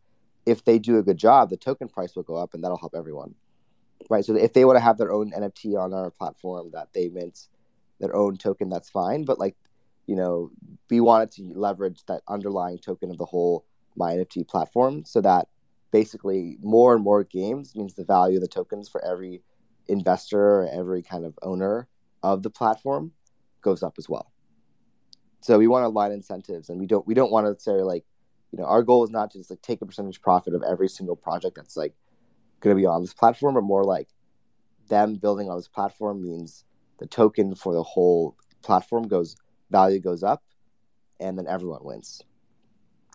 [0.47, 2.95] if they do a good job, the token price will go up and that'll help
[2.95, 3.35] everyone.
[4.11, 4.25] Right.
[4.25, 7.49] So if they want to have their own NFT on our platform that they mint
[8.01, 9.25] their own token, that's fine.
[9.25, 9.57] But like,
[10.07, 10.51] you know,
[10.91, 13.65] we wanted to leverage that underlying token of the whole
[13.99, 15.49] MyNFT platform so that
[15.91, 19.43] basically more and more games means the value of the tokens for every
[19.87, 21.89] investor or every kind of owner
[22.23, 23.13] of the platform
[23.63, 24.33] goes up as well.
[25.41, 28.05] So we want to align incentives, and we don't we don't want to necessarily like,
[28.51, 30.89] you know, our goal is not to just like take a percentage profit of every
[30.89, 31.95] single project that's like
[32.65, 34.09] going to be on this platform, but more like
[34.89, 36.65] them building on this platform means
[36.99, 39.37] the token for the whole platform goes
[39.71, 40.43] value goes up,
[41.21, 42.23] and then everyone wins.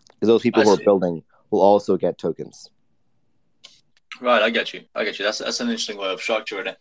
[0.06, 0.82] Because those people I who see.
[0.82, 2.70] are building will also get tokens.
[4.20, 4.84] Right, I get you.
[4.94, 5.24] I get you.
[5.24, 6.78] That's that's an interesting way of structuring it.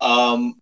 [0.00, 0.60] Um,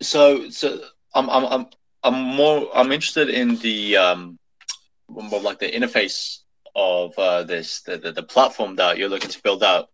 [0.00, 0.80] so so
[1.14, 1.66] I'm I'm I'm
[2.02, 4.38] I'm more I'm interested in the um
[5.08, 6.38] more like the interface
[6.74, 9.90] of uh, this the, the, the platform that you're looking to build out.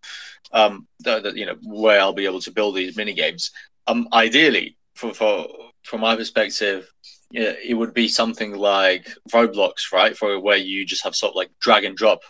[0.52, 3.51] Um, the, you know where I'll be able to build these mini games.
[3.86, 5.47] Um, ideally, for for
[5.85, 6.90] from my perspective,
[7.31, 10.16] yeah, it would be something like Roblox, right?
[10.16, 12.22] For where you just have sort of like drag and drop.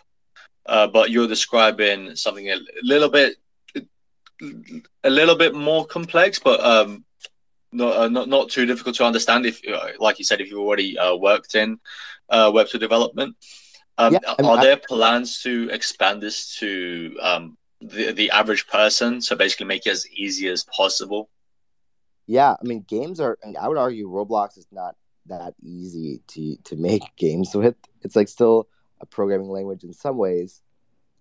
[0.66, 3.36] Uh, but you're describing something a little bit
[5.05, 7.05] a little bit more complex, but um,
[7.72, 10.60] not, uh, not not too difficult to understand if, uh, like you said, if you've
[10.60, 11.78] already uh, worked in
[12.28, 13.36] uh, Web development.
[13.98, 18.66] Um, yeah, I mean, are there plans to expand this to um, the the average
[18.66, 19.20] person?
[19.20, 21.31] So basically, make it as easy as possible.
[22.27, 23.39] Yeah, I mean, games are.
[23.61, 24.97] I would argue Roblox is not
[25.27, 27.77] that easy to to make games with.
[28.02, 28.69] It's like still
[29.01, 30.62] a programming language in some ways.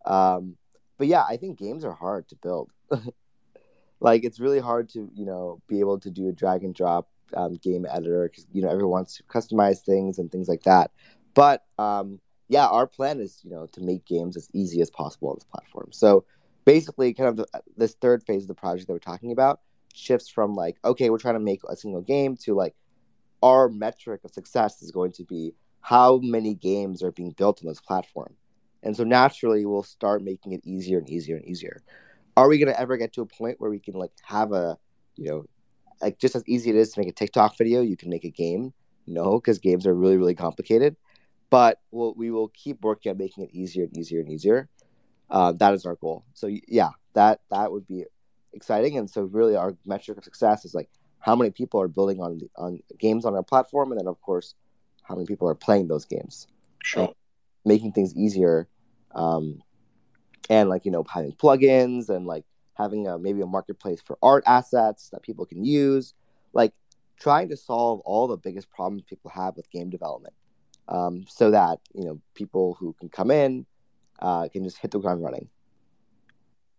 [0.05, 0.55] Um,
[0.97, 2.71] but yeah, I think games are hard to build.
[3.99, 7.09] like it's really hard to you know be able to do a drag and drop
[7.33, 10.91] um, game editor because you know everyone wants to customize things and things like that.
[11.33, 12.19] But um,
[12.49, 15.45] yeah, our plan is you know to make games as easy as possible on this
[15.45, 15.89] platform.
[15.91, 16.25] So
[16.69, 17.47] basically, kind of the,
[17.77, 19.61] this third phase of the project that we're talking about
[19.95, 22.75] shifts from like okay, we're trying to make a single game to like
[23.41, 27.67] our metric of success is going to be how many games are being built on
[27.67, 28.35] this platform.
[28.83, 31.81] And so naturally, we'll start making it easier and easier and easier.
[32.37, 34.77] Are we going to ever get to a point where we can like have a
[35.15, 35.45] you know
[36.03, 38.29] like just as easy it is to make a tiktok video you can make a
[38.29, 38.73] game?
[39.07, 40.95] No because games are really really complicated.
[41.49, 44.69] But we'll, we will keep working on making it easier and easier and easier
[45.29, 46.25] uh, that is our goal.
[46.33, 48.05] So yeah that that would be
[48.53, 48.97] exciting.
[48.97, 50.89] And so really our metric of success is like
[51.19, 54.55] how many people are building on on games on our platform and then of course
[55.03, 56.47] how many people are playing those games.
[56.83, 57.13] Sure.
[57.65, 58.67] Making things easier
[59.13, 59.61] um,
[60.49, 62.45] and like you know having plugins and like
[62.75, 66.13] having a maybe a marketplace for art assets that people can use,
[66.53, 66.73] like
[67.19, 70.33] trying to solve all the biggest problems people have with game development,
[70.87, 73.65] um, so that you know people who can come in
[74.21, 75.49] uh, can just hit the ground running.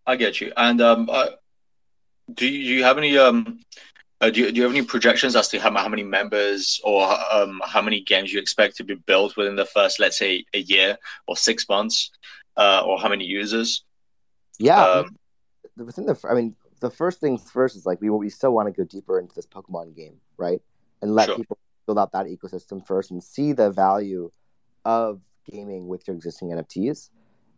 [0.07, 0.53] I get you.
[0.57, 1.29] And um, uh,
[2.33, 3.61] do you, do you have any um,
[4.21, 7.09] uh, do, you, do you have any projections as to how, how many members or
[7.33, 10.61] um, how many games you expect to be built within the first, let's say, a
[10.61, 12.11] year or six months,
[12.57, 13.85] uh, or how many users?
[14.59, 15.17] Yeah, um,
[15.77, 18.73] within the, I mean, the first things first is like we we still want to
[18.73, 20.61] go deeper into this Pokemon game, right?
[21.01, 21.37] And let sure.
[21.37, 24.31] people build out that ecosystem first and see the value
[24.85, 27.09] of gaming with your existing NFTs.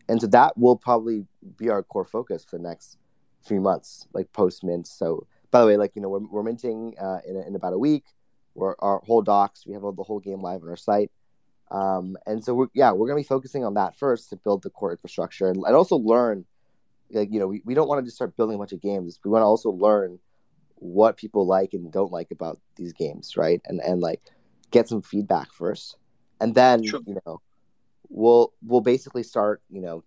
[0.09, 1.27] And so that will probably
[1.57, 2.99] be our core focus for the next
[3.47, 4.87] few months, like post mint.
[4.87, 7.79] So by the way, like you know, we're, we're minting uh, in, in about a
[7.79, 8.05] week.
[8.55, 9.67] We're our whole docs.
[9.67, 11.11] We have the whole game live on our site.
[11.71, 14.71] Um, and so we're yeah, we're gonna be focusing on that first to build the
[14.71, 16.45] core infrastructure and, and also learn
[17.13, 19.19] like you know we, we don't want to just start building a bunch of games
[19.25, 20.19] we want to also learn
[20.77, 24.21] what people like and don't like about these games right and and like
[24.71, 25.97] get some feedback first
[26.41, 27.01] and then sure.
[27.07, 27.41] you know
[28.13, 30.05] we'll we'll basically start you know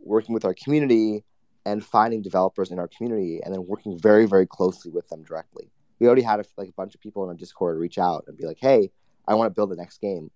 [0.00, 1.24] working with our community
[1.66, 5.70] and finding developers in our community and then working very very closely with them directly
[5.98, 8.36] we already had a, like a bunch of people in our discord reach out and
[8.36, 8.90] be like hey
[9.28, 10.30] i want to build the next game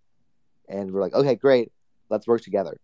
[0.68, 1.72] and we're like okay great
[2.10, 2.78] let's work together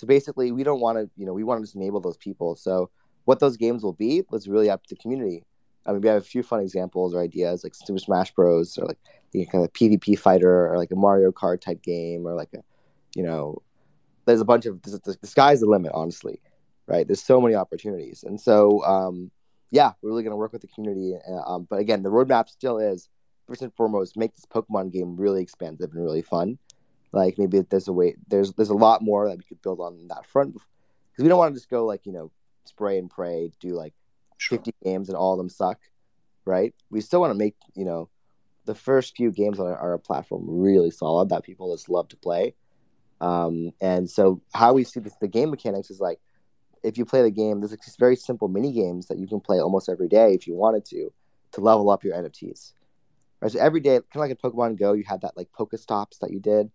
[0.00, 2.56] so basically, we don't want to, you know, we want to just enable those people.
[2.56, 2.88] So
[3.26, 5.44] what those games will be was really up to the community.
[5.84, 8.78] I mean, we have a few fun examples or ideas like Super Smash Bros.
[8.78, 8.98] or like
[9.34, 12.62] know, kind of PvP fighter or like a Mario Kart type game or like a,
[13.14, 13.62] you know,
[14.26, 16.40] there's a bunch of the sky's the limit, honestly,
[16.86, 17.06] right?
[17.06, 19.30] There's so many opportunities, and so um,
[19.70, 21.16] yeah, we're really going to work with the community.
[21.28, 23.08] Uh, um, but again, the roadmap still is
[23.46, 26.58] first and foremost make this Pokemon game really expansive and really fun
[27.12, 30.06] like maybe there's a way there's there's a lot more that we could build on
[30.08, 32.30] that front because we don't want to just go like you know
[32.64, 33.94] spray and pray do like
[34.38, 34.58] sure.
[34.58, 35.78] 50 games and all of them suck
[36.44, 38.08] right we still want to make you know
[38.66, 42.16] the first few games on our, our, platform really solid that people just love to
[42.16, 42.54] play
[43.20, 46.18] um, and so how we see this, the game mechanics is like
[46.82, 49.60] if you play the game there's these very simple mini games that you can play
[49.60, 51.12] almost every day if you wanted to
[51.52, 52.72] to level up your nfts
[53.40, 56.18] right so every day kind of like in pokemon go you had that like pokestops
[56.20, 56.70] that you did.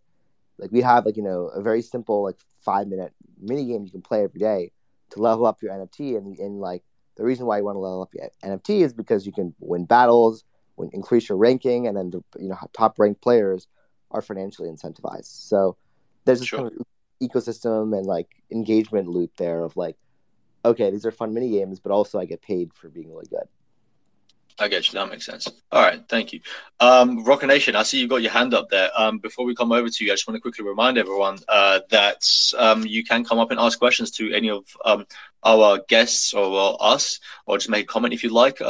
[0.57, 3.91] Like we have like you know a very simple like five minute mini game you
[3.91, 4.72] can play every day
[5.11, 6.84] to level up your NFT, and and like
[7.17, 9.85] the reason why you want to level up your NFT is because you can win
[9.85, 10.43] battles,
[10.77, 13.67] win, increase your ranking, and then the, you know top ranked players
[14.11, 15.47] are financially incentivized.
[15.47, 15.77] So
[16.26, 16.69] there's this sure.
[16.69, 16.85] kind of
[17.22, 19.95] ecosystem and like engagement loop there of like,
[20.64, 23.47] okay, these are fun mini games, but also I get paid for being really good.
[24.57, 24.93] I get you.
[24.93, 25.49] That makes sense.
[25.72, 26.39] All right, thank you.
[26.80, 28.89] Um, Rocket Nation, I see you've got your hand up there.
[28.95, 31.81] Um, before we come over to you, I just want to quickly remind everyone uh,
[31.89, 32.26] that
[32.57, 35.06] um, you can come up and ask questions to any of um,
[35.43, 38.61] our guests or us, or just make a comment if you'd like.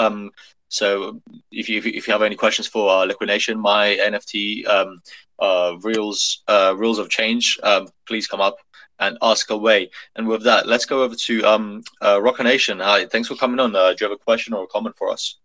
[0.70, 1.22] So
[1.52, 5.00] if you if you have any questions for uh, Liquid Nation, MyNFT um,
[5.40, 8.58] uh, reels uh, rules of change, um, please come up
[9.00, 9.90] and ask away.
[10.16, 12.80] And with that, let's go over to um, uh, Rocket Nation.
[12.80, 13.76] Hi, thanks for coming on.
[13.76, 15.38] Uh, do you have a question or a comment for us?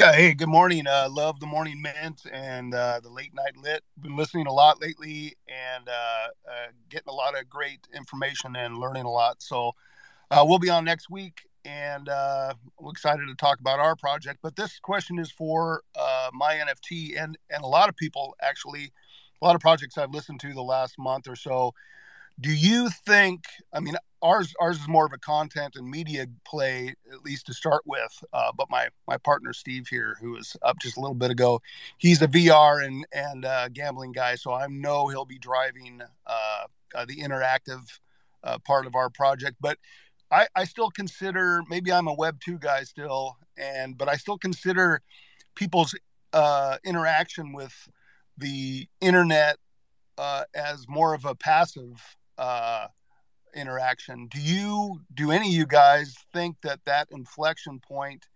[0.00, 0.86] Yeah, hey, good morning.
[0.86, 3.82] Uh, love the morning mint and uh, the late night lit.
[4.00, 8.78] Been listening a lot lately and uh, uh, getting a lot of great information and
[8.78, 9.42] learning a lot.
[9.42, 9.72] So
[10.30, 14.38] uh, we'll be on next week, and uh, we're excited to talk about our project.
[14.42, 18.92] But this question is for uh, MyNFT and and a lot of people actually,
[19.40, 21.74] a lot of projects I've listened to the last month or so
[22.40, 26.94] do you think i mean ours ours is more of a content and media play
[27.12, 30.78] at least to start with uh, but my my partner steve here who was up
[30.80, 31.60] just a little bit ago
[31.98, 36.64] he's a vr and and uh, gambling guy so i know he'll be driving uh,
[36.94, 37.98] uh the interactive
[38.44, 39.78] uh, part of our project but
[40.30, 44.38] I, I still consider maybe i'm a web 2 guy still and but i still
[44.38, 45.02] consider
[45.54, 45.94] people's
[46.32, 47.88] uh, interaction with
[48.36, 49.56] the internet
[50.54, 52.86] as more of a passive uh,
[53.54, 54.28] interaction.
[54.28, 58.26] Do you, do any of you guys think that that inflection point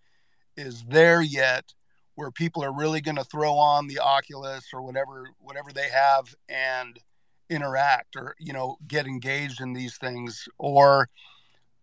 [0.56, 1.73] is there yet,
[2.14, 6.35] where people are really going to throw on the Oculus or whatever, whatever they have,
[6.48, 6.98] and
[7.48, 11.09] interact or you know get engaged in these things, or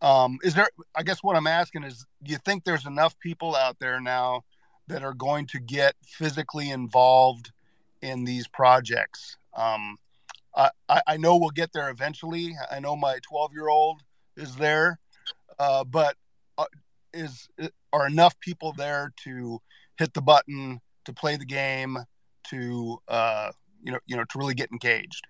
[0.01, 0.69] um, is there?
[0.95, 4.43] I guess what I'm asking is, do you think there's enough people out there now
[4.87, 7.51] that are going to get physically involved
[8.01, 9.37] in these projects?
[9.53, 9.97] Um,
[10.55, 12.55] I, I know we'll get there eventually.
[12.71, 14.01] I know my 12 year old
[14.35, 14.99] is there,
[15.57, 16.15] uh, but
[16.57, 16.65] uh,
[17.13, 17.47] is
[17.93, 19.61] are enough people there to
[19.97, 21.97] hit the button to play the game
[22.49, 23.51] to uh,
[23.83, 25.25] you know you know to really get engaged?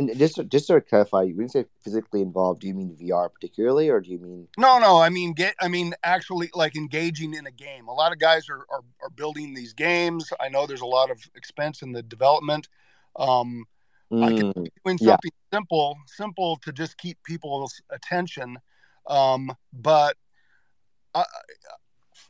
[0.00, 3.30] And just to, just to clarify, when you say physically involved, do you mean VR
[3.30, 4.48] particularly, or do you mean?
[4.56, 4.98] No, no.
[4.98, 5.54] I mean, get.
[5.60, 7.86] I mean, actually, like engaging in a game.
[7.86, 10.32] A lot of guys are are, are building these games.
[10.40, 12.68] I know there's a lot of expense in the development.
[13.16, 13.66] Um,
[14.10, 15.58] mm, I can be doing something yeah.
[15.58, 18.56] simple, simple to just keep people's attention.
[19.06, 20.16] Um, but
[21.14, 21.24] I,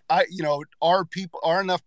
[0.09, 1.83] I, you know, are people are enough?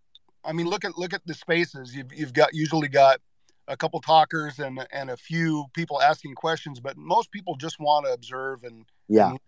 [0.46, 1.94] I mean, look at look at the spaces.
[1.94, 3.20] You've you've got usually got
[3.68, 8.06] a couple talkers and and a few people asking questions, but most people just want
[8.06, 9.40] to observe and yeah, and,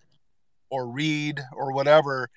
[0.70, 2.30] or read or whatever.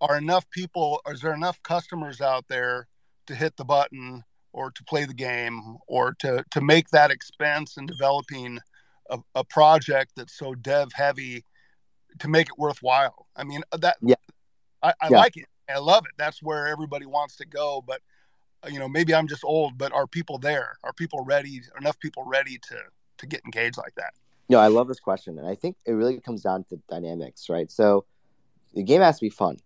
[0.00, 1.00] Are enough people?
[1.08, 2.88] Is there enough customers out there
[3.26, 7.76] to hit the button or to play the game or to to make that expense
[7.76, 8.58] in developing
[9.10, 11.44] a, a project that's so dev heavy
[12.18, 13.26] to make it worthwhile?
[13.36, 14.14] I mean that yeah,
[14.82, 15.18] I, I yeah.
[15.18, 15.46] like it.
[15.68, 16.12] I love it.
[16.18, 18.00] That's where everybody wants to go, but
[18.68, 20.78] you know maybe i'm just old but are people there?
[20.84, 22.76] Are people ready enough people ready to
[23.18, 24.14] to get engaged like that?
[24.48, 27.70] No i love this question and i think it really comes down to dynamics right?
[27.70, 28.04] So
[28.74, 29.56] the game has to be fun.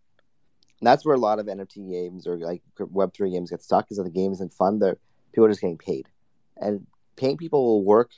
[0.81, 3.97] And that's where a lot of nft games or like web3 games get stuck is
[3.97, 4.99] that the game isn't fun they're
[5.33, 6.09] people are just getting paid.
[6.57, 8.11] And paying people will work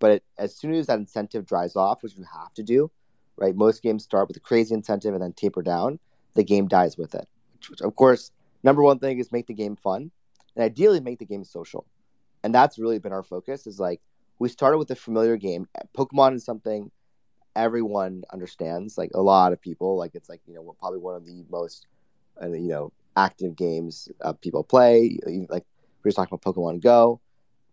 [0.00, 2.90] but it, as soon as that incentive dries off which you have to do
[3.36, 5.98] right most games start with a crazy incentive and then taper down
[6.34, 7.28] the game dies with it.
[7.68, 8.30] Which of course
[8.62, 10.10] number one thing is make the game fun
[10.56, 11.86] and ideally make the game social.
[12.42, 14.00] And that's really been our focus is like
[14.38, 15.68] we started with a familiar game.
[15.96, 16.90] Pokemon is something
[17.56, 19.96] everyone understands, like a lot of people.
[19.96, 21.86] Like it's like, you know, probably one of the most,
[22.40, 25.18] uh, you know, active games uh, people play.
[25.26, 25.66] Like
[26.02, 27.20] we were talking about Pokemon Go.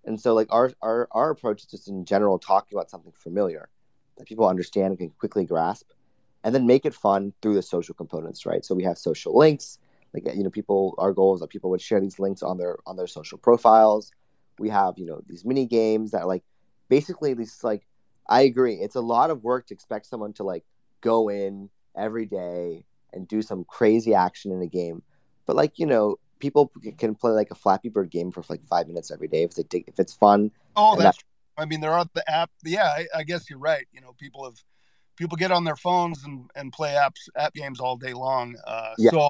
[0.05, 3.69] And so like our, our, our approach is just in general talking about something familiar
[4.17, 5.89] that people understand and can quickly grasp
[6.43, 8.63] and then make it fun through the social components, right?
[8.63, 9.79] So we have social links
[10.15, 12.77] like you know people our goal is that people would share these links on their
[12.85, 14.11] on their social profiles.
[14.59, 16.43] We have you know these mini games that like
[16.87, 17.85] basically these like
[18.27, 20.63] i agree it's a lot of work to expect someone to like
[21.01, 25.01] go in every day and do some crazy action in a game.
[25.45, 28.87] But like you know people can play like a flappy bird game for like five
[28.87, 30.51] minutes every day if they if it's fun.
[30.75, 31.61] Oh that's that...
[31.61, 33.87] i mean there are the app yeah I, I guess you're right.
[33.91, 34.55] You know people have
[35.15, 38.93] people get on their phones and, and play apps app games all day long uh,
[38.97, 39.11] yeah.
[39.11, 39.29] so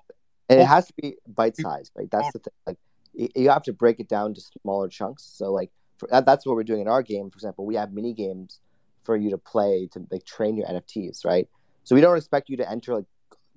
[0.50, 1.92] and it has to be bite sized.
[1.96, 2.54] Like that's the thing.
[2.66, 2.78] Like
[3.14, 5.24] you have to break it down to smaller chunks.
[5.24, 7.30] So like for, that's what we're doing in our game.
[7.30, 8.60] For example, we have mini games
[9.04, 11.48] for you to play to like train your NFTs, right?
[11.84, 13.06] So we don't expect you to enter like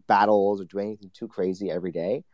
[0.06, 2.24] battles or do anything too crazy every day,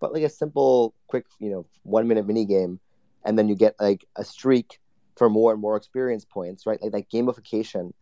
[0.00, 2.80] but like a simple, quick, you know, one minute mini game,
[3.24, 4.80] and then you get like a streak
[5.16, 6.80] for more and more experience points, right?
[6.82, 7.92] Like that gamification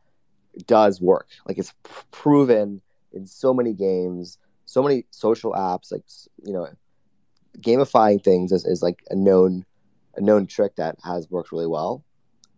[0.67, 1.29] does work.
[1.47, 1.75] Like it's
[2.11, 2.81] proven
[3.13, 4.39] in so many games
[4.71, 6.05] so many social apps like
[6.45, 6.69] you know
[7.59, 9.65] gamifying things is, is like a known
[10.15, 12.05] a known trick that has worked really well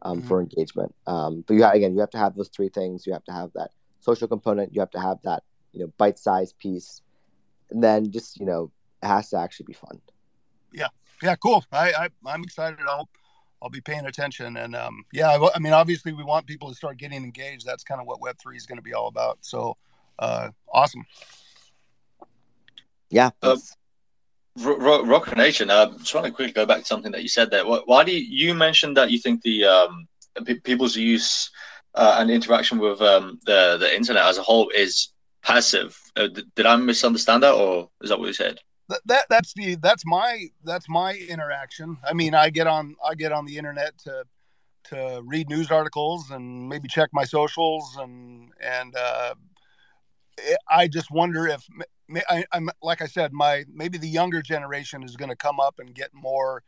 [0.02, 0.28] um, mm-hmm.
[0.28, 0.94] for engagement.
[1.06, 3.06] Um, but you have, again you have to have those three things.
[3.06, 3.70] You have to have that
[4.00, 4.74] social component.
[4.74, 7.00] You have to have that you know bite-sized piece.
[7.70, 8.70] And then just you know
[9.02, 9.98] it has to actually be fun.
[10.70, 10.88] Yeah.
[11.22, 11.64] Yeah cool.
[11.72, 12.78] I, I i'm excited.
[12.86, 13.08] I'll
[13.62, 14.58] i'll be paying attention.
[14.58, 17.64] And um, yeah I, I mean obviously we want people to start getting engaged.
[17.64, 19.38] That's kind of what web3 is going to be all about.
[19.40, 19.78] So
[20.18, 21.06] uh, awesome
[23.12, 23.30] yeah.
[23.42, 23.58] Um,
[24.56, 27.64] Rock Nation, uh, just want to quickly go back to something that you said there.
[27.64, 30.08] Why do you, you mentioned that you think the um,
[30.64, 31.50] people's use
[31.94, 35.08] uh, and interaction with um, the the internet as a whole is
[35.42, 35.98] passive?
[36.16, 38.58] Uh, did I misunderstand that, or is that what you said?
[38.88, 41.98] That, that that's the that's my that's my interaction.
[42.06, 44.24] I mean, I get on I get on the internet to
[44.84, 49.34] to read news articles and maybe check my socials and and uh,
[50.68, 51.66] I just wonder if
[52.28, 55.78] I, am like I said, my maybe the younger generation is going to come up
[55.78, 56.62] and get more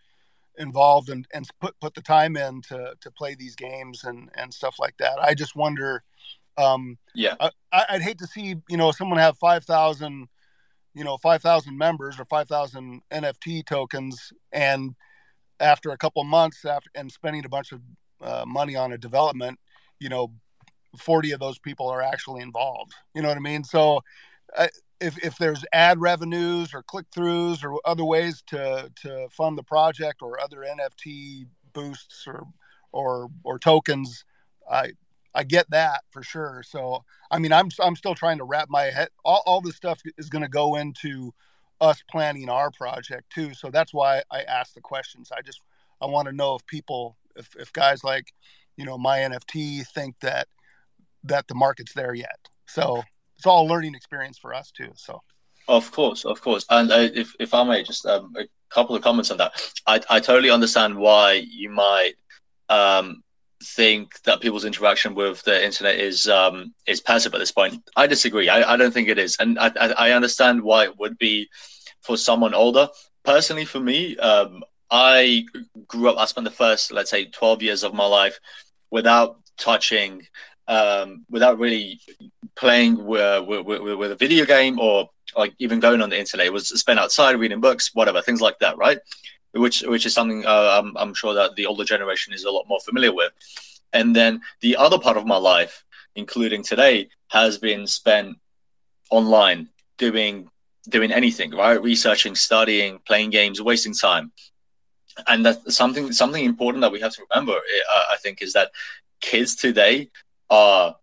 [0.56, 4.52] involved and, and put put the time in to to play these games and and
[4.52, 5.18] stuff like that.
[5.20, 6.02] I just wonder.
[6.56, 7.34] Um, yeah,
[7.72, 10.28] I, would hate to see you know someone have five thousand,
[10.94, 14.94] you know, five thousand members or five thousand NFT tokens, and
[15.58, 17.80] after a couple months after and spending a bunch of
[18.20, 19.58] uh, money on a development,
[19.98, 20.32] you know,
[20.98, 22.92] 40 of those people are actually involved.
[23.14, 23.64] You know what I mean?
[23.64, 24.00] So
[24.56, 24.68] uh,
[25.00, 29.62] if, if there's ad revenues or click throughs or other ways to, to fund the
[29.62, 32.46] project or other NFT boosts or,
[32.92, 34.24] or, or tokens,
[34.70, 34.92] I,
[35.34, 36.62] I get that for sure.
[36.66, 39.08] So, I mean, I'm, I'm still trying to wrap my head.
[39.24, 41.34] All, all this stuff is going to go into
[41.80, 43.52] us planning our project too.
[43.52, 45.30] So that's why I asked the questions.
[45.36, 45.60] I just,
[46.00, 48.32] I want to know if people, if, if guys like,
[48.76, 50.46] you know, MyNFT think that,
[51.24, 52.48] that the market's there yet.
[52.66, 53.02] So
[53.44, 54.90] it's all learning experience for us too.
[54.96, 55.20] So.
[55.68, 59.02] Of course, of course, and uh, if if I may, just um, a couple of
[59.02, 59.52] comments on that.
[59.86, 62.14] I I totally understand why you might
[62.68, 63.22] um,
[63.62, 67.82] think that people's interaction with the internet is um, is passive at this point.
[67.96, 68.50] I disagree.
[68.50, 71.48] I, I don't think it is, and I, I understand why it would be
[72.02, 72.88] for someone older.
[73.24, 75.46] Personally, for me, um, I
[75.88, 76.18] grew up.
[76.18, 78.38] I spent the first, let's say, twelve years of my life
[78.90, 80.26] without touching,
[80.68, 82.00] um, without really
[82.56, 86.46] playing with, with, with, a video game or like even going on the internet.
[86.46, 88.98] It was spent outside reading books, whatever, things like that, right?
[89.54, 92.68] which which is something uh, I'm, I'm sure that the older generation is a lot
[92.68, 93.32] more familiar with.
[93.92, 95.84] And then the other part of my life,
[96.16, 98.36] including today, has been spent
[99.10, 99.68] online
[99.98, 100.50] doing
[100.88, 101.80] doing anything, right?
[101.80, 104.32] Researching, studying, playing games, wasting time.
[105.28, 108.72] And that something something important that we have to remember, uh, I think, is that
[109.20, 110.10] kids today
[110.50, 110.96] are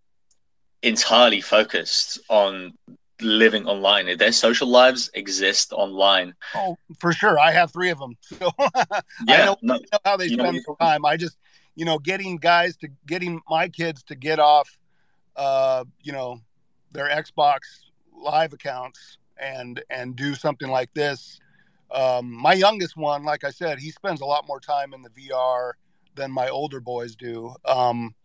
[0.84, 2.74] entirely focused on
[3.22, 4.18] living online.
[4.18, 6.34] Their social lives exist online.
[6.56, 7.40] Oh, for sure.
[7.40, 8.18] I have three of them.
[8.40, 8.52] So
[9.28, 11.06] yeah, I know, no, know how they spend their time.
[11.06, 11.38] I just,
[11.76, 14.70] you know, getting guys to getting my kids to get off,
[15.36, 16.40] uh, you know,
[16.92, 17.60] their Xbox
[18.14, 21.40] live accounts and and do something like this.
[21.92, 25.10] Um, my youngest one, like I said, he spends a lot more time in the
[25.10, 25.74] VR
[26.16, 27.54] than my older boys do.
[27.66, 28.16] Um,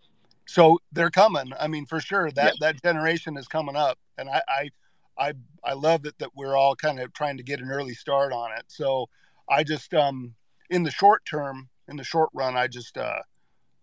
[0.47, 1.53] so they're coming.
[1.59, 2.73] I mean, for sure that yeah.
[2.73, 4.71] that generation is coming up, and I, I
[5.19, 5.33] I
[5.65, 8.53] I love that that we're all kind of trying to get an early start on
[8.57, 8.65] it.
[8.69, 9.09] So
[9.51, 10.35] I just um
[10.71, 13.21] in the short term, in the short run, I just uh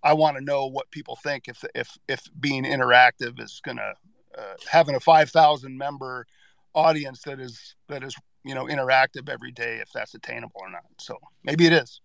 [0.03, 3.94] I want to know what people think if if if being interactive is gonna
[4.38, 6.26] uh, having a five thousand member
[6.73, 10.84] audience that is that is you know interactive every day if that's attainable or not.
[10.99, 12.02] So maybe it is.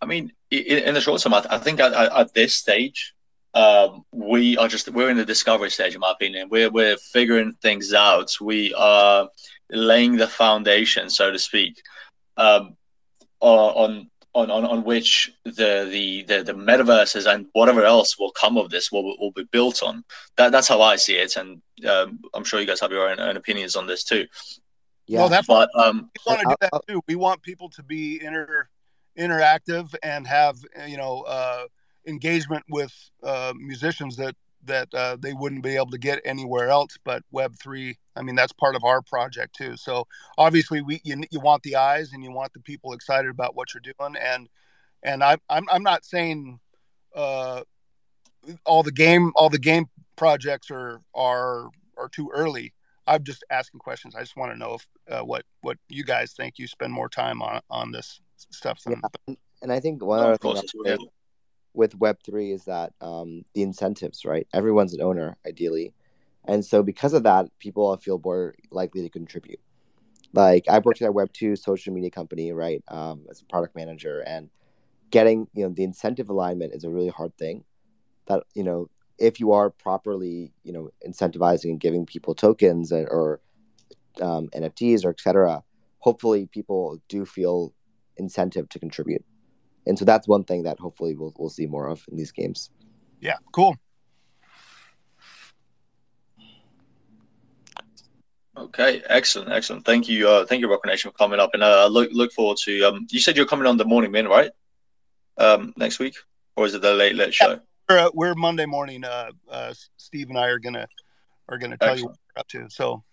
[0.00, 3.14] I mean, in the short term, I think at, at this stage,
[3.54, 6.48] um, we are just we're in the discovery stage, in my opinion.
[6.50, 8.36] We're we're figuring things out.
[8.40, 9.28] We are
[9.70, 11.80] laying the foundation, so to speak,
[12.36, 12.76] um,
[13.40, 18.58] on on on on which the the the, the metaverses and whatever else will come
[18.58, 20.04] of this will will be built on.
[20.36, 23.18] That that's how I see it, and um, I'm sure you guys have your own,
[23.18, 24.26] own opinions on this too.
[25.06, 27.00] Yeah, well, that's but um, we want to do that too.
[27.08, 28.68] We want people to be inter
[29.18, 31.22] interactive and have you know.
[31.22, 31.64] Uh,
[32.06, 32.92] engagement with
[33.22, 34.34] uh, musicians that
[34.64, 38.34] that uh, they wouldn't be able to get anywhere else but web 3 i mean
[38.34, 39.76] that's part of our project too.
[39.76, 40.06] So
[40.36, 43.72] obviously we you, you want the eyes and you want the people excited about what
[43.72, 44.16] you're doing.
[44.20, 44.48] And
[45.02, 46.58] and I, I'm, I'm not saying
[47.14, 47.62] uh,
[48.64, 52.72] all the game all the game projects are are are too early.
[53.06, 54.14] I'm just asking questions.
[54.14, 57.08] I just want to know if uh, what what you guys think you spend more
[57.08, 58.20] time on on this
[58.50, 59.34] stuff than, yeah.
[59.62, 60.56] and i think one other thing
[61.74, 64.46] with Web3 is that um, the incentives, right?
[64.52, 65.92] Everyone's an owner, ideally.
[66.44, 69.60] And so, because of that, people feel more likely to contribute.
[70.32, 74.20] Like, I've worked at a Web2 social media company, right, um, as a product manager,
[74.20, 74.50] and
[75.10, 77.64] getting, you know, the incentive alignment is a really hard thing.
[78.26, 78.88] That, you know,
[79.18, 83.40] if you are properly, you know, incentivizing and giving people tokens or, or
[84.20, 85.62] um, NFTs or etc.,
[85.98, 87.72] hopefully people do feel
[88.16, 89.24] incentive to contribute
[89.88, 92.70] and so that's one thing that hopefully we'll we'll see more of in these games.
[93.20, 93.76] Yeah, cool.
[98.56, 99.84] Okay, excellent, excellent.
[99.84, 102.58] Thank you, uh, thank you, Rocket Nation, for coming up, and uh, look look forward
[102.64, 102.82] to.
[102.84, 104.50] Um, you said you're coming on the Morning Mint, right?
[105.38, 106.16] Um, next week,
[106.56, 107.50] or is it the late late show?
[107.50, 107.56] Yeah,
[107.88, 109.04] we're, uh, we're Monday morning.
[109.04, 110.86] Uh, uh, Steve and I are gonna
[111.48, 112.00] are gonna tell excellent.
[112.00, 112.70] you what we're up to.
[112.74, 113.04] So,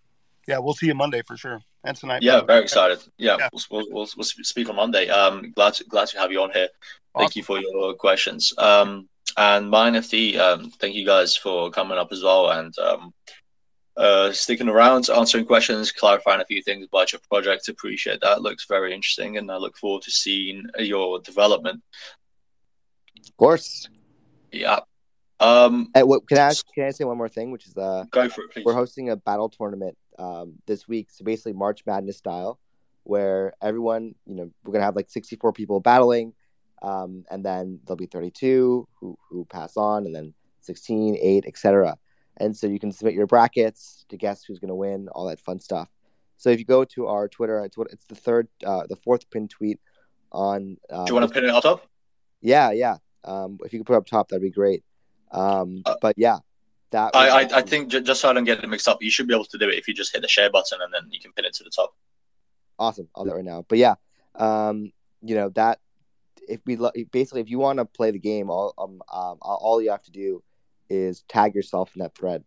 [0.47, 2.21] yeah, we'll see you Monday for sure and tonight.
[2.21, 2.99] Yeah, very excited.
[3.17, 3.49] Yeah, yeah.
[3.71, 5.09] We'll, we'll, we'll, speak on Monday.
[5.09, 6.69] Um, glad to, glad to have you on here.
[7.13, 7.23] Awesome.
[7.23, 8.53] Thank you for your questions.
[8.57, 13.13] Um, and MyNFT, um, thank you guys for coming up as well and um,
[13.97, 17.67] uh, sticking around, answering questions, clarifying a few things about your project.
[17.69, 18.41] Appreciate that.
[18.41, 21.81] Looks very interesting, and I look forward to seeing your development.
[23.27, 23.89] Of course.
[24.51, 24.79] Yeah.
[25.39, 27.51] Um, hey, what, can I ask, can I say one more thing?
[27.51, 28.65] Which is uh, go for it, please.
[28.65, 31.09] We're hosting a battle tournament um, this week.
[31.11, 32.59] So basically, March Madness style,
[33.03, 36.33] where everyone, you know, we're gonna have like 64 people battling,
[36.81, 41.97] um, and then there'll be 32 who who pass on, and then 16, 8, etc.
[42.37, 45.59] And so you can submit your brackets to guess who's gonna win, all that fun
[45.59, 45.89] stuff.
[46.37, 49.79] So if you go to our Twitter, it's the third, uh, the fourth pin tweet
[50.31, 50.77] on.
[50.89, 51.87] Uh, Do you want to pin it up top?
[52.41, 52.97] Yeah, yeah.
[53.23, 54.83] Um, if you could put it up top, that'd be great.
[55.31, 56.39] Um, uh, but yeah,
[56.95, 59.27] that I, I, I think just so I don't get it mixed up, you should
[59.27, 61.19] be able to do it if you just hit the share button and then you
[61.19, 61.93] can pin it to the top.
[62.79, 63.65] Awesome, I'll do it right now.
[63.67, 63.95] But yeah,
[64.35, 64.91] um,
[65.21, 65.79] you know that
[66.47, 69.81] if we lo- basically if you want to play the game, all um, um all
[69.81, 70.41] you have to do
[70.89, 72.43] is tag yourself in that thread,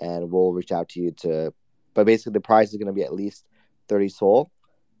[0.00, 1.52] and we'll reach out to you to.
[1.94, 3.44] But basically, the prize is going to be at least
[3.88, 4.50] thirty SOL.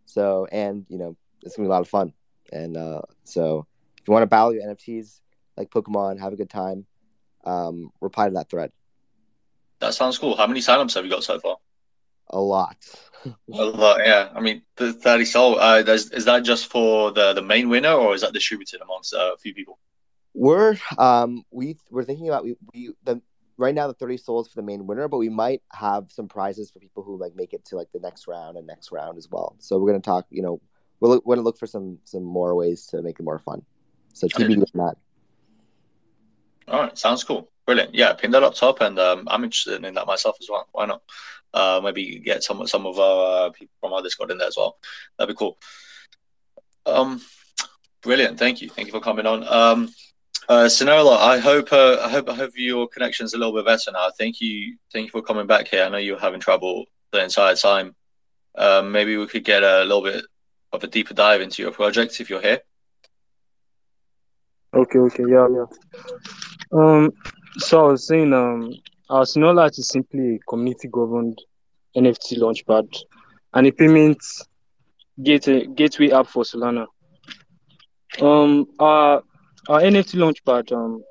[0.06, 2.12] So and you know it's gonna be a lot of fun,
[2.52, 3.66] and uh, so
[3.98, 5.20] if you want to battle your NFTs,
[5.56, 6.86] like Pokemon, have a good time.
[7.44, 8.70] Um, reply to that thread.
[9.80, 10.36] That sounds cool.
[10.36, 11.56] How many signups have you got so far?
[12.28, 12.76] A lot.
[13.26, 14.28] a lot, yeah.
[14.34, 15.58] I mean, the thirty SOL.
[15.58, 19.32] Uh, is that just for the the main winner, or is that distributed amongst uh,
[19.34, 19.78] a few people?
[20.32, 23.20] We're um we we're thinking about we, we the
[23.60, 26.70] right now the 30 SOLs for the main winner but we might have some prizes
[26.70, 29.28] for people who like make it to like the next round and next round as
[29.30, 30.60] well so we're going to talk you know
[30.98, 33.62] we're, we're going to look for some some more ways to make it more fun
[34.14, 34.96] so TBD on that
[36.68, 39.94] all right sounds cool brilliant yeah pin that up top and um, i'm interested in
[39.94, 41.02] that myself as well why not
[41.52, 44.56] uh, maybe get some some of our uh, people from our discord in there as
[44.56, 44.78] well
[45.18, 45.58] that'd be cool
[46.86, 47.20] um
[48.02, 49.88] brilliant thank you thank you for coming on um
[50.48, 53.92] uh, Sniola, I hope uh, I hope I hope your connection's a little bit better
[53.92, 54.10] now.
[54.10, 55.84] Thank you, thank you for coming back here.
[55.84, 57.94] I know you were having trouble the entire time.
[58.56, 60.24] Um, maybe we could get a little bit
[60.72, 62.62] of a deeper dive into your project if you're here.
[64.74, 65.66] Okay, okay, yeah, yeah.
[66.72, 67.12] Um,
[67.58, 68.72] so I was saying, um,
[69.08, 71.38] our Sniola is simply a community governed
[71.96, 72.86] NFT launchpad
[73.54, 74.18] and a payment
[75.22, 76.86] gateway gateway app for Solana.
[78.20, 79.22] Um, our
[79.68, 81.02] our NFT Launchpad um,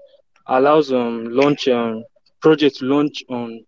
[0.48, 2.04] allows um, launch um,
[2.42, 3.64] project launch on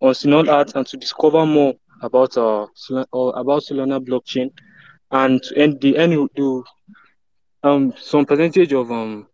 [0.00, 4.50] on Synod Art and to discover more about uh about Solana blockchain
[5.10, 6.62] and end the end do
[7.62, 9.26] um some percentage of um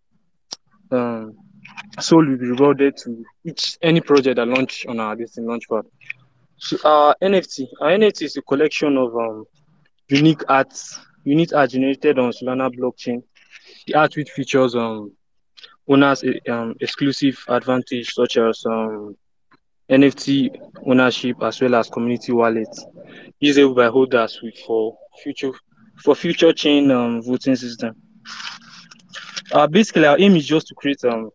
[0.91, 1.37] um
[2.01, 5.85] SOL will be rewarded to each any project that launch on our this launchpad.
[6.57, 9.45] So our NFT, our NFT is a collection of um
[10.09, 13.23] unique arts, unique art generated on Solana blockchain
[13.87, 15.13] the art which features um
[15.89, 19.17] owners um exclusive advantage such as um
[19.91, 20.51] NFT
[20.87, 22.85] ownership as well as community wallets
[23.41, 25.53] usable by holders for future
[26.03, 27.95] for future chain um, voting system.
[29.53, 31.31] Uh, basically, our aim is just to create um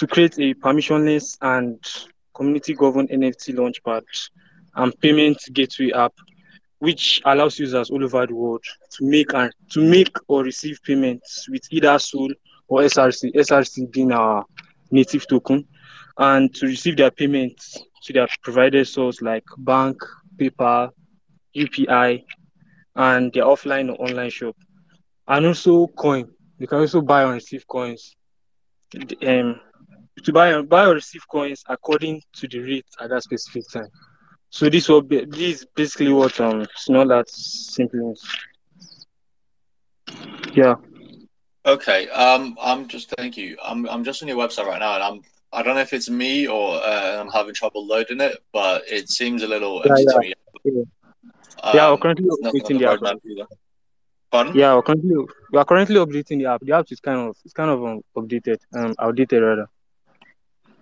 [0.00, 1.78] to create a permissionless and
[2.34, 4.02] community governed NFT launchpad
[4.76, 6.14] and payment gateway app
[6.78, 11.46] which allows users all over the world to make and to make or receive payments
[11.50, 12.30] with either Sol
[12.66, 14.46] or SRC, SRC being our
[14.90, 15.68] native token,
[16.16, 19.98] and to receive their payments to their provided source like bank,
[20.38, 20.92] PayPal,
[21.54, 22.24] UPI,
[22.96, 24.56] and their offline or online shop.
[25.28, 26.30] And also coin.
[26.58, 28.16] You can also buy and receive coins.
[29.26, 29.60] Um,
[30.22, 33.88] to buy, buy or receive coins according to the rate at that specific time.
[34.50, 38.16] So this will be this is basically what um it's not that simple.
[40.54, 40.74] Yeah.
[41.64, 42.08] Okay.
[42.10, 43.56] Um I'm just thank you.
[43.62, 45.22] I'm I'm just on your website right now and I'm
[45.52, 49.08] I don't know if it's me or uh, I'm having trouble loading it, but it
[49.08, 50.12] seems a little yeah, yeah.
[50.12, 50.34] to me.
[50.64, 50.82] Yeah,
[51.62, 53.18] Um, yeah we're currently there's nothing on updating the the app.
[53.30, 53.46] either.
[54.30, 54.54] Pardon?
[54.54, 55.16] Yeah, we're currently
[55.52, 56.60] we are currently updating the app.
[56.60, 59.68] The app is kind of it's kind of um, updated, um outdated rather.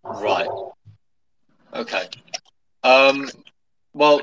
[0.04, 0.48] Right.
[1.74, 2.08] Okay.
[2.82, 3.28] Um
[3.92, 4.20] well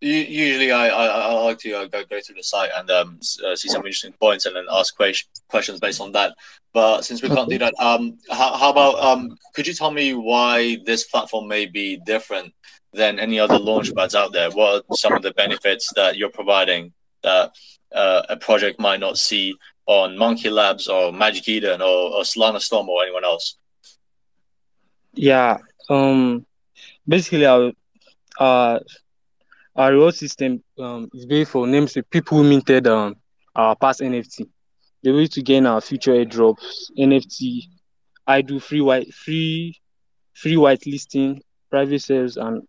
[0.00, 3.56] usually I, I, I like to uh, go go through the site and um uh,
[3.56, 5.14] see some interesting points and then ask que-
[5.48, 6.34] questions based on that.
[6.72, 10.12] But since we can't do that, um, how, how about um, could you tell me
[10.12, 12.52] why this platform may be different
[12.92, 14.50] than any other launchpads out there?
[14.50, 17.52] What are some of the benefits that you're providing that
[17.94, 19.54] uh, a project might not see
[19.86, 23.56] on MonkeLabs or Magic Eden or, or Solana Storm or anyone else?
[25.16, 25.58] Yeah.
[25.88, 26.46] Um
[27.08, 27.72] basically our
[28.38, 28.78] uh
[29.74, 33.16] our reward system um is based for names of people who minted um
[33.54, 34.46] our past NFT.
[35.02, 37.62] The way to gain our future airdrops, NFT,
[38.26, 39.80] I do free white free
[40.34, 42.62] free white listing, private sales and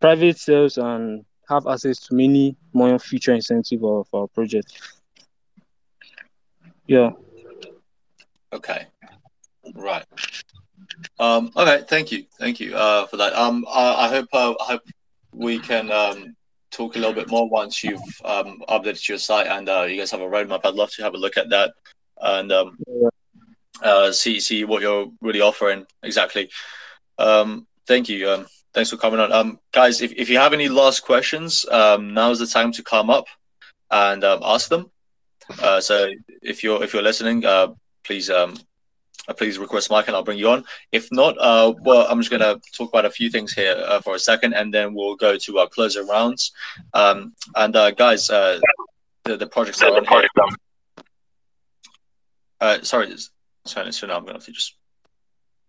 [0.00, 4.80] private sales and have access to many more future incentive of our project.
[6.86, 7.10] Yeah.
[8.52, 8.86] Okay.
[9.74, 10.04] Right.
[11.18, 11.84] Um, okay.
[11.88, 12.24] Thank you.
[12.38, 13.34] Thank you uh, for that.
[13.34, 14.82] Um, I, I hope uh, I hope
[15.32, 16.34] we can um,
[16.70, 20.10] talk a little bit more once you've um, updated your site and uh, you guys
[20.10, 20.60] have a roadmap.
[20.64, 21.72] I'd love to have a look at that
[22.20, 22.78] and um,
[23.82, 26.50] uh, see see what you're really offering exactly.
[27.18, 28.30] Um, thank you.
[28.30, 29.32] Um, thanks for coming on.
[29.32, 33.10] Um, guys, if, if you have any last questions, um, now's the time to come
[33.10, 33.26] up
[33.90, 34.90] and um, ask them.
[35.60, 36.10] Uh, so
[36.42, 37.68] if you're if you're listening, uh,
[38.04, 38.56] please um,
[39.36, 40.64] please request mic and I'll bring you on.
[40.92, 44.14] If not, uh, well, I'm just gonna talk about a few things here uh, for
[44.14, 46.52] a second, and then we'll go to our closing rounds.
[46.94, 48.58] Um, and uh, guys, uh,
[49.24, 50.28] the the projects are on here.
[52.60, 53.14] Uh, sorry,
[53.64, 54.76] sorry, so now I'm gonna have to just.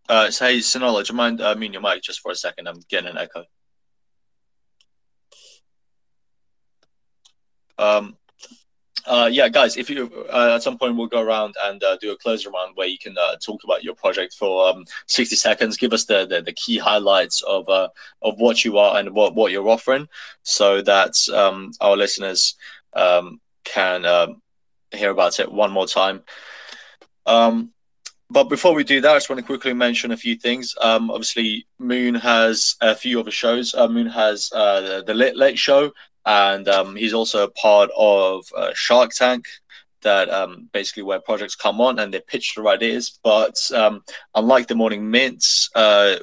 [0.10, 2.68] Uh, so hey, Sniola, do you mind uh, muting your mic just for a second?
[2.68, 3.45] I'm getting an echo.
[7.78, 8.18] Um,
[9.06, 12.11] uh, yeah, guys, if you uh, at some point we'll go around and uh, do
[12.11, 15.78] a closing round where you can uh, talk about your project for um, sixty seconds.
[15.78, 17.90] Give us the, the, the key highlights of uh,
[18.22, 20.07] of what you are and what, what you're offering,
[20.44, 22.56] so that um, our listeners
[22.94, 24.41] um, can um,
[24.91, 26.23] hear about it one more time.
[27.26, 27.72] Um,
[28.30, 30.76] but before we do that, I just want to quickly mention a few things.
[30.82, 33.76] Um, obviously, Moon has a few other shows.
[33.76, 35.91] Uh, Moon has the, the Late Late Show,
[36.26, 39.45] and um, he's also a part of uh, Shark Tank.
[40.03, 43.19] That um, basically where projects come on and they pitch their ideas.
[43.23, 44.02] But um,
[44.34, 46.15] unlike the Morning Mints, uh,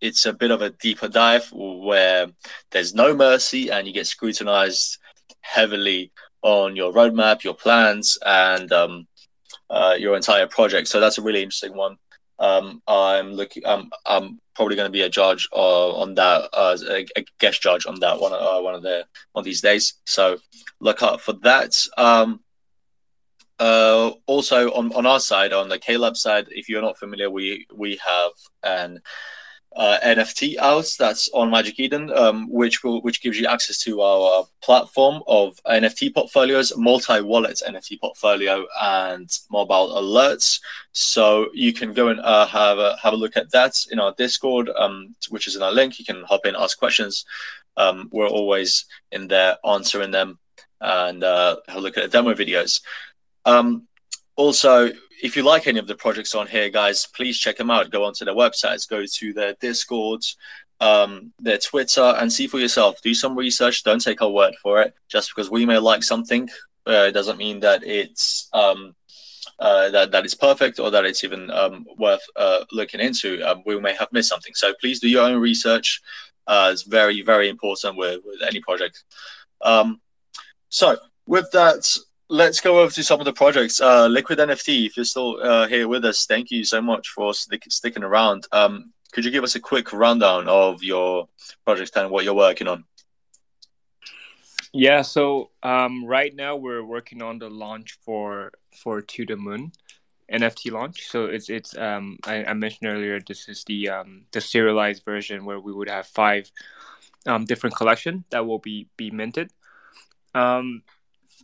[0.00, 2.28] it's a bit of a deeper dive where
[2.70, 4.98] there's no mercy and you get scrutinized
[5.40, 6.12] heavily
[6.42, 9.08] on your roadmap, your plans, and um,
[9.70, 10.86] uh, your entire project.
[10.86, 11.96] So that's a really interesting one.
[12.38, 13.64] Um, I'm looking.
[13.66, 17.62] Um, I'm probably going to be a judge uh, on that, uh, a, a, guest
[17.62, 19.94] judge on that one, uh, one of the of these days.
[20.04, 20.38] So
[20.80, 21.76] look out for that.
[21.96, 22.40] Um,
[23.58, 27.66] uh, also on, on our side, on the KLab side, if you're not familiar, we
[27.74, 28.32] we have
[28.62, 29.00] an
[29.76, 34.00] uh, NFT out that's on Magic Eden, um, which will which gives you access to
[34.00, 40.60] our platform of NFT portfolios, multi-wallet NFT portfolio, and mobile alerts.
[40.92, 44.14] So you can go and uh, have a have a look at that in our
[44.16, 45.98] Discord, um, which is in our link.
[45.98, 47.26] You can hop in, ask questions.
[47.76, 50.38] Um, we're always in there answering them,
[50.80, 52.80] and uh, have a look at the demo videos.
[53.44, 53.86] Um,
[54.36, 54.90] also,
[55.22, 57.90] if you like any of the projects on here, guys, please check them out.
[57.90, 60.36] Go onto their websites, go to their Discords,
[60.80, 63.00] um, their Twitter, and see for yourself.
[63.02, 63.82] Do some research.
[63.82, 64.94] Don't take our word for it.
[65.08, 66.48] Just because we may like something,
[66.86, 68.94] uh, doesn't mean that it's um,
[69.58, 73.42] uh, that that is perfect or that it's even um, worth uh, looking into.
[73.42, 74.54] Um, we may have missed something.
[74.54, 76.02] So please do your own research.
[76.46, 79.02] Uh, it's very very important with, with any project.
[79.62, 80.00] Um,
[80.68, 81.96] so with that,
[82.28, 83.80] let's go over to some of the projects.
[83.80, 87.34] Uh, Liquid NFT, if you're still uh, here with us, thank you so much for
[87.34, 88.46] stick, sticking around.
[88.52, 91.28] Um, could you give us a quick rundown of your
[91.64, 92.84] project and what you're working on?
[94.72, 99.72] Yeah, so um, right now we're working on the launch for for To the Moon
[100.30, 101.06] NFT launch.
[101.06, 105.44] So it's it's um, I, I mentioned earlier this is the um, the serialized version
[105.46, 106.50] where we would have five
[107.24, 109.50] um, different collection that will be be minted.
[110.34, 110.82] Um,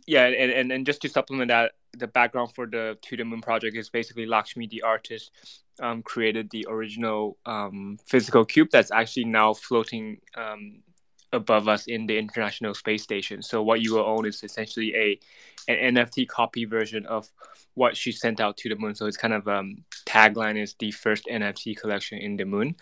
[0.05, 3.41] yeah, and, and, and just to supplement that, the background for the To the Moon
[3.41, 5.31] project is basically Lakshmi, the artist,
[5.79, 10.81] um, created the original um, physical cube that's actually now floating um,
[11.31, 13.41] above us in the International Space Station.
[13.41, 15.19] So what you will own is essentially a
[15.67, 17.29] an NFT copy version of
[17.75, 18.95] what she sent out to the moon.
[18.95, 22.75] So it's kind of um, tagline is the first NFT collection in the moon.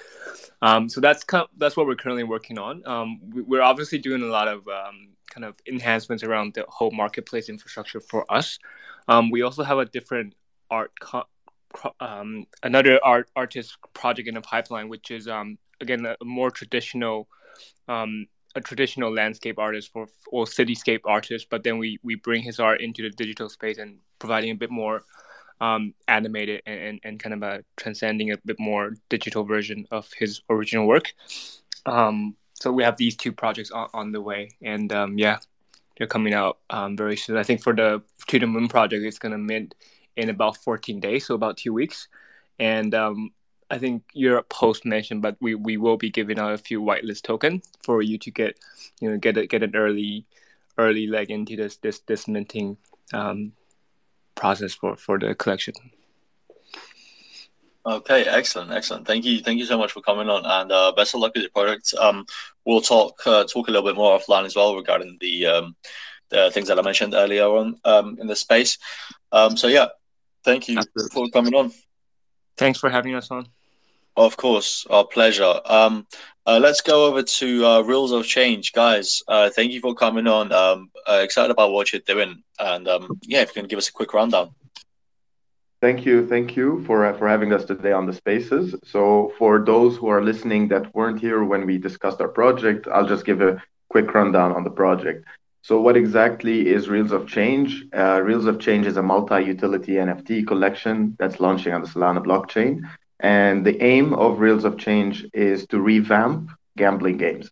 [0.62, 2.86] Um, so that's kind of, that's what we're currently working on.
[2.86, 6.92] Um, we, are obviously doing a lot of um, kind of enhancements around the whole
[6.92, 8.60] marketplace infrastructure for us.
[9.08, 10.36] Um, we also have a different
[10.70, 11.28] art, co-
[12.00, 15.28] um, another art artist project in the pipeline, which is
[15.80, 17.28] again a more traditional,
[17.88, 21.48] a traditional landscape artist for or cityscape artist.
[21.50, 24.70] But then we we bring his art into the digital space and providing a bit
[24.72, 25.04] more
[25.60, 30.10] um, animated and, and, and, kind of a transcending a bit more digital version of
[30.18, 31.14] his original work.
[31.86, 35.40] Um, so we have these two projects on, on the way, and um, yeah,
[35.98, 37.38] they're coming out um, very soon.
[37.38, 39.76] I think for the To the Moon project, it's gonna mint
[40.16, 42.08] in about 14 days, so about two weeks.
[42.60, 43.32] And um,
[43.70, 47.24] I think Europe post mentioned, but we, we will be giving out a few whitelist
[47.24, 48.60] token for you to get
[49.00, 50.26] you know get a, get an early
[50.78, 52.78] early leg into this this this minting
[53.14, 53.54] um,
[54.42, 55.76] process for for the collection.
[57.84, 59.08] Okay, excellent, excellent.
[59.08, 61.44] Thank you, thank you so much for coming on, and uh, best of luck with
[61.44, 61.94] your project.
[62.00, 62.26] Um,
[62.66, 65.76] we'll talk uh, talk a little bit more offline as well regarding the um,
[66.30, 68.78] the things that I mentioned earlier on um, in the space.
[69.32, 69.88] Um, so yeah,
[70.44, 71.10] thank you Absolutely.
[71.14, 71.72] for coming on.
[72.58, 73.48] Thanks for having us on.
[74.18, 75.62] Of course, our pleasure.
[75.66, 76.06] Um,
[76.46, 79.22] uh, let's go over to uh, Reels of Change, guys.
[79.28, 80.52] Uh, thank you for coming on.
[80.52, 83.90] Um, uh, excited about what you're doing, and um, yeah, if you can give us
[83.90, 84.54] a quick rundown.
[85.82, 86.28] Thank you.
[86.28, 88.76] Thank you for, uh, for having us today on the spaces.
[88.84, 93.08] So for those who are listening that weren't here when we discussed our project, I'll
[93.08, 93.60] just give a
[93.90, 95.26] quick rundown on the project.
[95.64, 97.86] So what exactly is Reels of Change?
[97.96, 102.82] Uh, Reels of Change is a multi-utility NFT collection that's launching on the Solana blockchain.
[103.22, 107.50] And the aim of Reels of Change is to revamp gambling games.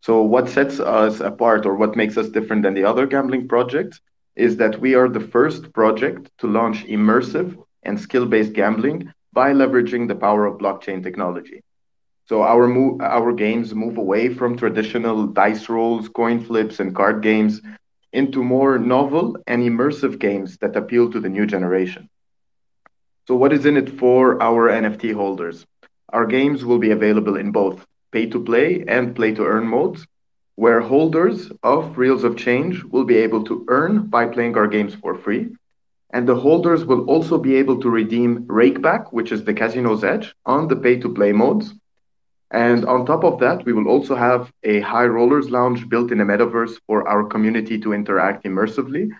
[0.00, 4.00] So what sets us apart or what makes us different than the other gambling projects
[4.36, 9.52] is that we are the first project to launch immersive and skill based gambling by
[9.52, 11.62] leveraging the power of blockchain technology.
[12.26, 12.66] So our
[13.02, 17.60] our games move away from traditional dice rolls, coin flips, and card games
[18.12, 22.08] into more novel and immersive games that appeal to the new generation.
[23.28, 25.64] So, what is in it for our NFT holders?
[26.12, 30.06] Our games will be available in both pay to play and play to earn modes,
[30.56, 34.94] where holders of Reels of Change will be able to earn by playing our games
[34.94, 35.48] for free.
[36.12, 40.34] And the holders will also be able to redeem Rakeback, which is the casino's edge,
[40.44, 41.74] on the pay to play modes.
[42.50, 46.20] And on top of that, we will also have a high rollers lounge built in
[46.20, 49.10] a metaverse for our community to interact immersively.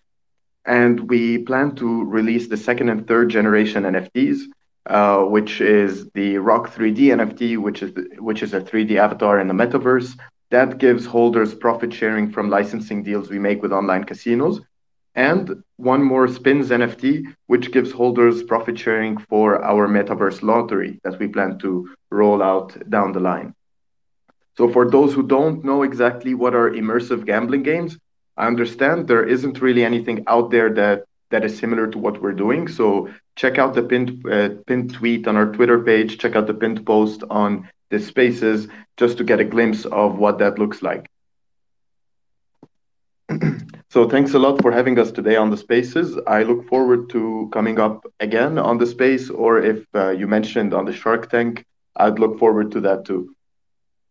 [0.65, 4.43] And we plan to release the second and third generation NFTs,
[4.87, 9.41] uh, which is the Rock 3D NFT, which is the, which is a 3D avatar
[9.41, 10.17] in the metaverse,
[10.51, 14.61] that gives holders profit sharing from licensing deals we make with online casinos.
[15.15, 21.19] And one more Spins NFT, which gives holders profit sharing for our metaverse lottery that
[21.19, 23.55] we plan to roll out down the line.
[24.57, 27.99] So, for those who don't know exactly what are immersive gambling games,
[28.37, 32.33] I understand there isn't really anything out there that that is similar to what we're
[32.33, 32.69] doing.
[32.69, 36.19] So check out the pinned uh, pinned tweet on our Twitter page.
[36.19, 40.39] Check out the pinned post on the spaces just to get a glimpse of what
[40.39, 41.11] that looks like.
[43.91, 46.19] so thanks a lot for having us today on the spaces.
[46.27, 50.75] I look forward to coming up again on the space, or if uh, you mentioned
[50.75, 51.65] on the Shark Tank,
[51.97, 53.35] I'd look forward to that too.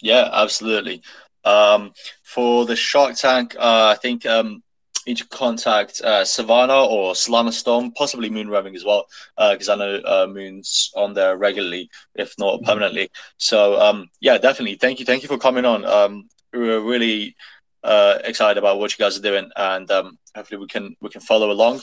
[0.02, 1.04] Yeah, absolutely.
[1.44, 1.94] Um,
[2.24, 4.64] for the Shark Tank, uh, I think um,
[5.06, 9.08] you should contact uh, Savannah or Solana Storm, possibly Moon Rowing as well,
[9.38, 13.10] because uh, I know uh, Moon's on there regularly, if not permanently.
[13.38, 14.76] So um, yeah, definitely.
[14.76, 15.86] Thank you, thank you for coming on.
[15.86, 17.36] Um, we're really
[17.84, 21.22] uh, excited about what you guys are doing, and um, hopefully we can we can
[21.22, 21.82] follow along.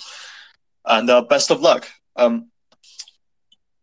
[0.84, 1.88] And uh, best of luck.
[2.16, 2.50] Um,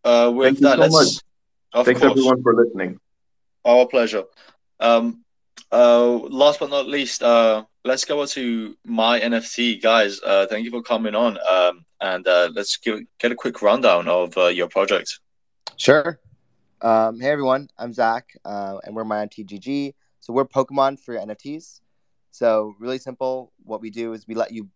[0.04, 1.22] uh, with Thank you that, so let's.
[1.74, 2.12] Thanks course.
[2.12, 3.00] everyone for listening.
[3.66, 4.24] Our pleasure.
[4.80, 5.25] Um,
[5.72, 10.20] uh, last but not least, uh, let's go to MyNFT, guys.
[10.22, 14.08] Uh, thank you for coming on, um, and uh, let's give, get a quick rundown
[14.08, 15.20] of uh, your project.
[15.78, 16.20] Sure.
[16.82, 19.94] Um, hey everyone, I'm Zach, uh, and we're my TGG.
[20.20, 21.82] So we're Pokemon for NFTs.
[22.32, 23.54] So really simple.
[23.64, 24.70] What we do is we let you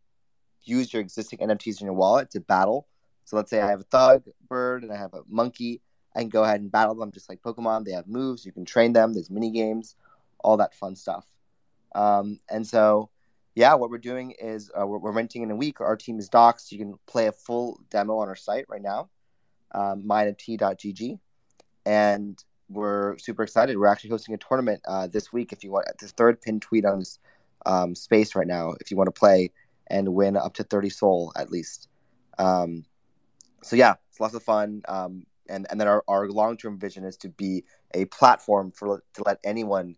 [0.64, 2.88] use your existing NFTs in your wallet to battle.
[3.26, 5.82] So let's say I have a thug bird and I have a monkey.
[6.16, 7.86] I can go ahead and battle them just like Pokemon.
[7.86, 8.46] They have moves.
[8.46, 9.14] You can train them.
[9.14, 9.96] There's mini games,
[10.42, 11.26] all that fun stuff.
[11.96, 13.10] Um, and so,
[13.56, 15.82] yeah, what we're doing is uh, we're, we're, renting in a week.
[15.82, 16.72] Our team is doxed.
[16.72, 19.10] You can play a full demo on our site right now,
[19.74, 21.20] um, mynft.gg.
[21.86, 23.78] And we're super excited.
[23.78, 25.52] We're actually hosting a tournament uh, this week.
[25.52, 27.18] If you want, the third pin tweet on this
[27.66, 29.52] um, space right now, if you want to play
[29.88, 31.88] and win up to 30 SOL at least.
[32.38, 32.86] Um,
[33.64, 34.84] so, yeah, it's lots of fun.
[34.88, 37.64] Um, and and then our, our long term vision is to be
[37.94, 39.96] a platform for to let anyone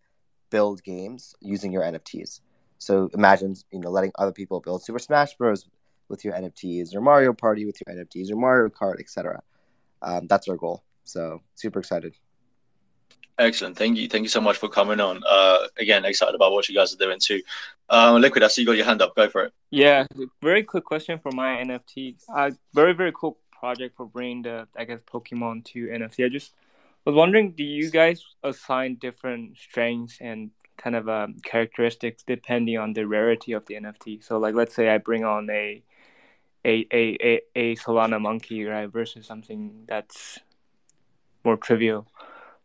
[0.52, 2.42] build games using your NFTs.
[2.78, 5.66] So imagine you know letting other people build Super Smash Bros.
[6.10, 9.42] with your NFTs or Mario Party with your NFTs or Mario Kart, etc.
[10.02, 10.84] Um, that's our goal.
[11.04, 12.16] So super excited.
[13.38, 13.78] Excellent.
[13.78, 14.08] Thank you.
[14.08, 15.24] Thank you so much for coming on.
[15.28, 17.42] Uh, again, excited about what you guys are doing too.
[17.90, 19.16] Um, Liquid, I see you got your hand up.
[19.16, 19.54] Go for it.
[19.72, 20.06] Yeah,
[20.42, 22.18] very quick question for MyNFT.
[22.34, 26.26] Uh, very very cool project for bringing the I guess Pokemon to NFT.
[26.26, 26.54] I just
[27.06, 32.94] was wondering, do you guys assign different strengths and kind of um, characteristics depending on
[32.94, 34.24] the rarity of the NFT?
[34.24, 35.84] So, like, let's say I bring on a
[36.66, 40.40] a a a, a Solana monkey, right, versus something that's
[41.44, 42.08] more trivial.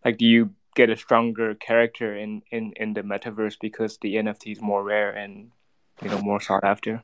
[0.04, 4.52] Like, do you get a stronger character in in in the metaverse because the NFT
[4.52, 5.50] is more rare and
[6.02, 7.02] you know more sought after?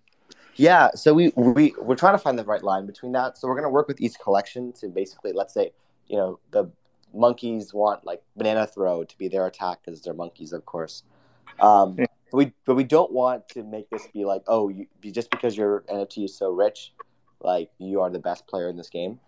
[0.57, 3.39] Yeah, so we we we're trying to find the right line between that.
[3.39, 5.73] So we're going to work with each collection to basically, let's say,
[6.09, 6.71] you know, the
[7.15, 11.03] monkeys want like banana throw to be their attack because they're monkeys, of course.
[11.61, 11.97] Um,
[12.31, 15.57] but we but we don't want to make this be like, oh, you, just because
[15.57, 16.93] your NFT is so rich,
[17.41, 19.21] like you are the best player in this game.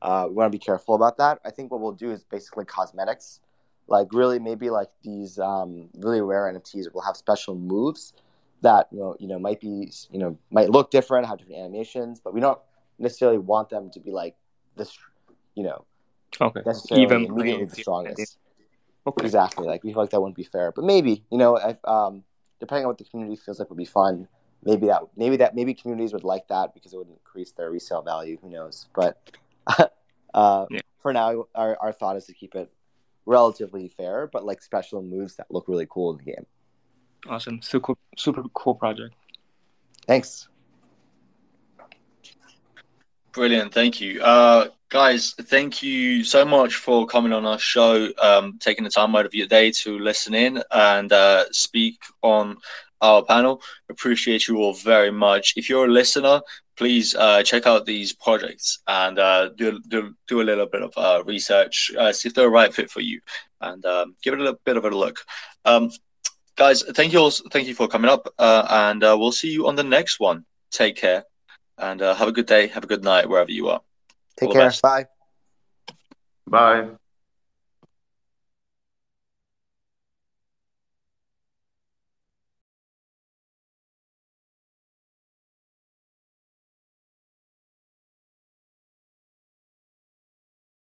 [0.00, 1.40] Uh, we want to be careful about that.
[1.44, 3.40] I think what we'll do is basically cosmetics,
[3.88, 8.12] like really maybe like these um, really rare NFTs will have special moves
[8.60, 12.20] that you know you know might be you know might look different, have different animations,
[12.20, 12.58] but we don't
[12.98, 14.34] necessarily want them to be like
[14.76, 14.96] this,
[15.54, 15.84] you know,
[16.40, 18.38] okay, necessarily Even immediately the strongest.
[19.06, 19.24] Okay.
[19.24, 22.24] Exactly, like we feel like that wouldn't be fair, but maybe you know, if, um,
[22.60, 24.28] depending on what the community feels like would be fun,
[24.64, 28.02] maybe that maybe that maybe communities would like that because it would increase their resale
[28.02, 28.36] value.
[28.42, 28.88] Who knows?
[28.94, 29.22] But
[30.34, 30.80] uh, yeah.
[31.00, 32.70] for now, our our thought is to keep it
[33.24, 36.46] relatively fair, but like special moves that look really cool in the game.
[37.28, 37.60] Awesome.
[37.62, 39.14] Super, super cool project.
[40.06, 40.48] Thanks.
[43.38, 43.72] Brilliant.
[43.72, 44.20] Thank you.
[44.20, 49.14] Uh, guys, thank you so much for coming on our show, um, taking the time
[49.14, 52.56] out of your day to listen in and uh, speak on
[53.00, 53.62] our panel.
[53.88, 55.54] Appreciate you all very much.
[55.56, 56.40] If you're a listener,
[56.76, 60.92] please uh, check out these projects and uh, do, do, do a little bit of
[60.96, 63.20] uh, research, uh, see if they're a right fit for you,
[63.60, 65.20] and um, give it a little bit of a look.
[65.64, 65.92] Um,
[66.56, 67.30] guys, thank you all.
[67.30, 70.44] Thank you for coming up, uh, and uh, we'll see you on the next one.
[70.72, 71.22] Take care,
[71.78, 72.66] and uh, have a good day.
[72.68, 73.80] Have a good night wherever you are.
[74.36, 74.72] Take care.
[74.82, 75.06] Bye.
[76.46, 76.88] Bye.